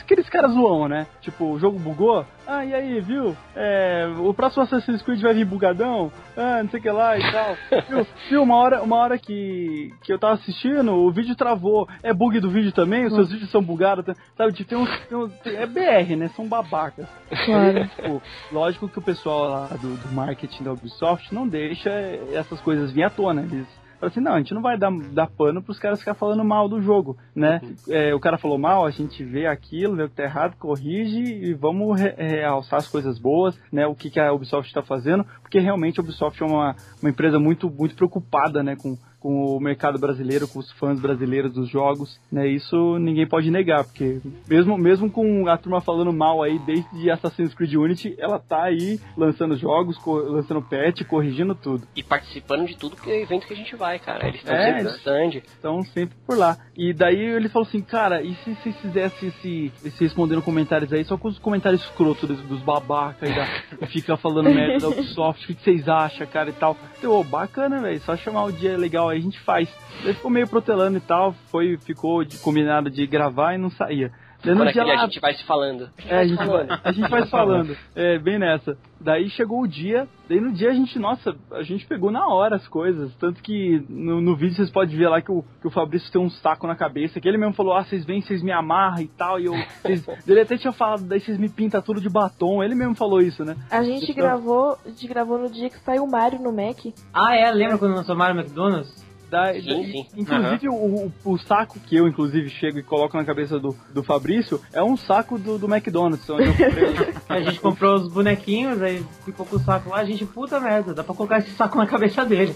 [0.00, 1.06] aqueles caras zoam, né?
[1.20, 3.36] Tipo, o jogo bugou, ah, e aí, viu?
[3.56, 7.32] É, o próximo Assassin's Creed vai vir bugadão, ah, não sei o que lá e
[7.32, 7.56] tal.
[7.88, 11.88] viu, viu, uma hora, uma hora que, que eu tava assistindo, o vídeo travou.
[12.02, 13.04] É bug do vídeo também?
[13.06, 14.04] Os seus vídeos são bugados?
[14.04, 16.28] tá- Sabe, tipo, tem uns, tem uns- tem- é BR, né?
[16.36, 17.06] São babacas.
[17.44, 17.88] Claro.
[17.98, 18.22] Tipo,
[18.52, 21.90] lógico que o pessoal lá do, do marketing da Ubisoft não deixa
[22.32, 23.42] essas coisas vir à tona.
[23.42, 23.66] Eles
[23.98, 26.68] falam assim, não, a gente não vai dar, dar pano pros caras ficar falando mal
[26.68, 27.60] do jogo, né?
[27.88, 31.20] É, o cara falou mal, a gente vê aquilo, vê o que tá errado, corrige
[31.20, 33.86] e vamos re- realçar as coisas boas, né?
[33.86, 37.38] O que, que a Ubisoft está fazendo, porque realmente a Ubisoft é uma, uma empresa
[37.38, 38.76] muito, muito preocupada, né?
[38.76, 42.46] Com, com o mercado brasileiro, com os fãs brasileiros dos jogos, né?
[42.46, 47.54] Isso ninguém pode negar, porque mesmo, mesmo com a turma falando mal aí desde Assassin's
[47.54, 51.86] Creed Unity, ela tá aí lançando jogos, lançando patch, corrigindo tudo.
[51.96, 54.26] E participando de tudo que é evento que a gente vai, cara.
[54.26, 55.42] Eles estão É, sempre no stand.
[55.46, 56.56] Estão sempre por lá.
[56.76, 61.04] E daí ele falou assim, cara, e se vocês fizessem esse, esse respondendo comentários aí,
[61.04, 65.50] só com os comentários escrotos dos, dos babaca e, da, fica falando merda da Ubisoft,
[65.50, 66.76] o que vocês acham, cara, e tal.
[67.02, 69.68] Eu, ô, bacana, velho, só chamar o dia legal aí a gente faz.
[70.04, 74.12] Daí ficou meio protelando e tal, foi, ficou de- combinado de gravar e não saía.
[74.42, 75.90] Dia aquele lá- a gente vai se falando.
[76.06, 77.76] é, a gente, vai, a gente vai falando.
[77.96, 78.78] É, bem nessa.
[79.00, 82.56] Daí chegou o dia, daí no dia a gente, nossa, a gente pegou na hora
[82.56, 83.12] as coisas.
[83.16, 86.20] Tanto que no, no vídeo vocês podem ver lá que o, que o Fabrício tem
[86.20, 89.08] um saco na cabeça, que ele mesmo falou, ah, vocês vêm, vocês me amarram e
[89.08, 89.52] tal, e eu.
[89.82, 92.62] Vocês, ele até tinha falado, daí vocês me pintam tudo de batom.
[92.62, 93.56] Ele mesmo falou isso, né?
[93.70, 96.78] A gente Então- gravou, a gente gravou no dia que saiu o Mario no Mac.
[97.12, 97.50] Ah, é?
[97.50, 99.07] Lembra quando lançou Mario McDonald's?
[99.30, 100.06] Da, Sim, da- sim.
[100.16, 104.02] Inclusive, o, o, o saco que eu, inclusive, chego e coloco na cabeça do, do
[104.02, 107.18] Fabrício é um saco do, do McDonald's, onde eu comprei.
[107.28, 110.94] A gente comprou os bonequinhos, aí ficou com o saco lá, a gente, puta merda,
[110.94, 112.54] dá pra colocar esse saco na cabeça dele.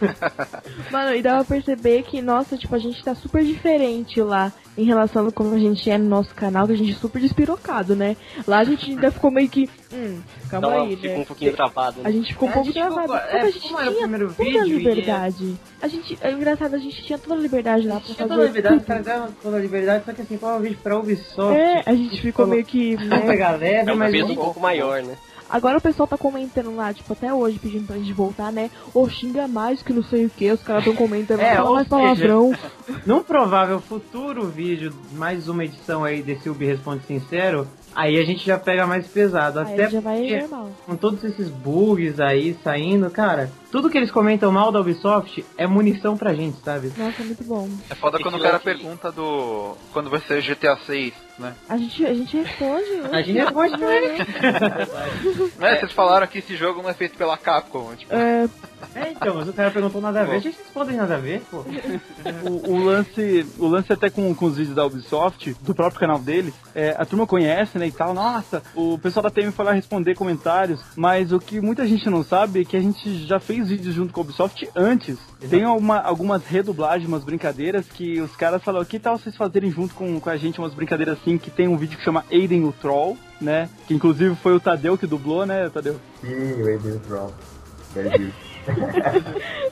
[0.92, 4.84] Mano, e dá pra perceber que, nossa, tipo, a gente tá super diferente lá em
[4.84, 7.94] relação a como a gente é no nosso canal, que a gente é super despirocado,
[7.96, 8.16] né?
[8.46, 9.68] Lá a gente ainda ficou meio que.
[9.92, 11.18] Hum, calma Então, aí, fica né?
[11.18, 12.00] um pouquinho travado.
[12.00, 12.12] A Né?
[12.12, 13.28] gente ficou um É, pouco a gente ficou- travado.
[13.28, 15.56] é, a gente como era o tinha primeiro toda a vídeo e- liberdade.
[15.82, 18.28] A gente, é engraçado, a gente tinha toda a liberdade lá pra Tinha fazer.
[18.28, 20.60] toda a liberdade, os caras deram toda a liberdade, só que assim, qual é o
[20.60, 21.58] vídeo pra Ubisoft?
[21.58, 22.96] É, a gente ficou meio que.
[23.02, 23.20] Né?
[23.20, 24.12] pegar leve, É um mas...
[24.12, 25.16] peso um pouco maior, né?
[25.50, 28.70] Agora o pessoal tá comentando lá, tipo, até hoje pedindo pra gente voltar, né?
[28.94, 31.88] Ou xinga mais que não sei o que, os caras tão comentando, É, fala mais
[31.88, 32.52] seja, palavrão.
[33.04, 38.44] Num provável futuro vídeo, mais uma edição aí desse Ubi Responde Sincero, aí a gente
[38.44, 39.60] já pega mais pesado.
[39.60, 40.70] Aí Até já vai normal.
[40.86, 45.66] com todos esses bugs aí saindo, cara, tudo que eles comentam mal da Ubisoft é
[45.66, 46.92] munição pra gente, sabe?
[46.96, 47.68] Nossa, muito bom.
[47.88, 49.76] É foda quando o cara pergunta do.
[49.92, 51.54] Quando vai ser GTA 6, né?
[51.68, 52.90] A gente, a gente responde.
[53.12, 54.18] A gente responde também.
[55.58, 55.76] né?
[55.78, 57.94] Vocês falaram que esse jogo não é feito pela Capcom.
[57.96, 58.48] Tipo, É,
[58.94, 61.42] É, então, mas o cara perguntou nada a ver, a gente responde nada a ver,
[61.50, 61.64] pô.
[62.48, 66.18] o, o lance, o lance até com, com os vídeos da Ubisoft, do próprio canal
[66.18, 69.72] deles, é, a turma conhece, né, e tal, nossa, o pessoal da TM foi lá
[69.72, 73.68] responder comentários, mas o que muita gente não sabe é que a gente já fez
[73.68, 75.18] vídeos junto com a Ubisoft antes.
[75.48, 79.94] Tem uma, algumas redublagens, umas brincadeiras que os caras falaram, que tal vocês fazerem junto
[79.94, 82.72] com, com a gente umas brincadeiras assim, que tem um vídeo que chama Aiden o
[82.72, 85.98] Troll, né, que inclusive foi o Tadeu que dublou, né, Tadeu?
[86.20, 87.32] Sim, o Aiden o Troll.
[87.94, 88.32] Verdade.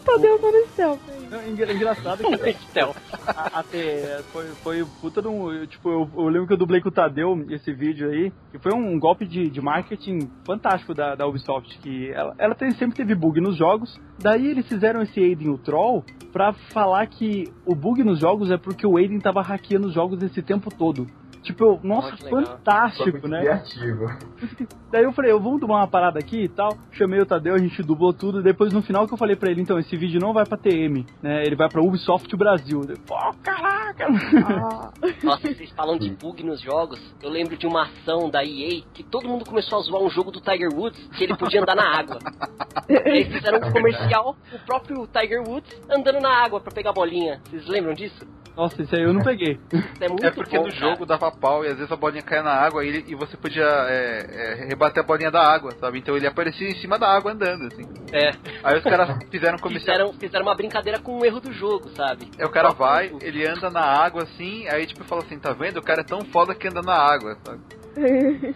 [0.05, 0.99] Tadeu tá no céu.
[1.31, 2.95] Não, engraçado que Então,
[3.27, 5.53] até foi, foi puta de um.
[5.53, 8.59] eu, Tipo, eu, eu lembro que eu dublei com o Tadeu esse vídeo aí, que
[8.59, 12.97] foi um golpe de, de marketing fantástico da, da Ubisoft, que ela, ela tem- sempre
[12.97, 17.75] teve bug nos jogos, daí eles fizeram esse Aiden o Troll pra falar que o
[17.75, 21.07] bug nos jogos é porque o Aiden tava hackeando os jogos esse tempo todo.
[21.43, 23.41] Tipo, eu, nossa, fantástico, né?
[23.41, 24.07] Criativo.
[24.93, 26.77] Daí eu falei, eu vou dublar uma parada aqui e tal.
[26.91, 28.43] Chamei o Tadeu, a gente dublou tudo.
[28.43, 31.07] Depois no final que eu falei pra ele, então, esse vídeo não vai pra TM,
[31.23, 31.43] né?
[31.45, 32.83] Ele vai pra Ubisoft Brasil.
[32.89, 34.07] Eu, Pô, caraca!
[35.23, 37.01] nossa, vocês falam de bug nos jogos.
[37.23, 40.31] Eu lembro de uma ação da EA que todo mundo começou a zoar um jogo
[40.31, 42.19] do Tiger Woods que ele podia andar na água.
[42.89, 47.41] Eles fizeram um comercial, o próprio Tiger Woods andando na água pra pegar a bolinha.
[47.49, 48.27] Vocês lembram disso?
[48.57, 49.59] Nossa, isso aí eu não peguei.
[49.73, 50.91] Isso é muito É porque bom, no cara.
[50.91, 53.37] jogo dava pau e às vezes a bolinha caía na água e, ele- e você
[53.37, 54.27] podia é,
[54.61, 55.99] é, rebater a bolinha da água, sabe?
[55.99, 57.85] Então ele aparecia em cima da água andando, assim.
[58.13, 58.31] É.
[58.63, 59.97] Aí os caras fizeram comercial.
[59.97, 62.29] Fizeram, fizeram uma brincadeira com o erro do jogo, sabe?
[62.39, 65.79] Aí o cara vai, ele anda na água assim, aí tipo fala assim, tá vendo?
[65.79, 67.61] O cara é tão foda que anda na água, sabe?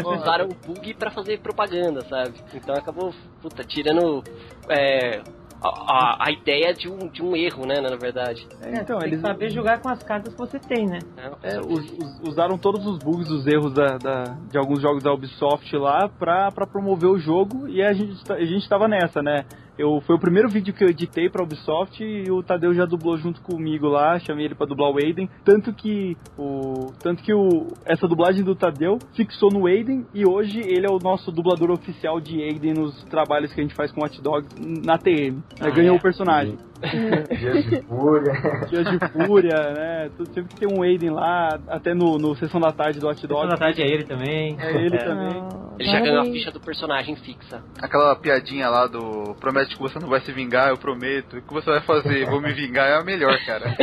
[0.04, 2.34] Usaram o bug pra fazer propaganda, sabe?
[2.54, 3.12] Então acabou,
[3.42, 4.22] puta, tirando
[4.68, 5.20] é,
[5.62, 8.46] a, a, ideia de um, de um erro, né, na verdade.
[8.62, 10.98] então, tem eles que saber jogar com as cartas que você tem, né?
[11.42, 15.02] É, é, us- us- usaram todos os bugs, os erros da, da- de alguns jogos
[15.02, 19.22] da Ubisoft lá pra, pra promover o jogo e a gente, a gente tava nessa,
[19.22, 19.44] né?
[19.80, 23.16] Eu, foi o primeiro vídeo que eu editei pra Ubisoft e o Tadeu já dublou
[23.16, 25.26] junto comigo lá, chamei ele pra dublar o Aiden.
[25.42, 30.60] Tanto que, o, tanto que o, essa dublagem do Tadeu fixou no Aiden e hoje
[30.60, 34.04] ele é o nosso dublador oficial de Aiden nos trabalhos que a gente faz com
[34.04, 34.54] Hot Dogs
[34.84, 35.42] na TM.
[35.58, 35.98] Ah, Ganhou é?
[35.98, 36.58] o personagem.
[36.80, 38.32] Dias de fúria.
[38.68, 40.10] Dias de Fúria, né?
[40.16, 43.20] Tudo- Sempre que tem um Aiden lá, até no, no Sessão da Tarde do Hot
[43.20, 43.48] Sessão Dog.
[43.48, 44.56] da tarde é ele também.
[44.58, 45.42] É ele também.
[45.78, 47.62] Ele já ganhou a ficha do personagem fixa.
[47.80, 51.38] Aquela piadinha lá do promete que você não vai se vingar, eu prometo.
[51.38, 52.26] O que você vai fazer?
[52.28, 53.74] Vou me vingar é a melhor, cara.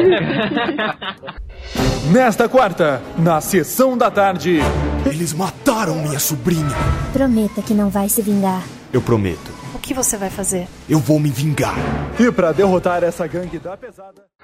[2.11, 4.59] Nesta quarta, na sessão da tarde.
[5.05, 6.67] Eles mataram minha sobrinha.
[7.13, 8.61] Prometa que não vai se vingar.
[8.91, 9.56] Eu prometo.
[9.87, 10.67] O que você vai fazer?
[10.89, 11.73] Eu vou me vingar.
[12.19, 14.21] E pra derrotar essa gangue da pesada.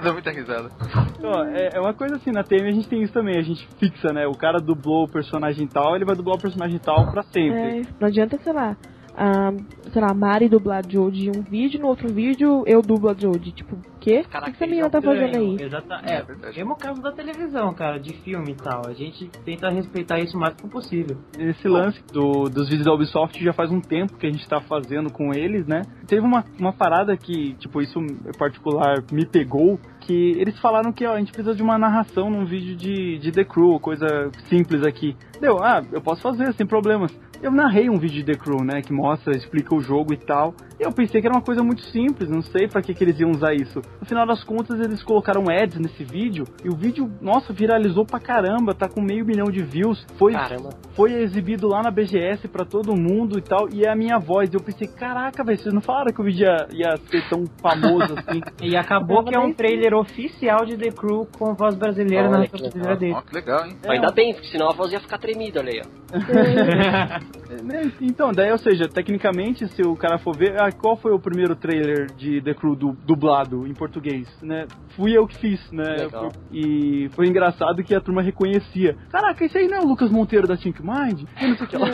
[0.00, 0.70] Dá muita risada.
[1.18, 3.66] Então, é, é uma coisa assim, na TM a gente tem isso também, a gente
[3.80, 4.28] fixa, né?
[4.28, 7.80] O cara dublou o personagem tal, ele vai dublar o personagem tal pra sempre.
[7.80, 8.76] É, não adianta, sei lá,
[9.16, 9.52] a,
[9.92, 13.10] sei lá, a Mari dublar a Jodie em um vídeo, no outro vídeo eu dublo
[13.10, 13.52] a Jodie.
[13.52, 14.24] Tipo, o quê?
[14.26, 15.56] O que essa menina tá fazendo aí?
[15.60, 16.24] Exata, é,
[16.56, 18.82] mesmo caso da televisão, cara, de filme e tal.
[18.86, 21.16] A gente tenta respeitar isso o máximo possível.
[21.38, 24.60] Esse lance do- dos vídeos da Ubisoft já faz um tempo que a gente tá
[24.60, 25.82] fazendo com eles, né?
[26.06, 31.06] Teve uma, uma parada que, tipo, isso em particular me pegou, que eles falaram que
[31.06, 34.06] ó, a gente precisa de uma narração num vídeo de, de The Crew, coisa
[34.48, 35.16] simples aqui.
[35.40, 37.10] Deu, ah, eu posso fazer, sem problemas.
[37.42, 40.54] Eu narrei um vídeo de The Crew, né, que mostra, explica o jogo e tal.
[40.78, 43.18] E eu pensei que era uma coisa muito simples, não sei pra que, que eles
[43.20, 43.80] iam usar isso.
[44.00, 48.18] No final das contas, eles colocaram ads nesse vídeo, e o vídeo, nossa, viralizou pra
[48.18, 50.04] caramba, tá com meio milhão de views.
[50.18, 50.70] Foi, Caramba.
[50.94, 54.52] foi exibido lá na BGS pra todo mundo e tal, e é a minha voz.
[54.52, 58.14] Eu pensei, caraca, velho, vocês não falaram que o vídeo ia, ia ser tão famoso
[58.18, 58.40] assim.
[58.62, 62.46] E acabou que é um trailer oficial de The Crew com voz brasileira Olha na
[62.46, 63.12] que brasileira dele.
[63.14, 63.76] Ó, que legal, hein?
[63.86, 67.24] Ainda bem, porque senão a voz ia ficar tremida, olha aí, ó.
[67.62, 71.18] Né, Então, daí, ou seja, tecnicamente, se o cara for ver, ah, qual foi o
[71.18, 74.66] primeiro trailer de The Crew du- dublado em português, né?
[74.96, 75.96] Fui eu que fiz, né?
[76.04, 76.32] Legal.
[76.52, 78.96] E foi engraçado que a turma reconhecia.
[79.10, 81.24] Caraca, esse aí não é o Lucas Monteiro da Think Mind?
[81.40, 81.88] E não sei o que lá.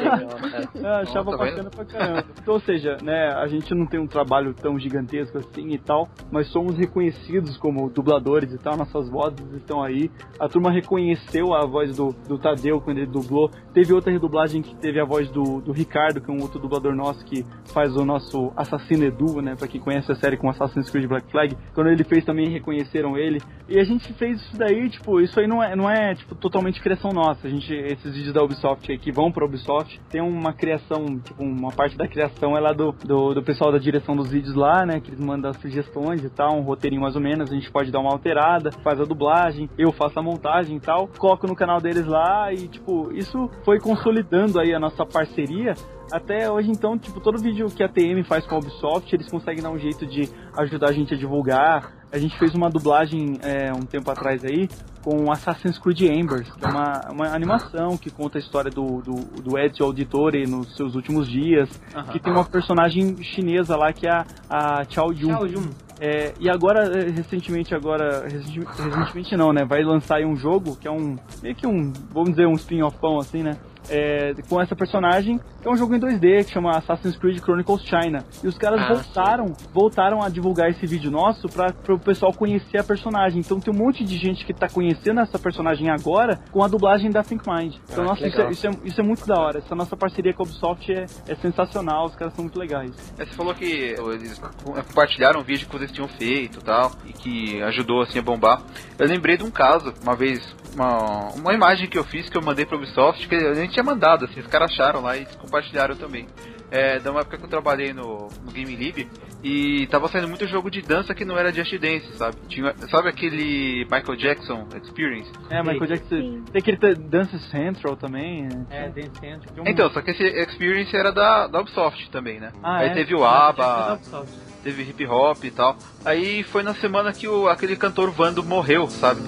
[0.75, 2.25] Eu achava Ó, tá bacana pra caramba.
[2.41, 6.09] Então, ou seja, né, a gente não tem um trabalho tão gigantesco assim e tal,
[6.31, 10.11] mas somos reconhecidos como dubladores e tal, nossas vozes estão aí.
[10.39, 13.51] A turma reconheceu a voz do, do Tadeu quando ele dublou.
[13.73, 16.95] Teve outra redublagem que teve a voz do, do Ricardo, que é um outro dublador
[16.95, 20.89] nosso que faz o nosso assassino Edu, né, pra quem conhece a série com Assassin's
[20.89, 21.57] Creed Black Flag.
[21.75, 23.41] Quando ele fez também reconheceram ele.
[23.69, 26.81] E a gente fez isso daí, tipo, isso aí não é, não é tipo, totalmente
[26.81, 27.47] criação nossa.
[27.47, 31.43] A gente, esses vídeos da Ubisoft aí que vão pra Ubisoft, tem uma criação, tipo,
[31.43, 34.85] uma parte da criação é lá do, do, do pessoal da direção dos vídeos lá,
[34.85, 35.01] né?
[35.01, 38.01] Que eles mandam sugestões e tal, um roteirinho mais ou menos, a gente pode dar
[38.01, 42.07] uma alterada, faz a dublagem, eu faço a montagem e tal, coloco no canal deles
[42.07, 45.75] lá e, tipo, isso foi consolidando aí a nossa parceria
[46.13, 49.63] até hoje então, tipo, todo vídeo que a TM faz com a Ubisoft, eles conseguem
[49.63, 50.29] dar um jeito de
[50.59, 51.93] ajudar a gente a divulgar.
[52.13, 54.69] A gente fez uma dublagem é, um tempo atrás aí
[55.05, 59.15] com Assassin's Creed Embers, que é uma, uma animação que conta a história do, do,
[59.41, 61.69] do Ezio Auditore nos seus últimos dias,
[62.11, 65.31] que tem uma personagem chinesa lá que é a, a Chao Yun.
[65.31, 65.71] Chao Yun.
[66.01, 69.65] É, e agora, é, recentemente, agora, recenti- recentemente não, né?
[69.65, 73.19] Vai lançar aí um jogo que é um, meio que um, vamos dizer, um spin-offão
[73.19, 73.57] assim, né?
[73.91, 77.83] É, com essa personagem, que é um jogo em 2D que chama Assassin's Creed Chronicles
[77.83, 78.25] China.
[78.43, 82.79] E os caras Ah, voltaram, voltaram a divulgar esse vídeo nosso para o pessoal conhecer
[82.79, 83.41] a personagem.
[83.41, 87.11] Então tem um monte de gente que tá conhecendo essa personagem agora com a dublagem
[87.11, 87.75] da Think Mind.
[87.91, 89.59] Então, Ah, nossa, isso é, isso, é, isso é muito da hora.
[89.59, 92.93] Essa nossa parceria com a Ubisoft é, é sensacional, os caras são muito legais.
[93.19, 97.61] É, Você falou que eles compartilharam um vídeo que vocês tinham feito tal, e que
[97.63, 98.63] ajudou assim a bombar.
[98.99, 100.41] Eu lembrei de um caso, uma vez,
[100.75, 103.85] uma, uma imagem que eu fiz que eu mandei pro Ubisoft, que a gente tinha
[103.85, 106.27] mandado, assim, os caras acharam lá e compartilharam também.
[106.71, 109.09] É, da uma época que eu trabalhei no, no Game Lib
[109.43, 112.37] e tava saindo muito jogo de dança que não era Just Dance, sabe?
[112.49, 115.33] Tinha, sabe aquele Michael Jackson Experience?
[115.51, 116.43] É, Michael Jackson.
[116.53, 118.47] Tem aquele Dance Central também.
[118.71, 119.65] É, Dance Central.
[119.67, 122.53] Então, só que esse Experience era da, da Ubisoft também, né?
[122.63, 122.95] Ah, Aí é?
[122.95, 124.39] teve o ABBA, Ubisoft.
[124.63, 125.77] teve hip hop e tal.
[126.05, 129.21] Aí foi na semana que o, aquele cantor Vando morreu, sabe?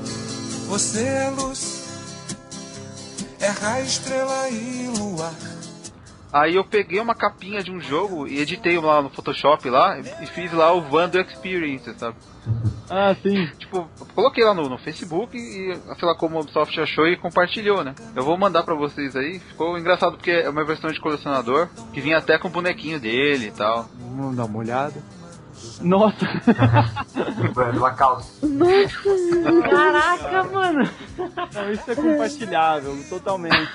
[0.68, 1.81] Você é luz,
[3.42, 5.34] é raio, estrela e luar.
[6.32, 10.26] Aí eu peguei uma capinha de um jogo e editei lá no Photoshop lá e
[10.26, 12.16] fiz lá o Vando Experience, sabe?
[12.88, 13.46] Ah, sim.
[13.58, 17.18] Tipo, eu coloquei lá no, no Facebook e sei lá como o Ubisoft achou e
[17.18, 17.94] compartilhou, né?
[18.16, 19.40] Eu vou mandar pra vocês aí.
[19.40, 23.48] Ficou engraçado porque é uma versão de colecionador que vinha até com o bonequinho dele
[23.48, 23.86] e tal.
[23.98, 25.02] Vamos dar uma olhada.
[25.82, 26.26] Nossa!
[27.76, 28.46] Uma calça.
[29.70, 30.88] Caraca, mano!
[31.54, 33.68] Não, isso é compartilhável, totalmente.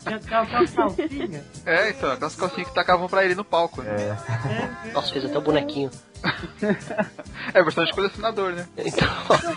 [0.00, 1.44] Tinha aquela calcinha.
[1.66, 4.16] É, então, aquelas calcinhas que tacavam pra ele no palco, né?
[4.92, 5.90] Nossa, fez até o bonequinho.
[7.52, 8.66] É versão de colecionador, né?
[8.78, 9.06] Então,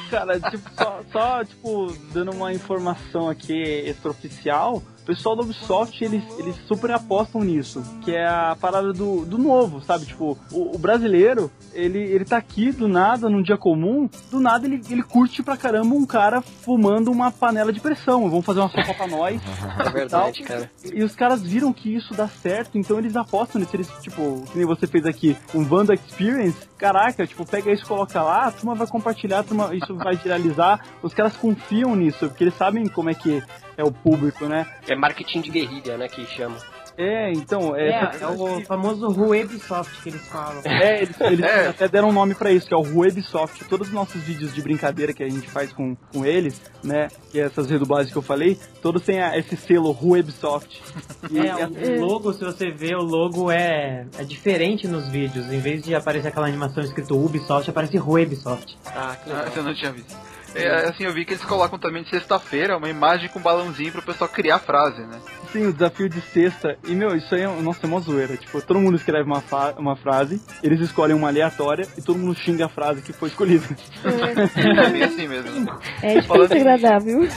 [0.09, 3.53] Cara, tipo, só, só, tipo, dando uma informação aqui
[3.87, 9.25] extraoficial, o pessoal da Ubisoft, eles, eles super apostam nisso, que é a parada do,
[9.25, 10.05] do novo, sabe?
[10.05, 14.65] Tipo, o, o brasileiro, ele, ele tá aqui do nada, num dia comum, do nada
[14.65, 18.27] ele, ele curte pra caramba um cara fumando uma panela de pressão.
[18.29, 19.39] Vamos fazer uma sopa pra nós.
[19.79, 20.69] é verdade, cara.
[20.83, 23.75] E os caras viram que isso dá certo, então eles apostam nisso.
[23.75, 26.67] Eles, tipo, que nem você fez aqui, um Vanda Experience.
[26.77, 30.83] Caraca, tipo, pega isso, coloca lá, a turma vai compartilhar, a turma, isso vai viralizar.
[31.03, 33.43] Os caras confiam nisso, porque eles sabem como é que
[33.77, 34.65] é o público, né?
[34.87, 36.57] É marketing de guerrilha, né, que chama.
[36.97, 38.11] É, então, É, é.
[38.21, 40.61] é o famoso Ruebisoft que eles falam.
[40.65, 41.67] É, eles, eles É.
[41.67, 43.63] até deram um nome pra isso, que é o Ruebisoft.
[43.65, 47.07] Todos os nossos vídeos de brincadeira que a gente faz com, com eles, né?
[47.31, 50.81] Que é essas redublagens que eu falei, todos têm a- esse selo Ruebisoft.
[51.29, 55.51] E É, o logo, se você ver, o logo é, é diferente nos vídeos.
[55.51, 58.75] Em vez de aparecer aquela animação escrito Ubisoft, aparece Ruebisoft.
[58.87, 59.47] Ah, que Ah, legal.
[59.47, 60.15] esse eu não tinha visto.
[60.57, 63.91] É, assim, eu vi que eles colocam também de sexta-feira uma imagem com um balãozinho
[63.91, 65.19] pro pessoal criar a frase, né?
[65.51, 66.77] Sim, o desafio de sexta.
[66.85, 68.35] E, meu, isso aí é, nossa, é uma zoeira.
[68.37, 69.43] Tipo, todo mundo escreve uma,
[69.77, 73.65] uma frase, eles escolhem uma aleatória e todo mundo xinga a frase que foi escolhida.
[74.03, 75.79] É bem assim mesmo.
[76.01, 77.27] É difícil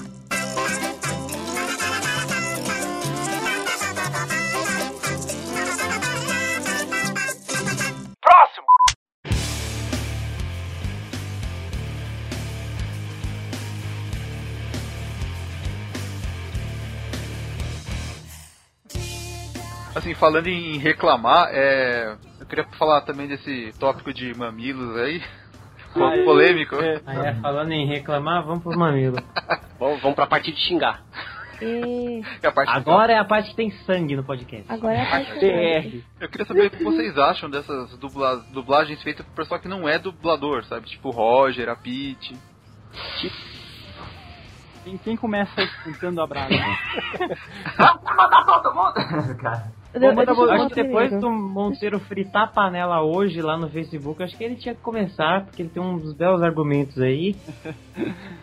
[20.06, 22.16] Assim, falando em reclamar, é...
[22.38, 25.20] eu queria falar também desse tópico de mamilos aí.
[25.96, 26.24] É.
[26.24, 26.74] polêmico.
[26.76, 27.00] É.
[27.06, 29.16] Aí, é, falando em reclamar, vamos pro mamilo.
[29.80, 31.02] Vamos, vamos pra parte de xingar.
[31.60, 34.70] E Que é Agora é a parte que tem sangue no podcast.
[34.70, 36.02] agora é a parte DR.
[36.20, 38.44] Eu queria saber o que vocês acham dessas dubla...
[38.52, 40.86] dublagens feitas por pessoal que não é dublador, sabe?
[40.86, 42.36] Tipo Roger, a Pete.
[44.84, 46.54] Quem, quem começa cantando a brasa?
[47.78, 49.36] Vamos matar todo mundo!
[49.38, 54.22] Cara, Eu- eu acho que depois do Monteiro fritar a panela hoje lá no Facebook,
[54.22, 57.34] acho que ele tinha que começar, porque ele tem uns belos argumentos aí.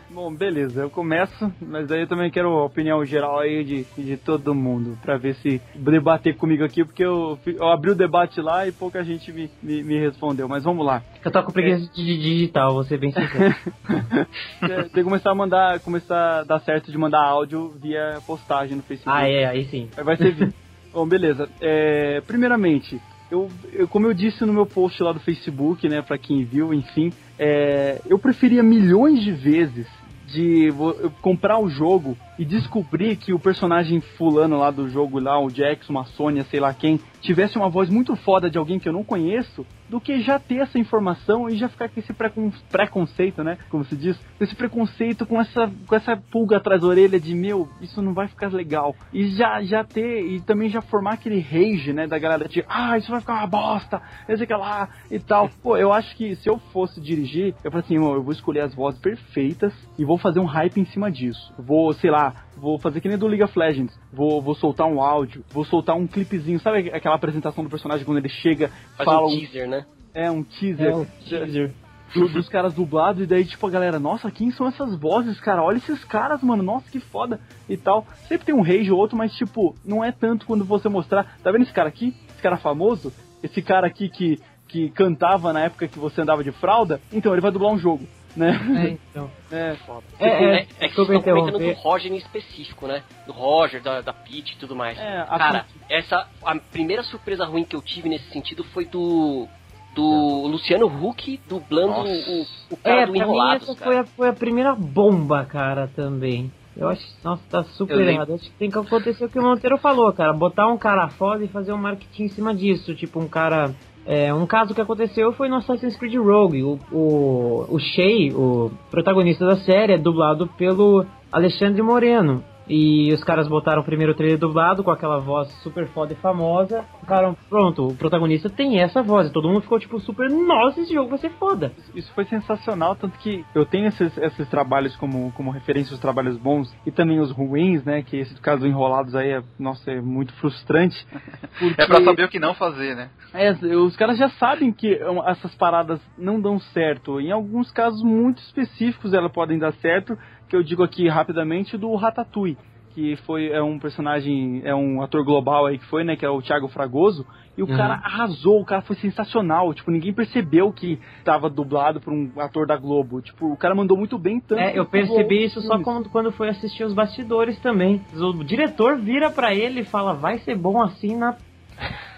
[0.09, 4.15] Bom, beleza, eu começo, mas aí eu também quero a opinião geral aí de, de
[4.17, 8.67] todo mundo, pra ver se debater comigo aqui, porque eu, eu abri o debate lá
[8.67, 11.01] e pouca gente me, me, me respondeu, mas vamos lá.
[11.25, 13.55] Eu tô com preguiça de digital, vou ser bem sincero.
[14.61, 18.83] Tem que começar a mandar, começar a dar certo de mandar áudio via postagem no
[18.83, 19.17] Facebook.
[19.17, 19.89] ah, é, aí sim.
[19.97, 20.53] Aí vai ser vídeo.
[20.93, 21.49] Bom, beleza.
[21.59, 23.01] É, primeiramente,
[23.31, 26.73] eu, eu- como eu disse no meu post lá do Facebook, né, pra quem viu,
[26.73, 29.87] enfim, é, eu preferia milhões de vezes
[30.27, 35.19] de vo- eu comprar o jogo e descobrir que o personagem fulano lá do jogo
[35.19, 38.79] lá, o Jackson, a Sônia, sei lá quem, tivesse uma voz muito foda de alguém
[38.79, 42.11] que eu não conheço, do que já ter essa informação e já ficar com esse
[42.11, 43.59] precon preconceito, né?
[43.69, 47.69] Como se diz, esse preconceito, com essa, com essa pulga atrás da orelha de meu,
[47.79, 48.95] isso não vai ficar legal.
[49.13, 52.07] E já, já ter, e também já formar aquele rage, né?
[52.07, 55.47] Da galera de, ah, isso vai ficar uma bosta, não sei que lá e tal.
[55.61, 58.73] Pô, eu acho que se eu fosse dirigir, eu falei assim, eu vou escolher as
[58.73, 61.53] vozes perfeitas e vou fazer um hype em cima disso.
[61.59, 63.97] Vou, sei lá, vou fazer que nem do League of Legends.
[64.11, 66.59] Vou, vou soltar um áudio, vou soltar um clipezinho.
[66.59, 69.85] Sabe aquela apresentação do personagem quando ele chega, Faz fala um teaser, né?
[70.13, 70.87] É, um teaser.
[70.91, 71.71] É um teaser.
[72.13, 75.63] Do- dos caras dublados, e daí, tipo, a galera, nossa, quem são essas vozes, cara?
[75.63, 78.05] Olha esses caras, mano, nossa, que foda e tal.
[78.27, 81.37] Sempre tem um rage ou outro, mas, tipo, não é tanto quando você mostrar.
[81.41, 82.13] Tá vendo esse cara aqui?
[82.29, 83.11] Esse cara famoso?
[83.41, 87.01] Esse cara aqui que, que cantava na época que você andava de fralda?
[87.11, 88.59] Então, ele vai dublar um jogo, né?
[88.75, 89.31] É, então.
[89.51, 89.75] É,
[90.19, 91.71] É, é, é que vocês estão comentando do.
[91.73, 93.03] Roger em específico, né?
[93.27, 94.97] Do Roger, da, da Peach e tudo mais.
[94.97, 96.27] É, a Cara, essa.
[96.43, 99.47] A primeira surpresa ruim que eu tive nesse sentido foi do.
[99.93, 102.41] Do Luciano Huck dublando o,
[102.71, 105.87] o, cara É, do pra mim Enrolados, essa foi a, foi a primeira bomba, cara,
[105.87, 106.51] também.
[106.75, 108.33] Eu acho, nossa, tá super errado.
[108.33, 110.33] Acho que tem que acontecer o que o Monteiro falou, cara.
[110.33, 112.95] Botar um cara foda e fazer um marketing em cima disso.
[112.95, 113.73] Tipo, um cara.
[114.05, 116.63] É, um caso que aconteceu foi no Assassin's Creed Rogue.
[116.63, 122.43] O, o, o Shay, o protagonista da série, é dublado pelo Alexandre Moreno.
[122.67, 126.85] E os caras botaram o primeiro trailer dublado com aquela voz super foda e famosa.
[126.99, 129.27] Ficaram, pronto, o protagonista tem essa voz.
[129.27, 131.71] E todo mundo ficou tipo super, nossa, esse jogo vai ser foda.
[131.93, 136.37] Isso foi sensacional, tanto que eu tenho esses, esses trabalhos como, como referência, os trabalhos
[136.37, 138.01] bons e também os ruins, né?
[138.01, 141.05] Que esse caso enrolados aí é, nossa, é muito frustrante.
[141.77, 143.09] É pra saber o que não fazer, né?
[143.33, 147.19] É, os caras já sabem que essas paradas não dão certo.
[147.19, 150.17] Em alguns casos muito específicos elas podem dar certo,
[150.53, 152.55] que eu digo aqui rapidamente do Ratatouille,
[152.93, 156.29] que foi é um personagem, é um ator global aí que foi, né, que é
[156.29, 157.25] o Thiago Fragoso,
[157.57, 157.75] e o Uhum.
[157.75, 162.67] cara arrasou, o cara foi sensacional, tipo, ninguém percebeu que estava dublado por um ator
[162.67, 163.19] da Globo.
[163.19, 164.59] Tipo, o cara mandou muito bem tanto.
[164.61, 167.99] É, eu percebi isso só quando, quando foi assistir os bastidores também.
[168.15, 171.35] O diretor vira pra ele e fala, vai ser bom assim na.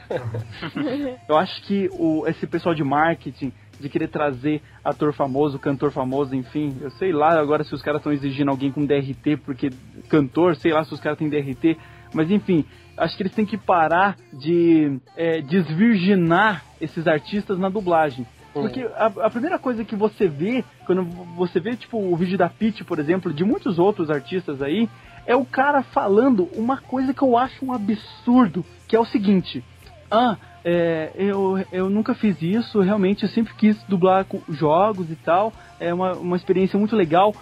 [1.28, 6.36] Eu acho que o, esse pessoal de marketing, de querer trazer ator famoso, cantor famoso,
[6.36, 9.70] enfim, eu sei lá agora se os caras estão exigindo alguém com DRT, porque
[10.10, 11.78] cantor, sei lá se os caras têm DRT,
[12.14, 12.66] mas enfim,
[12.98, 18.26] acho que eles têm que parar de é, desvirginar esses artistas na dublagem.
[18.54, 21.04] Porque a, a primeira coisa que você vê, quando
[21.36, 24.88] você vê, tipo, o vídeo da Pitty, por exemplo, de muitos outros artistas aí,
[25.26, 29.62] é o cara falando uma coisa que eu acho um absurdo, que é o seguinte.
[30.10, 35.54] Ah, é, eu, eu nunca fiz isso, realmente eu sempre quis dublar jogos e tal,
[35.80, 37.36] é uma, uma experiência muito legal.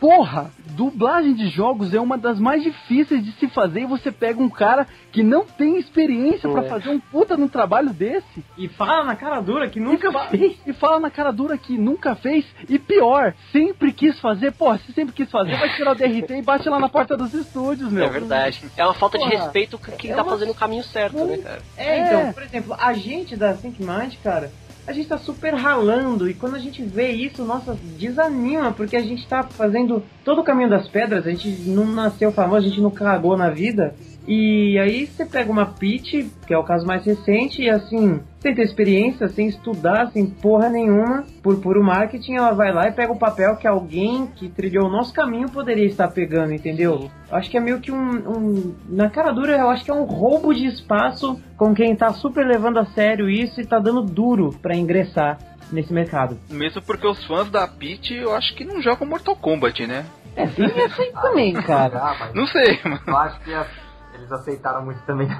[0.00, 4.42] Porra, dublagem de jogos é uma das mais difíceis de se fazer e você pega
[4.42, 6.68] um cara que não tem experiência pra É.
[6.70, 8.42] fazer um puta num trabalho desse.
[8.56, 10.56] E fala na cara dura que nunca e fa- fez.
[10.66, 12.46] E fala na cara dura que nunca fez.
[12.66, 14.52] E pior, sempre quis fazer.
[14.52, 17.34] Porra, se sempre quis fazer, vai tirar o DRT e bate lá na porta dos
[17.34, 18.04] estúdios, meu.
[18.04, 18.64] É verdade.
[18.78, 21.22] É uma falta de Porra, respeito com quem é tá uma- fazendo o caminho certo,
[21.26, 21.60] né, cara?
[21.76, 24.50] É, então, por exemplo, a gente da Think Mind, cara,
[24.86, 29.02] a gente tá super ralando e quando a gente vê isso, nossa, desanima, porque a
[29.02, 32.80] gente tá fazendo todo o caminho das pedras, a gente não nasceu famoso, a gente
[32.80, 33.94] não cagou na vida.
[34.32, 38.54] E aí você pega uma pitch, que é o caso mais recente, e assim, sem
[38.54, 43.12] ter experiência, sem estudar, sem porra nenhuma, por puro marketing, ela vai lá e pega
[43.12, 47.10] o papel que alguém que trilhou o nosso caminho poderia estar pegando, entendeu?
[47.28, 49.94] Eu acho que é meio que um, um- Na cara dura, eu acho que é
[49.94, 54.00] um roubo de espaço com quem tá super levando a sério isso e tá dando
[54.00, 55.38] duro pra ingressar
[55.72, 56.38] nesse mercado.
[56.48, 60.06] Mesmo porque os fãs da Peach, eu acho que não jogam Mortal Kombat, né?
[60.36, 61.98] É, tem essa aí também, cara.
[62.00, 63.00] Ah, Não sei, mano.
[63.08, 63.89] eu acho que as-
[64.30, 65.28] eles aceitaram muito também.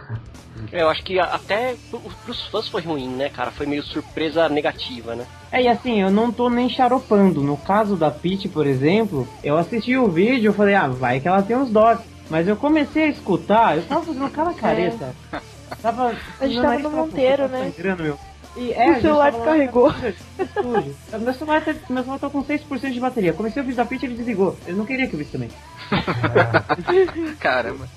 [0.72, 3.50] Eu acho que até pro- pros fãs foi ruim, né, cara?
[3.50, 5.24] Foi meio surpresa negativa, né?
[5.50, 7.42] É, e assim, eu não tô nem charopando.
[7.42, 11.26] No caso da Peach, por exemplo, eu assisti o vídeo eu falei, ah, vai que
[11.26, 12.04] ela tem uns dots.
[12.28, 15.14] Mas eu comecei a escutar, eu tava fazendo cada careta.
[15.80, 17.72] Tava, A gente tava no Monteiro, né?
[17.74, 18.18] sangrando, meu.
[18.56, 19.88] E, O a gente celular descarregou.
[19.90, 20.94] estúdio.
[21.20, 23.32] Meu celular, tá, meu celular tá com 6% de bateria.
[23.32, 24.56] Comecei o vídeo da Peach e ele desligou.
[24.66, 25.50] Eu não queria que eu visse também.
[27.40, 27.88] Caramba.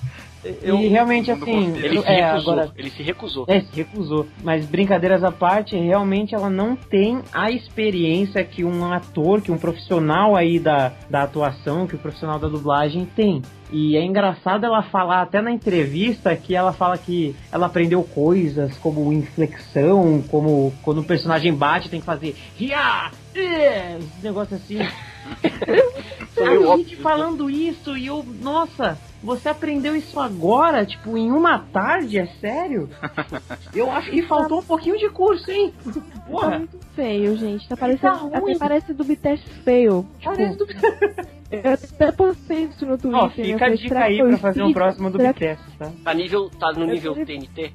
[0.62, 1.76] Eu- e realmente assim.
[1.76, 2.52] Ele se é, recusou.
[2.52, 3.44] agora Ele se recusou.
[3.48, 4.26] é, se recusou.
[4.42, 9.58] Mas brincadeiras à parte, realmente ela não tem a experiência que um ator, que um
[9.58, 13.42] profissional aí da, da atuação, que o profissional da dublagem tem.
[13.72, 18.76] E é engraçado ela falar até na entrevista que ela fala que ela aprendeu coisas
[18.78, 23.10] como inflexão, como quando o personagem bate tem que fazer Ria!
[23.34, 24.78] Esse negócio assim.
[26.36, 26.98] A gente óbvio.
[27.00, 32.90] falando isso e eu, nossa, você aprendeu isso agora, tipo, em uma tarde, é sério?
[33.74, 35.72] Eu acho que faltou um pouquinho de curso, hein?
[35.84, 37.66] Tá Porra, muito feio, gente.
[37.68, 38.30] Tá parecendo.
[38.30, 38.50] Tá ruim.
[38.52, 40.06] até parece do Bitest feio.
[40.18, 40.66] Tipo, parece do...
[41.50, 43.20] Eu até postei isso no Twitter.
[43.20, 43.32] Ó, né?
[43.34, 45.90] fica a falei, dica aí pra fazer um próximo do Bitest, tá?
[46.04, 47.72] Tá, nível, tá no nível TNT?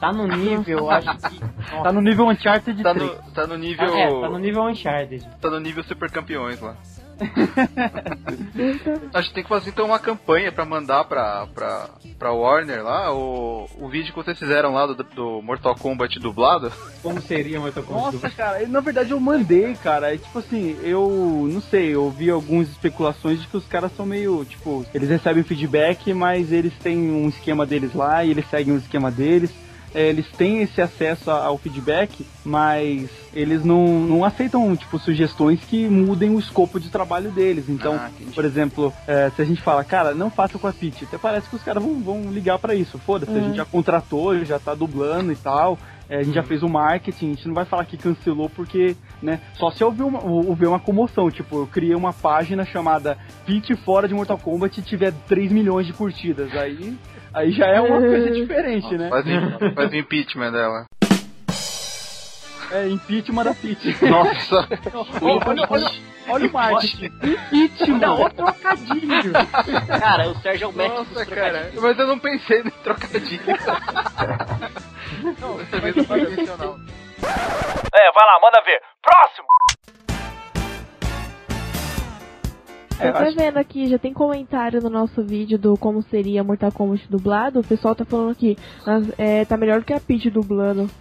[0.00, 1.40] Tá no nível, acho que...
[1.82, 3.10] Tá no nível Uncharted Tá 3.
[3.10, 3.86] no, tá no nível.
[3.92, 5.26] Ah, é, tá no nível Uncharted.
[5.40, 6.76] Tá no nível super campeões lá.
[9.12, 11.88] A gente tem que fazer então uma campanha pra mandar pra, pra,
[12.18, 16.72] pra Warner lá o, o vídeo que vocês fizeram lá do, do Mortal Kombat dublado.
[17.02, 20.14] Como seria uma Nossa, cara, na verdade eu mandei, cara.
[20.14, 24.06] É tipo assim, eu não sei, eu vi algumas especulações de que os caras são
[24.06, 28.74] meio, tipo, eles recebem feedback, mas eles têm um esquema deles lá e eles seguem
[28.74, 29.50] o esquema deles.
[29.96, 35.88] É, eles têm esse acesso ao feedback, mas eles não, não aceitam, tipo, sugestões que
[35.88, 37.68] mudem o escopo de trabalho deles.
[37.70, 41.04] Então, Ah, por exemplo, é, se a gente fala, cara, não faça com a Peach,
[41.04, 42.98] até parece que os caras vão, vão ligar pra isso.
[42.98, 45.78] Foda-se, a gente já contratou, já tá dublando e tal.
[46.10, 48.94] é, a gente já fez o marketing, a gente não vai falar que cancelou porque,
[49.22, 49.40] né?
[49.54, 51.30] Só se houver uma, houver uma comoção.
[51.30, 53.16] Tipo, eu criei uma página chamada
[53.46, 56.52] Peach fora de Mortal Kombat e tiver 3 milhões de curtidas.
[56.54, 56.96] Aí,
[57.36, 59.08] aí já é uma coisa diferente, né?
[59.08, 60.86] Faz, o- faz o impeachment dela.
[62.72, 64.04] É impeachment da Peach.
[64.06, 64.68] Nossa!
[65.22, 65.90] olha, olha, olha,
[66.28, 67.04] olha o marketing.
[67.52, 67.98] Impeachment.
[68.00, 69.32] Não, outro trocadilho.
[70.00, 71.70] Cara, o Sérgio é o mestre Nossa, cara.
[71.80, 73.42] Mas eu não pensei no trocadilho.
[75.40, 76.76] não, não foi intencional.
[77.94, 78.80] É, vai lá, manda ver.
[79.00, 79.46] Próximo!
[82.96, 87.06] Tô acho- vendo aqui, já tem comentário no nosso vídeo do como seria Mortal Kombat
[87.10, 87.60] dublado.
[87.60, 88.56] O pessoal tá falando aqui,
[89.18, 90.88] é, tá melhor do que a Peach dublando.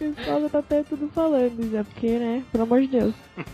[0.00, 3.14] o pessoal já tá até tudo falando já, porque, né, pelo amor de Deus.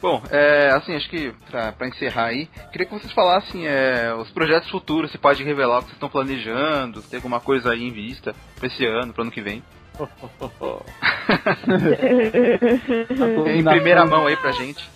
[0.00, 4.30] Bom, é, assim, acho que pra, pra encerrar aí, queria que vocês falassem é, os
[4.30, 7.82] projetos futuros, se pode revelar o que vocês estão planejando, se tem alguma coisa aí
[7.82, 9.62] em vista pra esse ano, pro ano que vem.
[13.56, 14.86] em primeira mão aí pra gente.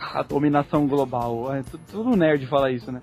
[0.00, 1.52] A dominação global.
[1.54, 3.00] É, tu- todo nerd fala isso, né?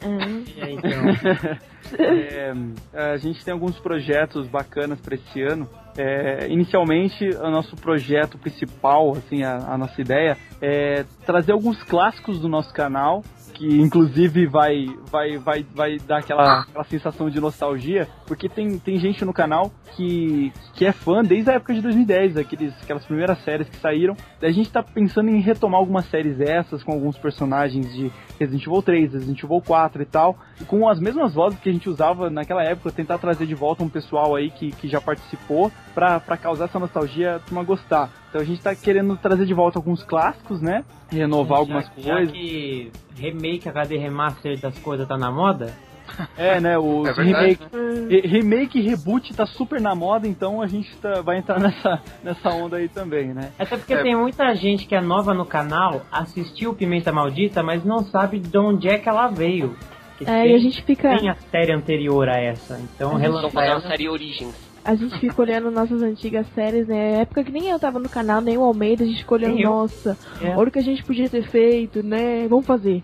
[0.56, 1.60] E aí, então?
[2.00, 2.54] É,
[2.94, 5.68] a gente tem alguns projetos bacanas para esse ano.
[5.98, 12.40] É, inicialmente, o nosso projeto principal, assim, a, a nossa ideia é trazer alguns clássicos
[12.40, 13.24] do nosso canal,
[13.54, 18.98] que inclusive vai, vai, vai, vai dar aquela, aquela sensação de nostalgia, porque tem, tem
[18.98, 23.44] gente no canal que, que é fã desde a época de 2010, aqueles, aquelas primeiras
[23.44, 24.16] séries que saíram.
[24.40, 28.66] Daí a gente tá pensando em retomar algumas séries essas, com alguns personagens de Resident
[28.66, 31.90] Evil 3, Resident Evil 4 e tal, e com as mesmas vozes que a gente
[31.90, 36.38] usava naquela época, tentar trazer de volta um pessoal aí que, que já participou pra
[36.38, 38.21] causar essa nostalgia, turma gostar.
[38.32, 40.86] Então a gente tá querendo trazer de volta alguns clássicos, né?
[41.12, 42.32] Renovar algumas já, Já coisas.
[42.32, 45.74] que remake, HD remaster das coisas tá na moda,
[46.38, 46.78] É, né?
[46.78, 47.64] O É remake,
[48.10, 52.02] re- remake e reboot tá super na moda, então a gente tá, vai entrar nessa,
[52.24, 53.52] nessa onda aí também, né?
[53.60, 54.02] Até porque É.
[54.02, 58.58] tem muita gente que é nova no canal, assistiu Pimenta Maldita, mas não sabe de
[58.58, 59.76] onde é que ela veio.
[60.22, 61.18] É, tem, e a gente fica.
[61.18, 62.80] tem a série anterior a essa.
[62.80, 63.82] Então, A relançar ela.
[63.82, 64.56] série Origins.
[64.84, 67.22] A gente fica olhando nossas antigas séries, né?
[67.22, 70.18] Época que nem eu tava no canal, nem o Almeida, a gente fica olhando, nossa,
[70.42, 70.56] É.
[70.56, 72.48] olha o que a gente podia ter feito, né?
[72.48, 73.04] Vamos fazer.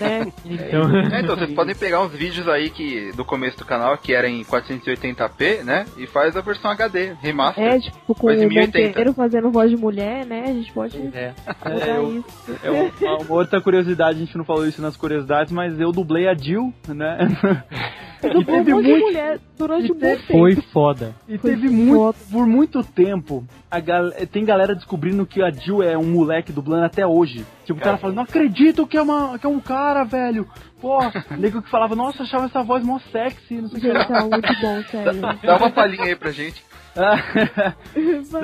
[0.00, 0.32] Né?
[0.44, 4.12] Então, É, então vocês podem pegar uns vídeos aí que do começo do canal que
[4.12, 5.86] era em 480p, né?
[5.96, 7.64] E faz a versão HD, remaster.
[7.64, 8.88] É, tipo, com o 1080.
[8.88, 10.44] Monteiro fazendo voz de mulher, né?
[10.44, 11.32] A gente pode É.
[11.64, 12.58] É, eu- isso.
[12.62, 16.28] É uma, uma outra curiosidade, a gente não falou isso nas curiosidades, mas eu dublei
[16.28, 17.18] a Jill, né?
[18.20, 18.98] Eu e teve um muito.
[19.06, 20.22] mulher durante um tempo.
[20.26, 21.14] foi foda.
[21.28, 25.84] E Foi teve muito, por muito tempo, a gal- tem galera descobrindo que a Jill
[25.84, 27.46] é um moleque dublando até hoje.
[27.64, 30.48] Tipo, o cara fala, não acredito que é, uma, que é um cara, velho.
[30.80, 30.98] Pô,
[31.36, 33.98] nego que falava, nossa, achava essa voz mó sexy, não sei o que.
[33.98, 35.20] Gente, é muito bom, sério.
[35.42, 36.64] Dá uma palhinha aí pra gente.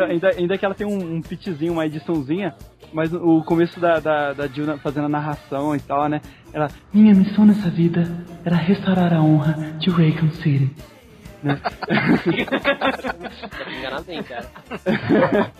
[0.08, 2.54] Ainda, ainda que ela tem um, um pitzinho, uma ediçãozinha,
[2.92, 6.20] mas o começo da, da, da Jill fazendo a narração e tal, né?
[6.52, 8.04] Ela, minha missão nessa vida
[8.44, 10.70] era restaurar a honra de Raycon City.
[11.42, 11.60] Né?
[13.50, 14.46] Tá enganado cara.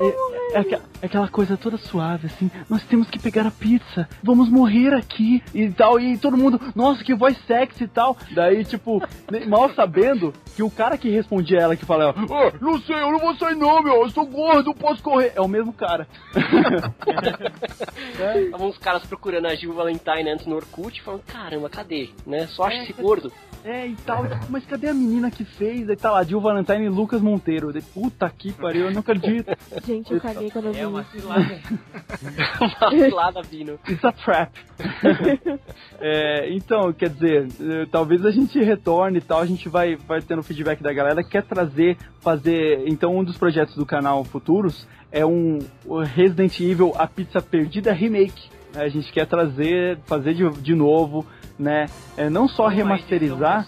[0.00, 0.60] É, é
[1.00, 5.42] é aquela coisa toda suave, assim, nós temos que pegar a pizza, vamos morrer aqui
[5.54, 8.16] e tal, e todo mundo, nossa, que voz sexy e tal.
[8.32, 9.00] Daí, tipo,
[9.46, 13.20] mal sabendo que o cara que respondia ela, que falava, "Ah, não sei, eu não
[13.20, 15.32] vou sair não, meu, eu sou gordo, não posso correr.
[15.36, 16.06] É o mesmo cara.
[18.36, 22.10] Estavam uns caras procurando a Gil Valentine antes no Orkut, falando, caramba, cadê?
[22.26, 22.46] Né?
[22.48, 23.32] Só acha esse gordo.
[23.64, 25.88] É, e tal, mas cadê a menina que fez?
[25.90, 27.72] Aí tá lá, Jill Valentine e Lucas Monteiro.
[27.72, 29.50] Dei, Puta que pariu, eu não acredito.
[29.88, 31.12] Gente, eu caguei quando eu vi É uma isso.
[31.12, 31.60] cilada.
[32.60, 33.80] Uma cilada vindo.
[33.88, 34.52] It's a trap.
[36.00, 40.22] É, então, quer dizer, eh, talvez a gente retorne e tal, a gente vai, vai
[40.22, 42.84] tendo feedback da galera, quer trazer, fazer.
[42.86, 47.92] Então, um dos projetos do canal futuros é um o Resident Evil A Pizza Perdida
[47.92, 48.48] Remake.
[48.78, 48.84] Né?
[48.84, 51.26] A gente quer trazer, fazer de, de novo,
[51.58, 51.86] né?
[52.16, 53.66] É, não só remasterizar.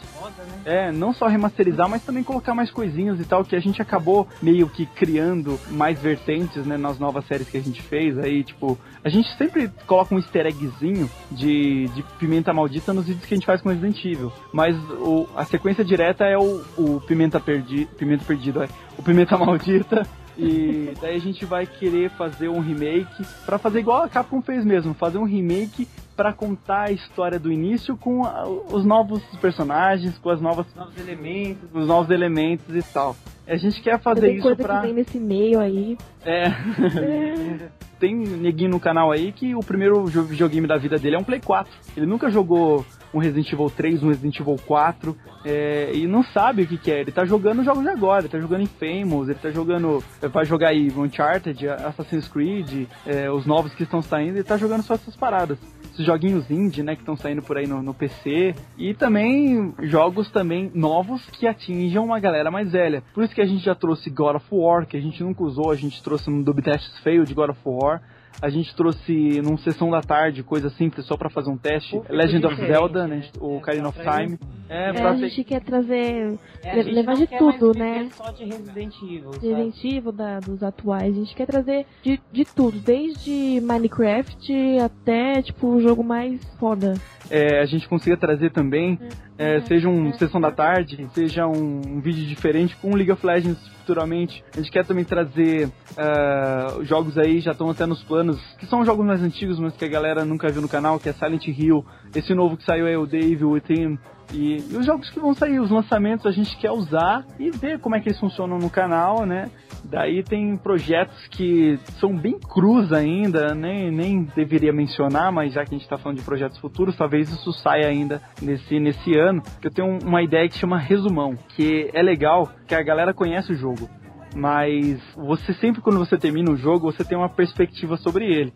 [0.64, 4.28] É, não só remasterizar, mas também colocar mais coisinhas e tal, que a gente acabou
[4.40, 8.16] meio que criando mais vertentes, né, nas novas séries que a gente fez.
[8.18, 13.26] Aí, tipo, a gente sempre coloca um easter eggzinho de, de pimenta maldita nos vídeos
[13.26, 14.32] que a gente faz com Resident Evil.
[14.52, 18.68] Mas o, a sequência direta é o, o pimenta perdi, pimenta perdido, é,
[18.98, 20.06] o pimenta maldita.
[20.42, 24.64] E daí a gente vai querer fazer um remake pra fazer igual a Capcom fez
[24.64, 25.86] mesmo, fazer um remake
[26.16, 30.96] pra contar a história do início com a- os novos personagens, com as novas Novos
[30.98, 31.68] elementos.
[31.72, 33.16] os novos elementos e tal.
[33.46, 35.96] A gente quer fazer Tem isso que vem nesse meio aí.
[36.24, 36.44] É.
[37.98, 41.40] Tem neguinho no canal aí que o primeiro videogame da vida dele é um Play
[41.40, 41.70] 4.
[41.96, 46.62] Ele nunca jogou um Resident Evil 3, um Resident Evil 4, é, e não sabe
[46.62, 47.00] o que, que é.
[47.00, 50.02] Ele tá jogando jogos de agora, ele tá jogando Infamous, ele tá jogando.
[50.32, 54.82] Vai jogar aí Uncharted, Assassin's Creed, é, os novos que estão saindo, ele tá jogando
[54.82, 55.58] só essas paradas.
[55.92, 58.54] Esses joguinhos indie, né, que estão saindo por aí no, no PC.
[58.78, 63.02] E também jogos também novos que atinjam uma galera mais velha.
[63.12, 65.70] Por isso que a gente já trouxe God of War, que a gente nunca usou,
[65.70, 68.00] a gente trouxe um Dub Test feio de God of War.
[68.42, 72.00] A gente trouxe num sessão da tarde, coisa simples, só pra fazer um teste.
[72.08, 73.22] Legend of Zelda, né?
[73.38, 74.38] O Ocarina of Time.
[74.68, 76.38] É, É, pra a gente quer trazer.
[76.62, 78.08] É, a le- gente levar não de quer tudo, mais né?
[78.14, 79.32] Só de Resident Evil.
[79.34, 79.46] sabe?
[79.48, 81.14] Resident Evil da, dos atuais.
[81.14, 86.94] A gente quer trazer de, de tudo, desde Minecraft até, tipo, o jogo mais foda.
[87.30, 88.98] É, a gente consiga trazer também,
[89.38, 93.66] é, seja um sessão da tarde, seja um, um vídeo diferente com League of Legends
[93.78, 94.44] futuramente.
[94.52, 98.84] A gente quer também trazer é, jogos aí, já estão até nos planos, que são
[98.84, 101.84] jogos mais antigos, mas que a galera nunca viu no canal, que é Silent Hill,
[102.14, 103.98] esse novo que saiu é o Dave Within.
[104.32, 107.78] E, e os jogos que vão sair, os lançamentos, a gente quer usar e ver
[107.80, 109.50] como é que eles funcionam no canal, né?
[109.84, 115.70] Daí tem projetos que são bem crus ainda, nem, nem deveria mencionar, mas já que
[115.70, 119.42] a gente está falando de projetos futuros, talvez isso saia ainda nesse, nesse ano.
[119.62, 123.56] Eu tenho uma ideia que chama resumão, que é legal, que a galera conhece o
[123.56, 123.88] jogo.
[124.34, 128.52] Mas você sempre quando você termina o jogo, você tem uma perspectiva sobre ele.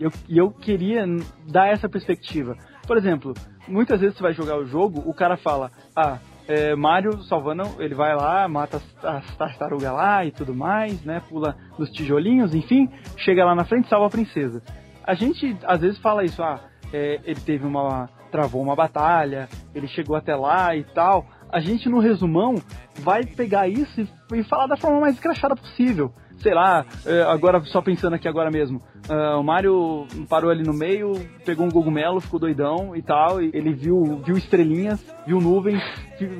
[0.00, 1.04] E eu, e eu queria
[1.46, 2.56] dar essa perspectiva.
[2.88, 3.34] Por exemplo,
[3.68, 6.16] muitas vezes você vai jogar o jogo, o cara fala, ah,
[6.48, 11.22] é, Mario salvando, ele vai lá, mata as, as tartarugas lá e tudo mais, né?
[11.28, 12.88] Pula nos tijolinhos, enfim,
[13.18, 14.62] chega lá na frente salva a princesa.
[15.04, 16.60] A gente às vezes fala isso, ah,
[16.90, 18.08] é, ele teve uma.
[18.30, 21.26] travou uma batalha, ele chegou até lá e tal.
[21.52, 22.54] A gente no resumão
[23.00, 26.10] vai pegar isso e, e falar da forma mais escrachada possível.
[26.40, 28.80] Sei lá, é, agora só pensando aqui agora mesmo.
[29.08, 31.12] ah, o Mario parou ali no meio,
[31.44, 33.42] pegou um cogumelo, ficou doidão e tal.
[33.42, 35.82] E ele viu, viu estrelinhas, viu nuvens,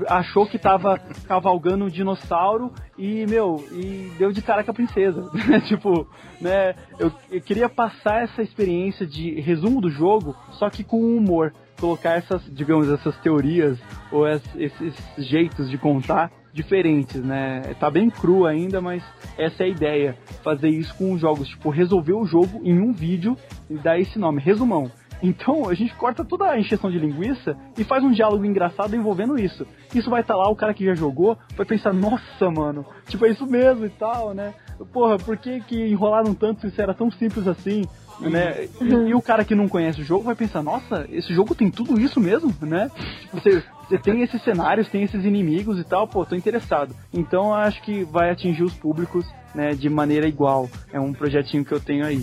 [0.09, 5.29] achou que tava cavalgando um dinossauro e, meu, e deu de cara com a princesa.
[5.67, 6.07] tipo,
[6.41, 6.75] né?
[6.99, 11.53] Eu, eu queria passar essa experiência de resumo do jogo, só que com humor.
[11.81, 13.79] Colocar essas, digamos, essas teorias
[14.11, 16.29] ou es- esses jeitos de contar
[16.59, 17.63] diferentes, né?
[17.79, 19.03] Tá bem cru ainda, mas
[19.39, 20.19] essa é a ideia.
[20.43, 23.37] Fazer isso com os jogos, tipo, resolver o jogo em um vídeo
[23.71, 24.91] e dar esse nome, resumão.
[25.23, 29.39] Então a gente corta toda a encheção de linguiça e faz um diálogo engraçado envolvendo
[29.39, 29.67] isso.
[29.95, 33.31] Isso vai estar lá, o cara que já jogou vai pensar, nossa, mano, tipo, é
[33.31, 34.55] isso mesmo e tal, né?
[34.93, 37.85] Porra, por que, que enrolaram tanto se isso era tão simples assim?
[38.21, 38.69] Né?
[38.81, 41.71] E, e o cara que não conhece o jogo vai pensar, nossa, esse jogo tem
[41.71, 42.91] tudo isso mesmo, né?
[43.21, 43.63] Tipo, você
[43.97, 46.95] tem esses cenários, tem esses inimigos e tal, pô, tô interessado.
[47.13, 49.25] Então eu acho que vai atingir os públicos,
[49.55, 50.69] né, de maneira igual.
[50.93, 52.19] É um projetinho que eu tenho aí.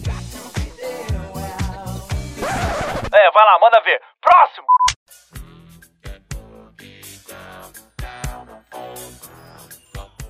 [3.14, 4.00] É, vai lá, manda ver.
[4.22, 4.68] Próximo!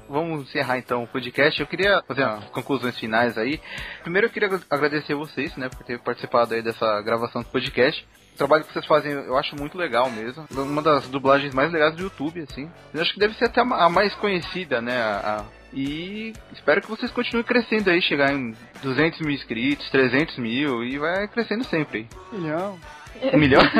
[0.07, 1.59] Vamos encerrar então o podcast.
[1.59, 3.59] Eu queria fazer as conclusões finais aí.
[4.01, 8.07] Primeiro eu queria agradecer vocês, né, por ter participado aí dessa gravação do podcast.
[8.35, 10.45] O trabalho que vocês fazem eu acho muito legal mesmo.
[10.55, 12.69] Uma das dublagens mais legais do YouTube, assim.
[12.93, 15.01] Eu acho que deve ser até a mais conhecida, né?
[15.01, 20.83] a- E espero que vocês continuem crescendo aí, chegar em 200 mil inscritos, 300 mil
[20.83, 22.07] e vai crescendo sempre.
[22.31, 22.77] Milhão.
[23.33, 23.61] Um milhão?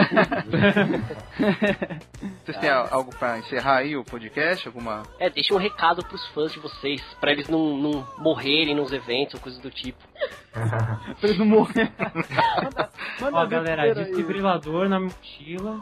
[2.46, 4.68] Vocês têm algo pra encerrar aí o podcast?
[4.68, 5.04] Alguma.
[5.20, 9.36] É, deixa um recado pros fãs de vocês, pra eles não, não morrerem nos eventos
[9.36, 10.00] ou coisas do tipo.
[10.54, 11.92] pra eles não morrerem.
[13.22, 15.82] Ó, galera, desfibrilador na mochila.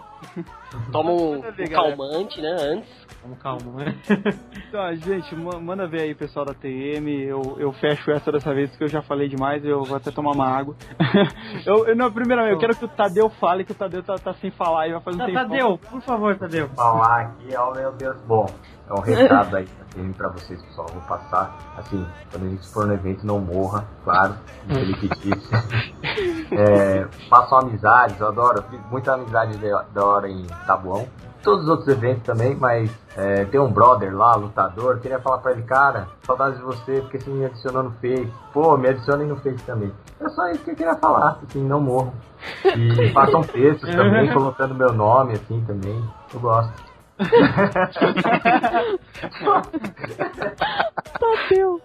[0.91, 3.02] Toma um, Manda um calmante, né, antes.
[3.23, 3.95] Vamos calma, né?
[4.73, 7.07] Então, gente, ma- manda ver aí, pessoal da TM.
[7.25, 9.63] Eu, eu fecho essa dessa vez, porque eu já falei demais.
[9.63, 10.75] Eu vou até tomar uma água.
[11.65, 14.33] eu, eu, não, primeiramente, eu quero que o Tadeu fale, que o Tadeu tá, tá
[14.33, 15.37] sem falar e vai fazer um Tá, tempo.
[15.39, 16.67] Tadeu, por favor, Tadeu.
[16.69, 18.17] falar aqui, ó meu Deus.
[18.25, 18.47] Bom,
[18.89, 20.87] é um recado aí pra- pra vocês, pessoal.
[20.91, 24.35] Vou passar, assim, quando a gente for no evento, não morra, claro,
[24.67, 25.49] como o Felipe disse.
[26.55, 31.07] É, façam amizades, eu adoro, eu fiz muita amizade da da hora em Tabuão.
[31.43, 35.51] Todos os outros eventos também, mas é, tem um brother lá, lutador, queria falar pra
[35.51, 38.31] ele, cara, saudades de você, porque você me adicionou no Face.
[38.53, 39.91] Pô, me adicionem no Face também.
[40.21, 42.13] É só isso que eu queria falar, assim, não morram.
[42.77, 46.01] E façam textos também, colocando meu nome, assim, também.
[46.33, 46.71] Eu gosto.
[51.19, 51.81] Tadeu.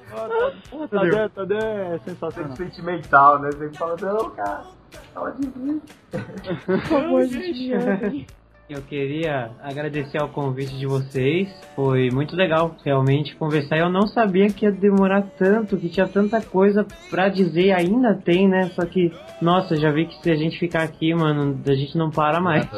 [0.90, 2.56] Tadeu, Tadeu é Sempre sensacional.
[2.56, 3.51] sentimental, né?
[3.52, 4.62] Sempre fala, não, cara,
[5.14, 5.82] pode vir.
[6.64, 8.26] Por favor, gente.
[8.69, 11.49] Eu queria agradecer ao convite de vocês.
[11.74, 13.78] Foi muito legal realmente conversar.
[13.78, 17.73] Eu não sabia que ia demorar tanto, que tinha tanta coisa pra dizer.
[17.73, 18.65] Ainda tem, né?
[18.74, 22.11] Só que, nossa, já vi que se a gente ficar aqui, mano, a gente não
[22.11, 22.69] para mais.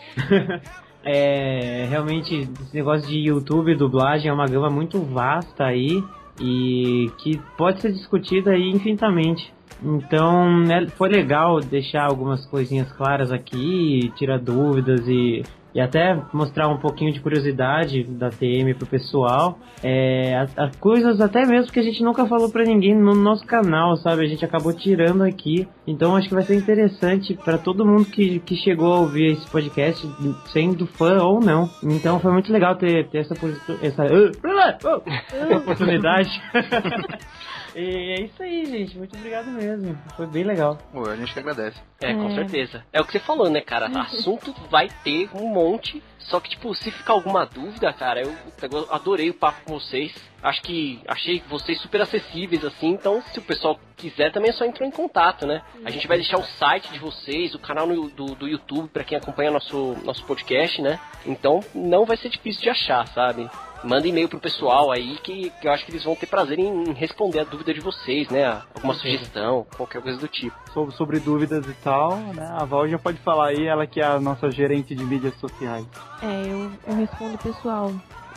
[1.04, 6.02] é, realmente, esse negócio de YouTube, dublagem, é uma gama muito vasta aí
[6.40, 9.52] e que pode ser discutida aí infinitamente.
[9.82, 15.42] Então, né, foi legal deixar algumas coisinhas claras aqui, tirar dúvidas e,
[15.74, 19.58] e até mostrar um pouquinho de curiosidade da TM pro pessoal.
[19.82, 23.46] É, as, as coisas até mesmo que a gente nunca falou pra ninguém no nosso
[23.46, 24.24] canal, sabe?
[24.24, 25.66] A gente acabou tirando aqui.
[25.86, 29.48] Então, acho que vai ser interessante pra todo mundo que, que chegou a ouvir esse
[29.50, 30.06] podcast,
[30.52, 31.70] sendo fã ou não.
[31.82, 33.34] Então, foi muito legal ter, ter essa,
[33.82, 34.96] essa, essa
[35.56, 36.30] oportunidade.
[37.74, 38.98] E é isso aí, gente.
[38.98, 39.96] Muito obrigado mesmo.
[40.16, 40.76] Foi bem legal.
[40.92, 41.80] Pô, a gente que agradece.
[42.00, 42.34] É, com É.
[42.34, 42.84] certeza.
[42.92, 43.86] É o que você falou, né, cara?
[44.00, 46.02] Assunto vai ter um monte.
[46.18, 48.32] Só que, tipo, se ficar alguma dúvida, cara, eu,
[48.70, 50.14] eu adorei o papo com vocês.
[50.42, 52.88] Acho que achei vocês super acessíveis, assim.
[52.88, 55.62] Então, se o pessoal quiser, também é só entrar em contato, né?
[55.84, 59.02] A gente vai deixar o site de vocês, o canal no- do, do YouTube, pra
[59.04, 61.00] quem acompanha nosso, nosso podcast, né?
[61.26, 63.48] Então, não vai ser difícil de achar, sabe?
[63.82, 66.92] Manda e-mail pro pessoal aí que, que eu acho que eles vão ter prazer em
[66.92, 68.60] responder a dúvida de vocês, né?
[68.74, 70.56] Alguma sugestão, qualquer coisa do tipo.
[70.72, 72.46] Sobre, sobre dúvidas e tal, né?
[72.58, 75.86] A Val já pode falar aí, ela que é a nossa gerente de mídias sociais.
[76.22, 77.92] É, eu, eu respondo o pessoal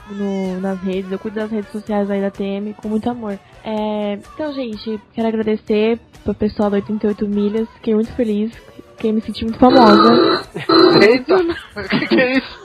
[0.09, 3.37] no, nas redes, eu cuido das redes sociais aí da TM com muito amor.
[3.63, 8.51] É, então, gente, quero agradecer pro pessoal da 88 Milhas, fiquei muito feliz,
[8.95, 10.43] fiquei me senti muito famosa.
[11.01, 11.35] Eita!
[11.35, 12.59] O que, que é isso?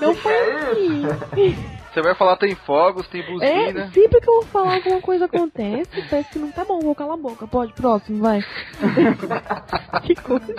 [0.00, 0.32] Não foi
[1.32, 1.75] assim.
[1.96, 3.90] Você vai falar tem fogos, tem É, buzina.
[3.90, 7.14] sempre que eu vou falar alguma coisa acontece, parece que não tá bom, vou calar
[7.14, 7.46] a boca.
[7.46, 8.44] Pode, próximo, vai.
[10.04, 10.54] que coisa.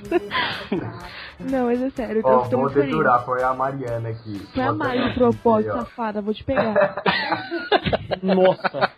[1.39, 2.89] Não, mas é sério, Ó, eu tô vou muito feliz.
[2.89, 4.39] dedurar, foi a Mariana aqui.
[4.51, 7.03] Foi a Mari propósito, safada, vou te pegar.
[8.23, 8.91] Nossa.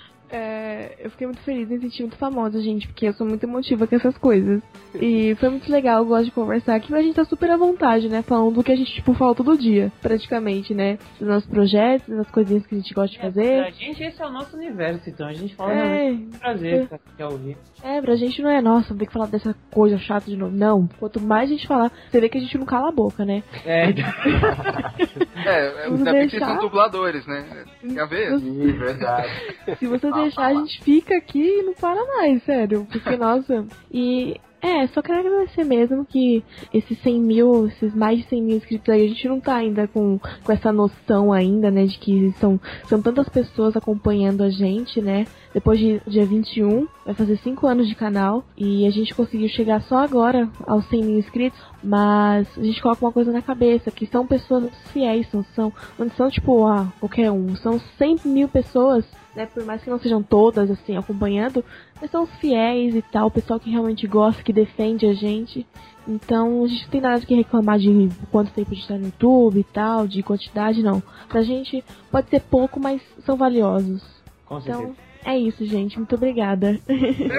[0.32, 3.86] É, eu fiquei muito feliz, me senti muito famosa, gente, porque eu sou muito emotiva
[3.86, 4.62] com essas coisas.
[4.94, 7.56] E foi muito legal, eu gosto de conversar aqui, mas a gente tá super à
[7.56, 8.22] vontade, né?
[8.22, 10.98] Falando do que a gente, tipo, fala todo dia, praticamente, né?
[11.18, 13.72] Dos nossos projetos, das coisinhas que a gente gosta de Pra fazer.
[13.72, 16.12] gente, esse é o nosso universo, então a gente fala É.
[16.12, 17.56] com prazer pra quem quer ouvir.
[17.82, 20.56] É, pra gente não é, nossa, vou ter que falar dessa coisa chata de novo.
[20.56, 23.24] Não, quanto mais a gente falar, você vê que a gente não cala a boca,
[23.24, 23.42] né?
[23.66, 23.86] É,
[25.46, 26.46] É, é até porque deixar?
[26.46, 27.64] são dubladores, né?
[27.80, 28.38] Tem a ver?
[28.38, 29.28] Sim, verdade.
[29.78, 32.86] Se você deixar, a gente fica aqui e não para mais, sério.
[32.90, 33.66] Porque, nossa.
[33.92, 34.40] E.
[34.62, 38.90] É, só quero agradecer mesmo que esses 100 mil, esses mais de 100 mil inscritos
[38.90, 42.60] aí, a gente não tá ainda com, com essa noção ainda, né, de que são,
[42.86, 45.24] são tantas pessoas acompanhando a gente, né.
[45.54, 49.80] Depois de dia 21, vai fazer 5 anos de canal e a gente conseguiu chegar
[49.82, 54.06] só agora aos 100 mil inscritos, mas a gente coloca uma coisa na cabeça, que
[54.06, 59.06] são pessoas fiéis, são, são não são tipo, ah, qualquer um, são 100 mil pessoas
[59.34, 59.46] né?
[59.46, 61.64] Por mais que não sejam todas, assim, acompanhando,
[62.00, 65.66] mas são os fiéis e tal, o pessoal que realmente gosta, que defende a gente.
[66.08, 69.06] Então, a gente não tem nada que reclamar de quanto tempo a gente tá no
[69.06, 71.02] YouTube e tal, de quantidade, não.
[71.28, 74.02] Pra gente pode ser pouco, mas são valiosos.
[74.46, 75.09] Com Então, certeza.
[75.24, 75.96] É isso, gente.
[75.96, 76.78] Muito obrigada.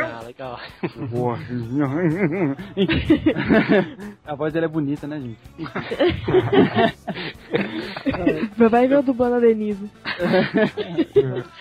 [0.02, 0.60] Ah, legal.
[1.10, 1.38] Boa.
[4.26, 5.38] A voz dela é bonita, né, gente?
[8.70, 9.90] Vai ver eu dublando a Denise.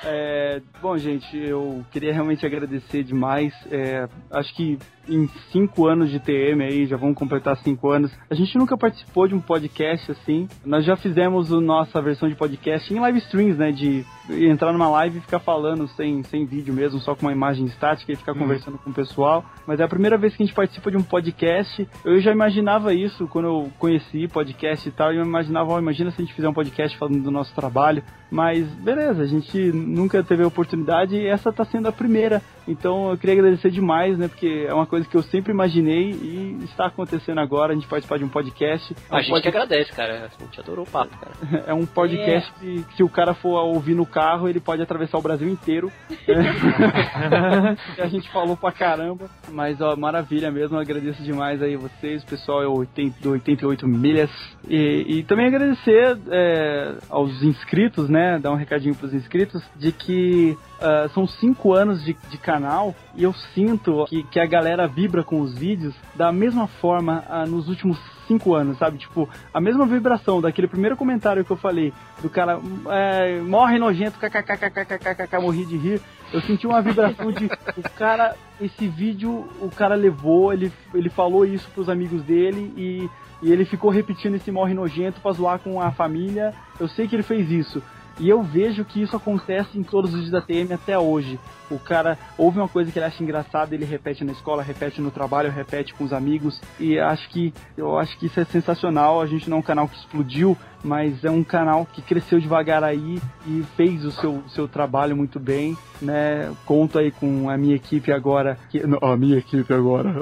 [0.04, 3.52] É, bom, gente, eu queria realmente agradecer demais.
[3.70, 4.78] É, acho que
[5.10, 9.26] em cinco anos de TM aí, já vamos completar cinco anos, a gente nunca participou
[9.26, 10.48] de um podcast assim.
[10.64, 13.72] Nós já fizemos a nossa versão de podcast em live streams, né?
[13.72, 17.66] De entrar numa live e ficar falando sem, sem vídeo mesmo, só com uma imagem
[17.66, 19.44] estática e ficar conversando com o pessoal.
[19.66, 21.86] Mas é a primeira vez que a gente participa de um podcast.
[22.04, 25.12] Eu já imaginava isso quando eu conheci podcast e tal.
[25.12, 28.02] Eu imaginava, ó, imagina se a gente fizer um podcast falando do nosso trabalho.
[28.30, 32.40] Mas beleza, a gente nunca teve a oportunidade e essa tá sendo a primeira.
[32.68, 34.28] Então eu queria agradecer demais, né?
[34.28, 37.72] Porque é uma coisa que eu sempre imaginei e está acontecendo agora.
[37.72, 38.94] A gente participar de um podcast.
[39.10, 40.30] É um A gente pod- que agradece, cara.
[40.38, 41.64] A gente adorou o papo, cara.
[41.66, 45.22] É um podcast que, se o cara for ouvir no carro, ele pode atravessar o
[45.22, 45.90] Brasil inteiro.
[46.26, 48.00] É.
[48.02, 49.28] a gente falou pra caramba.
[49.50, 50.76] Mas, ó, maravilha mesmo.
[50.76, 54.30] Eu agradeço demais aí vocês, o pessoal é o 80, do 88 milhas.
[54.68, 58.38] E, e também agradecer é, aos inscritos, né?
[58.38, 63.22] Dar um recadinho pros inscritos de que ah, são cinco anos de, de canal e
[63.22, 67.68] eu sinto que, que a galera vibra com os vídeos da mesma forma ah, nos
[67.68, 68.96] últimos cinco anos, sabe?
[68.96, 71.92] Tipo, a mesma vibração daquele primeiro comentário que eu falei,
[72.22, 76.00] do cara, é, morre nojento, kkkkkkkk, morri de rir.
[76.32, 77.46] Eu senti uma vibração de,
[77.76, 83.10] o cara, esse vídeo, o cara levou, ele, ele falou isso pros amigos dele e,
[83.42, 86.54] e ele ficou repetindo esse morre nojento pra zoar com a família.
[86.78, 87.82] Eu sei que ele fez isso.
[88.20, 91.40] E eu vejo que isso acontece em todos os vídeos da TM até hoje.
[91.70, 95.10] O cara ouve uma coisa que ele acha engraçada, ele repete na escola, repete no
[95.10, 96.60] trabalho, repete com os amigos.
[96.78, 99.22] E acho que eu acho que isso é sensacional.
[99.22, 102.82] A gente não é um canal que explodiu, mas é um canal que cresceu devagar
[102.82, 106.52] aí e fez o seu, seu trabalho muito bem, né?
[106.64, 108.58] Conto aí com a minha equipe agora.
[108.70, 110.12] Que, não, a minha equipe agora.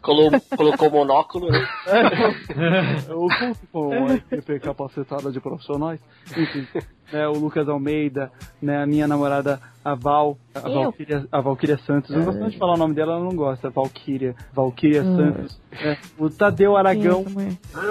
[0.00, 1.66] Colou, colocou o monóculo, né?
[3.08, 6.00] Eu conto com uma equipe capacitada de profissionais.
[6.36, 6.66] Enfim,
[7.12, 8.30] né, o Lucas Almeida,
[8.60, 10.60] né, a minha namorada, a Val, a?
[10.60, 12.10] Valkyria, a Valkyria Santos.
[12.10, 13.68] Eu não gosto muito de falar o nome dela, ela não gosta.
[13.70, 15.16] Valkyria, Valkyria Hum.
[15.16, 15.60] Santos.
[15.72, 17.24] né, o Tadeu Aragão,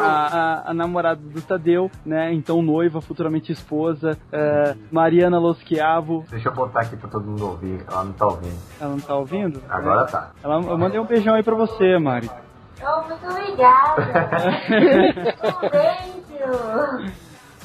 [0.01, 0.05] a,
[0.67, 4.17] a, a namorada do Tadeu, né, então noiva, futuramente esposa.
[4.31, 7.83] é, Mariana Losquiavo, Deixa eu botar aqui pra todo mundo ouvir.
[7.91, 8.57] Ela não tá ouvindo.
[8.79, 9.61] ela não tá ouvindo?
[9.69, 10.05] Agora É.
[10.05, 10.31] tá.
[10.43, 12.29] Ela, eu mandei um beijão aí pra você, Mari.
[12.83, 14.01] Oh, muito obrigada.
[15.63, 17.11] um beijo.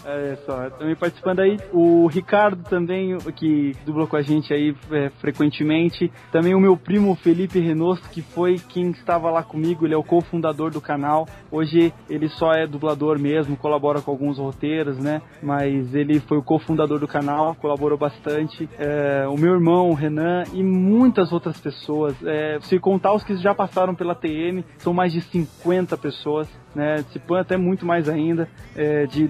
[0.08, 5.10] É só, também participando aí o Ricardo também, que dubla com a gente aí é,
[5.18, 6.12] frequentemente.
[6.30, 10.04] Também o meu primo Felipe Renosto, que foi quem estava lá comigo, ele é o
[10.04, 11.26] cofundador do canal.
[11.50, 15.20] Hoje ele só é dublador mesmo, colabora com alguns roteiros, né?
[15.42, 18.68] Mas ele foi o cofundador do canal, colaborou bastante.
[18.78, 22.14] É, o meu irmão, o Renan, e muitas outras pessoas.
[22.24, 27.02] É, se contar os que já passaram pela TM, são mais de 50 pessoas né?
[27.26, 29.26] Põe até muito mais ainda é, de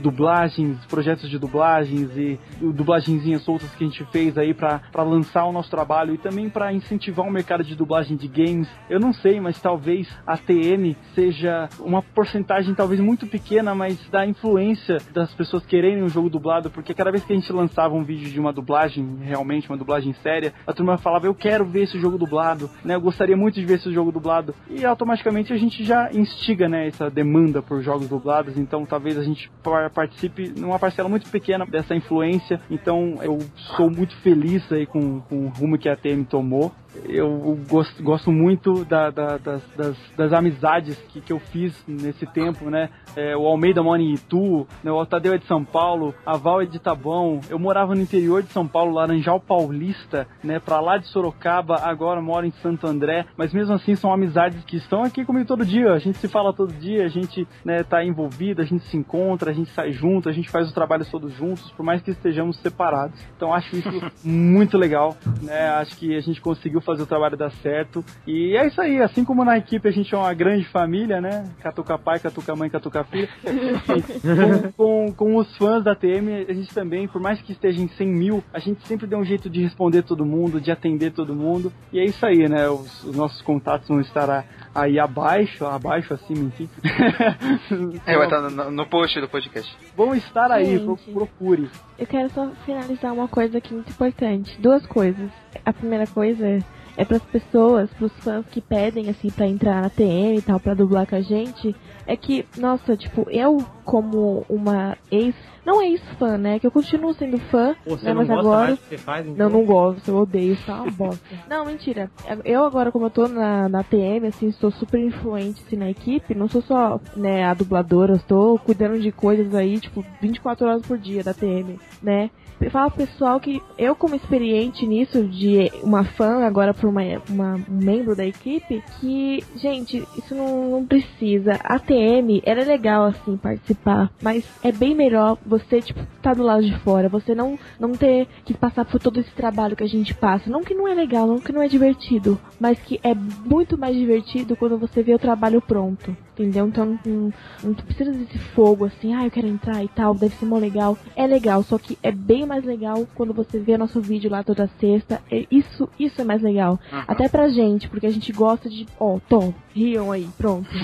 [0.66, 5.52] dublagens, projetos de dublagens e dublagenzinhas soltas que a gente fez aí pra lançar o
[5.52, 8.68] nosso trabalho e também pra incentivar o mercado de dublagem de games.
[8.88, 14.26] Eu não sei, mas talvez a TN seja uma porcentagem talvez muito pequena, mas da
[14.26, 18.02] influência das pessoas quererem um jogo dublado, porque cada vez que a gente lançava um
[18.04, 21.98] vídeo de uma dublagem, realmente uma dublagem séria, a turma falava, eu quero ver esse
[21.98, 22.94] jogo dublado, né?
[22.94, 24.54] Eu gostaria muito de ver esse jogo dublado.
[24.68, 29.22] E automaticamente a gente já instiga, né, essa demanda por jogos dublados, então talvez a
[29.22, 32.60] gente par- participe numa parcela muito pequena dessa influência.
[32.70, 33.38] Então eu
[33.76, 36.72] sou muito feliz aí com, com o rumo que a TM tomou.
[37.04, 42.26] Eu gosto, gosto muito da- da- das, das, das amizades que, que eu fiz nesse
[42.26, 42.90] tempo, né?
[43.14, 44.90] É, o Almeida mora em Itu, né?
[44.90, 47.40] o Tadeu é de São Paulo, a Val é de Taboão.
[47.48, 50.58] Eu morava no interior de São Paulo, Laranjal Paulista, né?
[50.58, 53.26] Pra lá de Sorocaba, agora moro em Santo André.
[53.36, 55.92] Mas mesmo assim são amizades que estão aqui comigo todo dia.
[55.92, 59.50] A gente se fala todo dia, a gente né, tá envolvido, a gente se encontra,
[59.50, 62.56] a gente sai junto, a gente faz os trabalhos todos juntos, por mais que estejamos
[62.58, 63.18] separados.
[63.36, 63.90] Então acho isso
[64.24, 65.68] muito legal, né?
[65.70, 68.04] Acho que a gente conseguiu fazer o trabalho dar certo.
[68.26, 71.44] E é isso aí, assim como na equipe a gente é uma grande família, né?
[71.60, 73.28] Catuca pai, catuca mãe, catuca filha.
[74.76, 77.88] com, com, com os fãs da TM, a gente também, por mais que esteja em
[77.88, 81.34] 100 mil, a gente sempre dá um jeito de responder todo mundo, de atender todo
[81.34, 81.72] mundo.
[81.92, 82.68] E é isso aí, né?
[82.68, 86.68] Os, os nossos contatos vão estar aí abaixo, abaixo, acima, enfim.
[88.06, 89.76] É, vai estar no, no post do podcast.
[89.96, 91.12] Vão estar aí, Gente.
[91.12, 91.68] procure.
[91.98, 94.58] Eu quero só finalizar uma coisa aqui muito importante.
[94.60, 95.30] Duas coisas.
[95.64, 96.58] A primeira coisa é
[97.04, 100.58] para as pessoas, para os fãs que pedem assim para entrar na TM e tal,
[100.58, 101.74] para dublar com a gente,
[102.06, 105.34] é que, nossa, tipo, eu como uma ex.
[105.64, 106.60] Não ex-fã, né?
[106.60, 107.74] Que eu continuo sendo fã.
[107.84, 108.66] Você né, não mas agora.
[108.66, 109.50] mais do que você faz, então?
[109.50, 111.24] Não, não gosto, eu odeio, é uma bosta.
[111.50, 112.08] não, mentira.
[112.44, 116.36] Eu agora, como eu tô na, na TM, assim, estou super influente assim, na equipe,
[116.36, 120.98] não sou só né, a dubladora, estou cuidando de coisas aí, tipo, 24 horas por
[120.98, 122.30] dia da TM, né?
[122.70, 127.54] Fala pro pessoal que eu, como experiente nisso, de uma fã agora por uma, uma
[127.54, 131.58] um membro da equipe, que, gente, isso não, não precisa.
[131.62, 136.42] A TM, ela é legal, assim, participar, mas é bem melhor você, tipo, tá do
[136.42, 139.88] lado de fora, você não, não ter que passar por todo esse trabalho que a
[139.88, 140.50] gente passa.
[140.50, 143.96] Não que não é legal, não que não é divertido, mas que é muito mais
[143.96, 146.16] divertido quando você vê o trabalho pronto.
[146.32, 146.66] Entendeu?
[146.66, 147.32] Então não,
[147.64, 150.98] não precisa desse fogo assim, ah, eu quero entrar e tal, deve ser mó legal.
[151.14, 154.70] É legal, só que é bem mais legal quando você vê nosso vídeo lá toda
[154.80, 155.20] sexta.
[155.30, 156.78] É, isso, isso é mais legal.
[156.92, 157.02] Uhum.
[157.06, 158.86] Até pra gente, porque a gente gosta de.
[158.98, 160.68] Ó, oh, Tom, riam aí, pronto.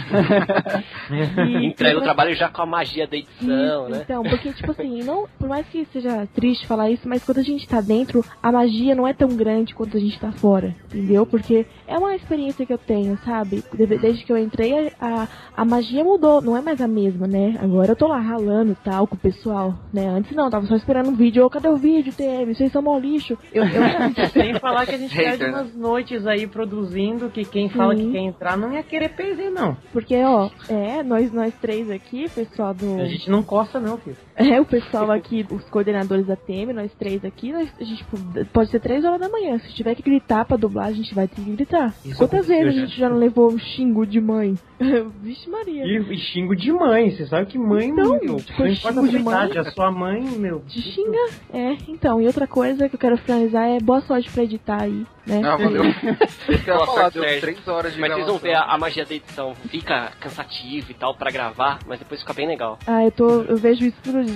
[1.12, 4.02] E, Entrega o trabalho já com a magia da edição, isso, né?
[4.04, 7.42] Então, porque, tipo assim, não, por mais que seja triste falar isso, mas quando a
[7.42, 11.26] gente tá dentro, a magia não é tão grande quanto a gente tá fora, entendeu?
[11.26, 13.62] Porque é uma experiência que eu tenho, sabe?
[13.72, 17.58] Desde que eu entrei, a, a magia mudou, não é mais a mesma, né?
[17.62, 20.08] Agora eu tô lá ralando e tal com o pessoal, né?
[20.08, 21.42] Antes não, eu tava só esperando um vídeo.
[21.52, 22.54] Cadê o vídeo, TM?
[22.54, 23.36] Vocês são mó lixo.
[23.52, 23.82] Eu, eu...
[24.32, 28.06] Sem falar que a gente perde umas noites aí produzindo que quem fala Sim.
[28.06, 29.76] que quer entrar não ia querer perder, não.
[29.92, 33.00] Porque, ó, é, nós, nós três aqui, pessoal do.
[33.00, 34.16] A gente não costa, não, filho.
[34.52, 38.16] É, o pessoal aqui, os coordenadores da TM, nós três aqui, nós, a gente tipo,
[38.52, 39.58] pode ser três horas da manhã.
[39.58, 41.94] Se tiver que gritar pra dublar, a gente vai ter que gritar.
[42.04, 44.54] Isso Quantas vezes a gente já não levou um xingo de mãe?
[45.22, 45.84] Vixe Maria.
[45.84, 49.06] E, e xingo de mãe, você sabe que mãe, Então, meu, tipo, não importa a
[49.06, 50.60] de idade, a sua mãe, meu.
[50.60, 51.28] Te xinga?
[51.52, 55.06] É, então, e outra coisa que eu quero finalizar é boa sorte pra editar aí,
[55.26, 55.40] né?
[55.44, 55.84] Ah, valeu.
[55.84, 58.70] Boa sorte, deu três horas de Mas vocês vão ver gravação.
[58.70, 59.54] a, a magia da edição.
[59.68, 62.78] Fica cansativo e tal pra gravar, mas depois fica bem legal.
[62.86, 63.42] Ah, eu tô.
[63.42, 64.31] Eu vejo isso todo dia.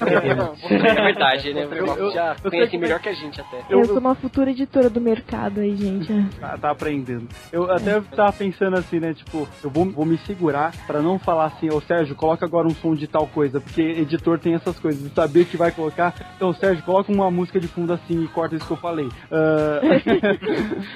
[0.00, 1.68] É verdade, né?
[1.70, 3.62] Eu- já eu conhecem sei- melhor que a gente até.
[3.68, 6.06] Eu, sou uma futura editora do mercado aí, gente.
[6.40, 7.28] Tá, tá aprendendo.
[7.52, 9.14] Eu até tava pensando assim, né?
[9.14, 12.74] Tipo, eu vou, vou me segurar pra não falar assim, ô Sérgio, coloca agora um
[12.74, 16.14] som de tal coisa, porque editor tem essas coisas, de saber o que vai colocar.
[16.36, 19.08] Então, Sérgio, coloca uma música de fundo assim e corta isso que eu falei.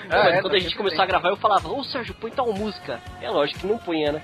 [0.08, 2.52] Mas é, quando tá a gente começou a gravar, eu falava, ô Sérgio, põe tal
[2.52, 3.00] música.
[3.20, 4.22] É lógico que não punha, né?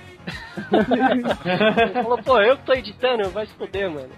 [0.73, 4.09] Ele falou, pô, eu que tô editando, vai se foder, mano.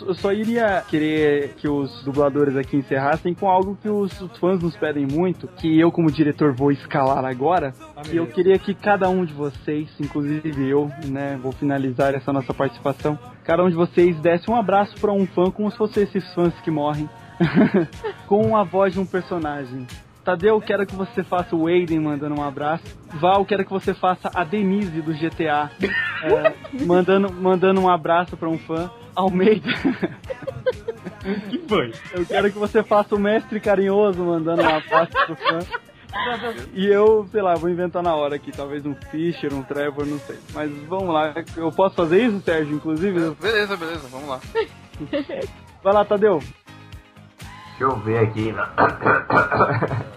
[0.00, 4.76] Eu só iria querer que os dubladores aqui encerrassem com algo que os fãs nos
[4.76, 7.72] pedem muito, que eu como diretor vou escalar agora.
[8.12, 12.54] E eu queria que cada um de vocês, inclusive eu, né, vou finalizar essa nossa
[12.54, 16.32] participação, cada um de vocês desse um abraço para um fã como se fossem esses
[16.32, 17.08] fãs que morrem,
[18.28, 19.86] com a voz de um personagem.
[20.26, 22.82] Tadeu, quero que você faça o Aiden mandando um abraço.
[23.14, 26.52] Val, quero que você faça a Denise do GTA, é,
[26.84, 28.90] mandando, mandando um abraço para um fã.
[29.14, 29.68] Almeida.
[31.48, 31.92] que foi?
[32.12, 35.58] Eu quero que você faça o mestre carinhoso mandando um abraço pro fã.
[36.74, 40.18] E eu, sei lá, vou inventar na hora aqui, talvez um Fischer, um Trevor, não
[40.18, 40.38] sei.
[40.52, 43.30] Mas vamos lá, eu posso fazer isso, Sérgio, inclusive?
[43.40, 44.40] Beleza, beleza, vamos lá.
[45.84, 46.40] Vai lá, Tadeu.
[47.78, 48.52] Deixa eu ver aqui.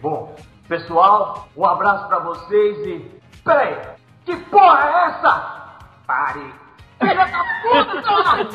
[0.00, 0.36] Bom,
[0.68, 3.04] pessoal, um abraço pra vocês e.
[3.44, 3.76] Peraí,
[4.24, 5.76] que porra é essa?
[6.06, 6.54] Pare.
[7.00, 8.48] Filha da puta, caralho!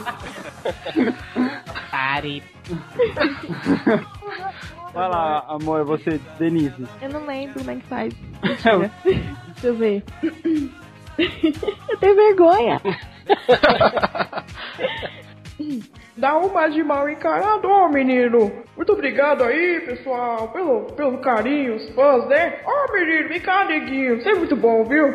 [1.91, 2.43] Pare.
[4.93, 6.85] Vai lá, amor, você, Denise.
[7.01, 8.13] Eu não lembro como é que faz.
[8.41, 8.89] Mentira.
[9.03, 10.03] Deixa eu ver.
[11.89, 12.79] eu tenho vergonha.
[16.15, 18.51] Dá uma de mal encarado, ó menino.
[18.77, 22.59] Muito obrigado aí, pessoal, pelo, pelo carinho, os fãs, né?
[22.65, 24.21] Ó menino, vem cá, neguinho.
[24.21, 25.07] Você é muito bom, viu?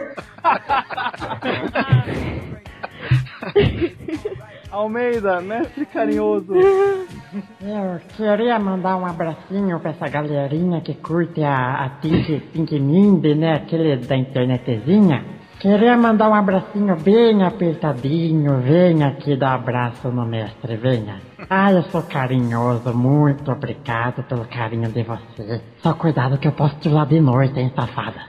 [4.70, 6.54] Almeida, mestre carinhoso.
[6.54, 13.24] Eu queria mandar um abracinho pra essa galerinha que curte a, a Tink, Tink Mind,
[13.36, 13.54] né?
[13.54, 15.24] Aquele da internetzinha.
[15.60, 18.60] Queria mandar um abracinho bem apertadinho.
[18.60, 21.20] Venha aqui dar abraço no mestre, venha.
[21.50, 25.60] Ah, eu sou carinhoso, muito obrigado pelo carinho de você.
[25.78, 28.20] Só cuidado que eu posso te lá de noite, hein, safada.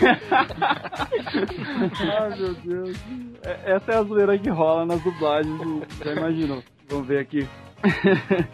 [2.20, 2.96] Ai, meu Deus.
[3.44, 5.60] É- Essa é a zoeira que rola nas dublagens,
[6.04, 6.62] já imaginou.
[6.88, 7.46] Vamos ver aqui.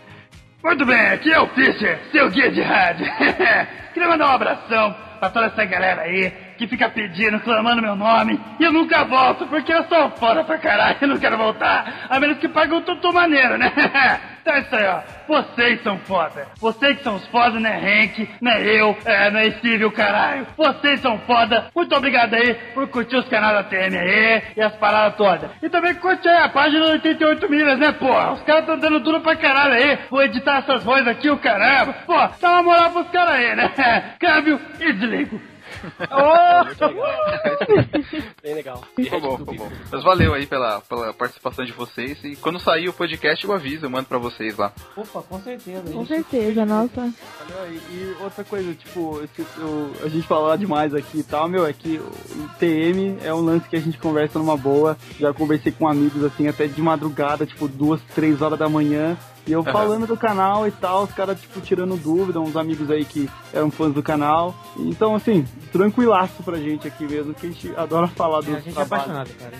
[0.62, 3.06] Muito bem, aqui é o Fischer, seu guia de rádio.
[3.94, 6.30] Queria mandar um abração pra toda essa galera aí
[6.60, 10.58] que fica pedindo, clamando meu nome e eu nunca volto porque eu sou foda pra
[10.58, 12.06] caralho, eu não quero voltar.
[12.06, 13.72] A menos que pague um tutu maneiro, né?
[14.42, 15.00] então é isso aí, ó.
[15.26, 16.48] Vocês são foda.
[16.60, 18.28] Vocês que são os foda, né, Hank?
[18.42, 18.94] Né, eu?
[19.06, 20.46] É, né, Steve, o caralho.
[20.54, 21.70] Vocês são foda.
[21.74, 25.50] Muito obrigado aí por curtir os canais da TM aí e as paradas todas.
[25.62, 28.32] E também curte aí a página do 88 milhas, né, porra?
[28.32, 29.98] Os caras estão dando tudo pra caralho aí.
[30.10, 31.94] Vou editar essas vozes aqui, o caramba.
[32.04, 33.72] Pô, dá uma moral pros caras aí, né?
[34.20, 35.49] Câmbio e desligo.
[38.42, 38.82] Bem legal.
[38.96, 39.70] Ficou bom, ficou bom.
[39.90, 42.22] Mas valeu aí pela, pela participação de vocês.
[42.24, 44.72] E quando sair o podcast, eu aviso, eu mando pra vocês lá.
[44.96, 45.92] Opa, com certeza.
[45.92, 47.12] Com certeza, nossa.
[47.68, 49.20] E, e outra coisa, tipo,
[50.02, 53.68] a gente falar demais aqui e tal, meu, é que o TM é um lance
[53.68, 54.96] que a gente conversa numa boa.
[55.18, 59.16] Já conversei com amigos assim, até de madrugada, tipo, duas, três horas da manhã.
[59.46, 59.72] E eu Aham.
[59.72, 63.70] falando do canal e tal, os caras, tipo, tirando dúvida, uns amigos aí que eram
[63.70, 64.54] fãs do canal.
[64.76, 68.78] Então, assim, tranquilaço pra gente aqui mesmo, que a gente adora falar do A gente
[68.78, 69.52] é apaixonado, cara.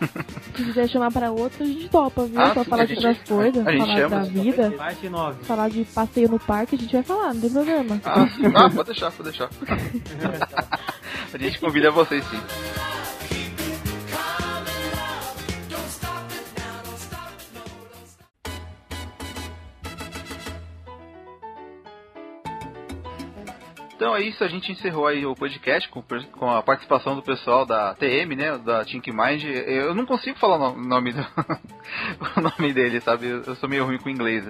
[0.56, 2.40] Se quiser chamar pra outro, a gente topa, viu?
[2.40, 4.16] Ah, pra sim, falar de outras coisas, a gente falar chama.
[4.16, 5.44] da vida, Parte 9.
[5.44, 8.00] falar de passeio no parque, a gente vai falar, não tem problema.
[8.04, 9.50] Ah, ah, pode deixar, pode deixar.
[11.34, 12.38] a gente convida vocês sim.
[23.96, 26.02] Então é isso, a gente encerrou aí o podcast com,
[26.32, 29.44] com a participação do pessoal da TM, né, da Think Mind.
[29.44, 31.20] Eu não consigo falar o no- nome do,
[32.36, 33.26] o nome dele, sabe?
[33.28, 34.44] Eu sou meio ruim com inglês.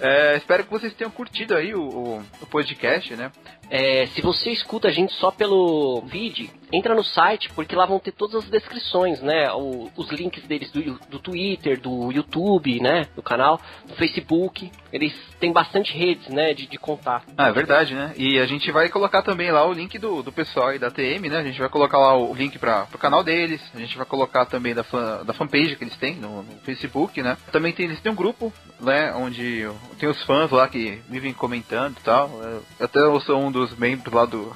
[0.00, 3.30] É, espero que vocês tenham curtido aí o, o- o podcast, né?
[3.70, 7.98] É, se você escuta a gente só pelo feed, entra no site, porque lá vão
[7.98, 9.50] ter todas as descrições, né?
[9.52, 13.06] O- os links deles do, do Twitter, do YouTube, né?
[13.14, 14.70] Do canal, do Facebook.
[14.92, 16.54] Eles têm bastante redes, né?
[16.54, 17.26] De, de contato.
[17.36, 18.12] Ah, é verdade, né?
[18.16, 21.28] E a gente vai colocar também lá o link do, do pessoal aí da TM,
[21.28, 21.38] né?
[21.38, 24.44] A gente vai colocar lá o link para pro canal deles, a gente vai colocar
[24.46, 27.36] também da, fan, da fanpage que eles têm no, no Facebook, né?
[27.52, 29.12] Também tem, eles têm um grupo, né?
[29.14, 32.30] Onde tem os fãs lá que vivem comentando e tal.
[32.42, 34.54] Eu até eu sou um dos membros lá do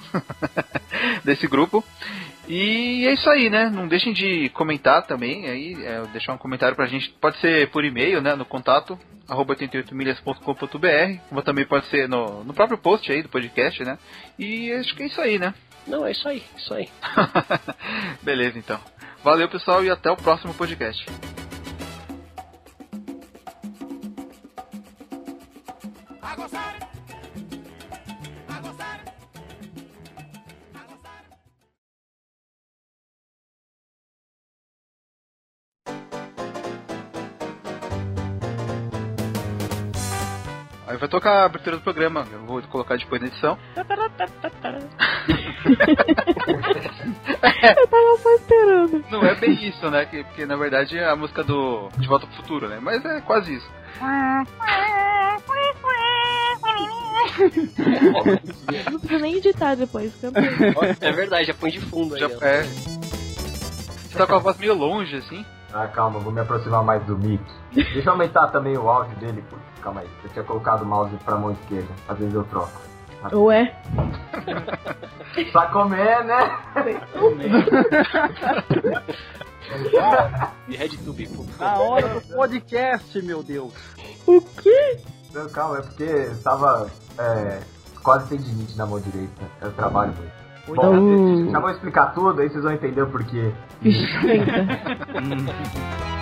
[1.24, 1.84] desse grupo.
[2.48, 3.70] E é isso aí, né?
[3.70, 7.08] Não deixem de comentar também, aí, é, deixar um comentário pra gente.
[7.20, 8.34] Pode ser por e-mail, né?
[8.34, 8.98] No contato,
[9.28, 13.96] arroba 88milhas.com.br, como também pode ser no, no próprio post aí do podcast, né?
[14.36, 15.54] E acho que é isso aí, né?
[15.86, 16.88] Não, é isso aí, isso aí.
[18.20, 18.80] Beleza, então.
[19.22, 21.06] Valeu, pessoal, e até o próximo podcast.
[40.86, 43.56] Aí vai tocar a abertura do programa, eu vou colocar depois na edição.
[47.76, 49.04] Eu tava só esperando.
[49.10, 50.04] Não é bem isso, né?
[50.06, 52.78] Que- Porque na verdade é a música do De Volta pro Futuro, né?
[52.80, 53.70] Mas é quase isso.
[58.90, 60.12] Não precisa nem editar depois.
[61.00, 62.20] É verdade, já põe de fundo aí.
[62.20, 62.30] Já, ó.
[62.44, 62.62] é.
[62.64, 65.44] Você tá com a voz meio longe, assim.
[65.72, 67.44] Ah, calma, vou me aproximar mais do Mickey.
[67.72, 69.56] Deixa eu aumentar também o áudio dele, pô.
[69.82, 70.08] Calma aí.
[70.24, 71.88] Eu tinha colocado o mouse pra mão esquerda.
[72.08, 72.80] Às vezes eu troco.
[73.34, 73.74] Ué?
[75.52, 76.58] Pra comer, né?
[80.68, 81.44] E Red Tube, pô.
[81.58, 83.72] Na hora do podcast, meu Deus.
[84.26, 84.98] O quê?
[85.32, 86.90] Não, calma, é porque tava
[87.20, 87.60] é,
[88.02, 89.42] quase tendinite na mão direita.
[89.60, 90.40] Eu trabalho muito.
[90.74, 93.52] Bom, já vou explicar tudo, aí vocês vão entender o porquê.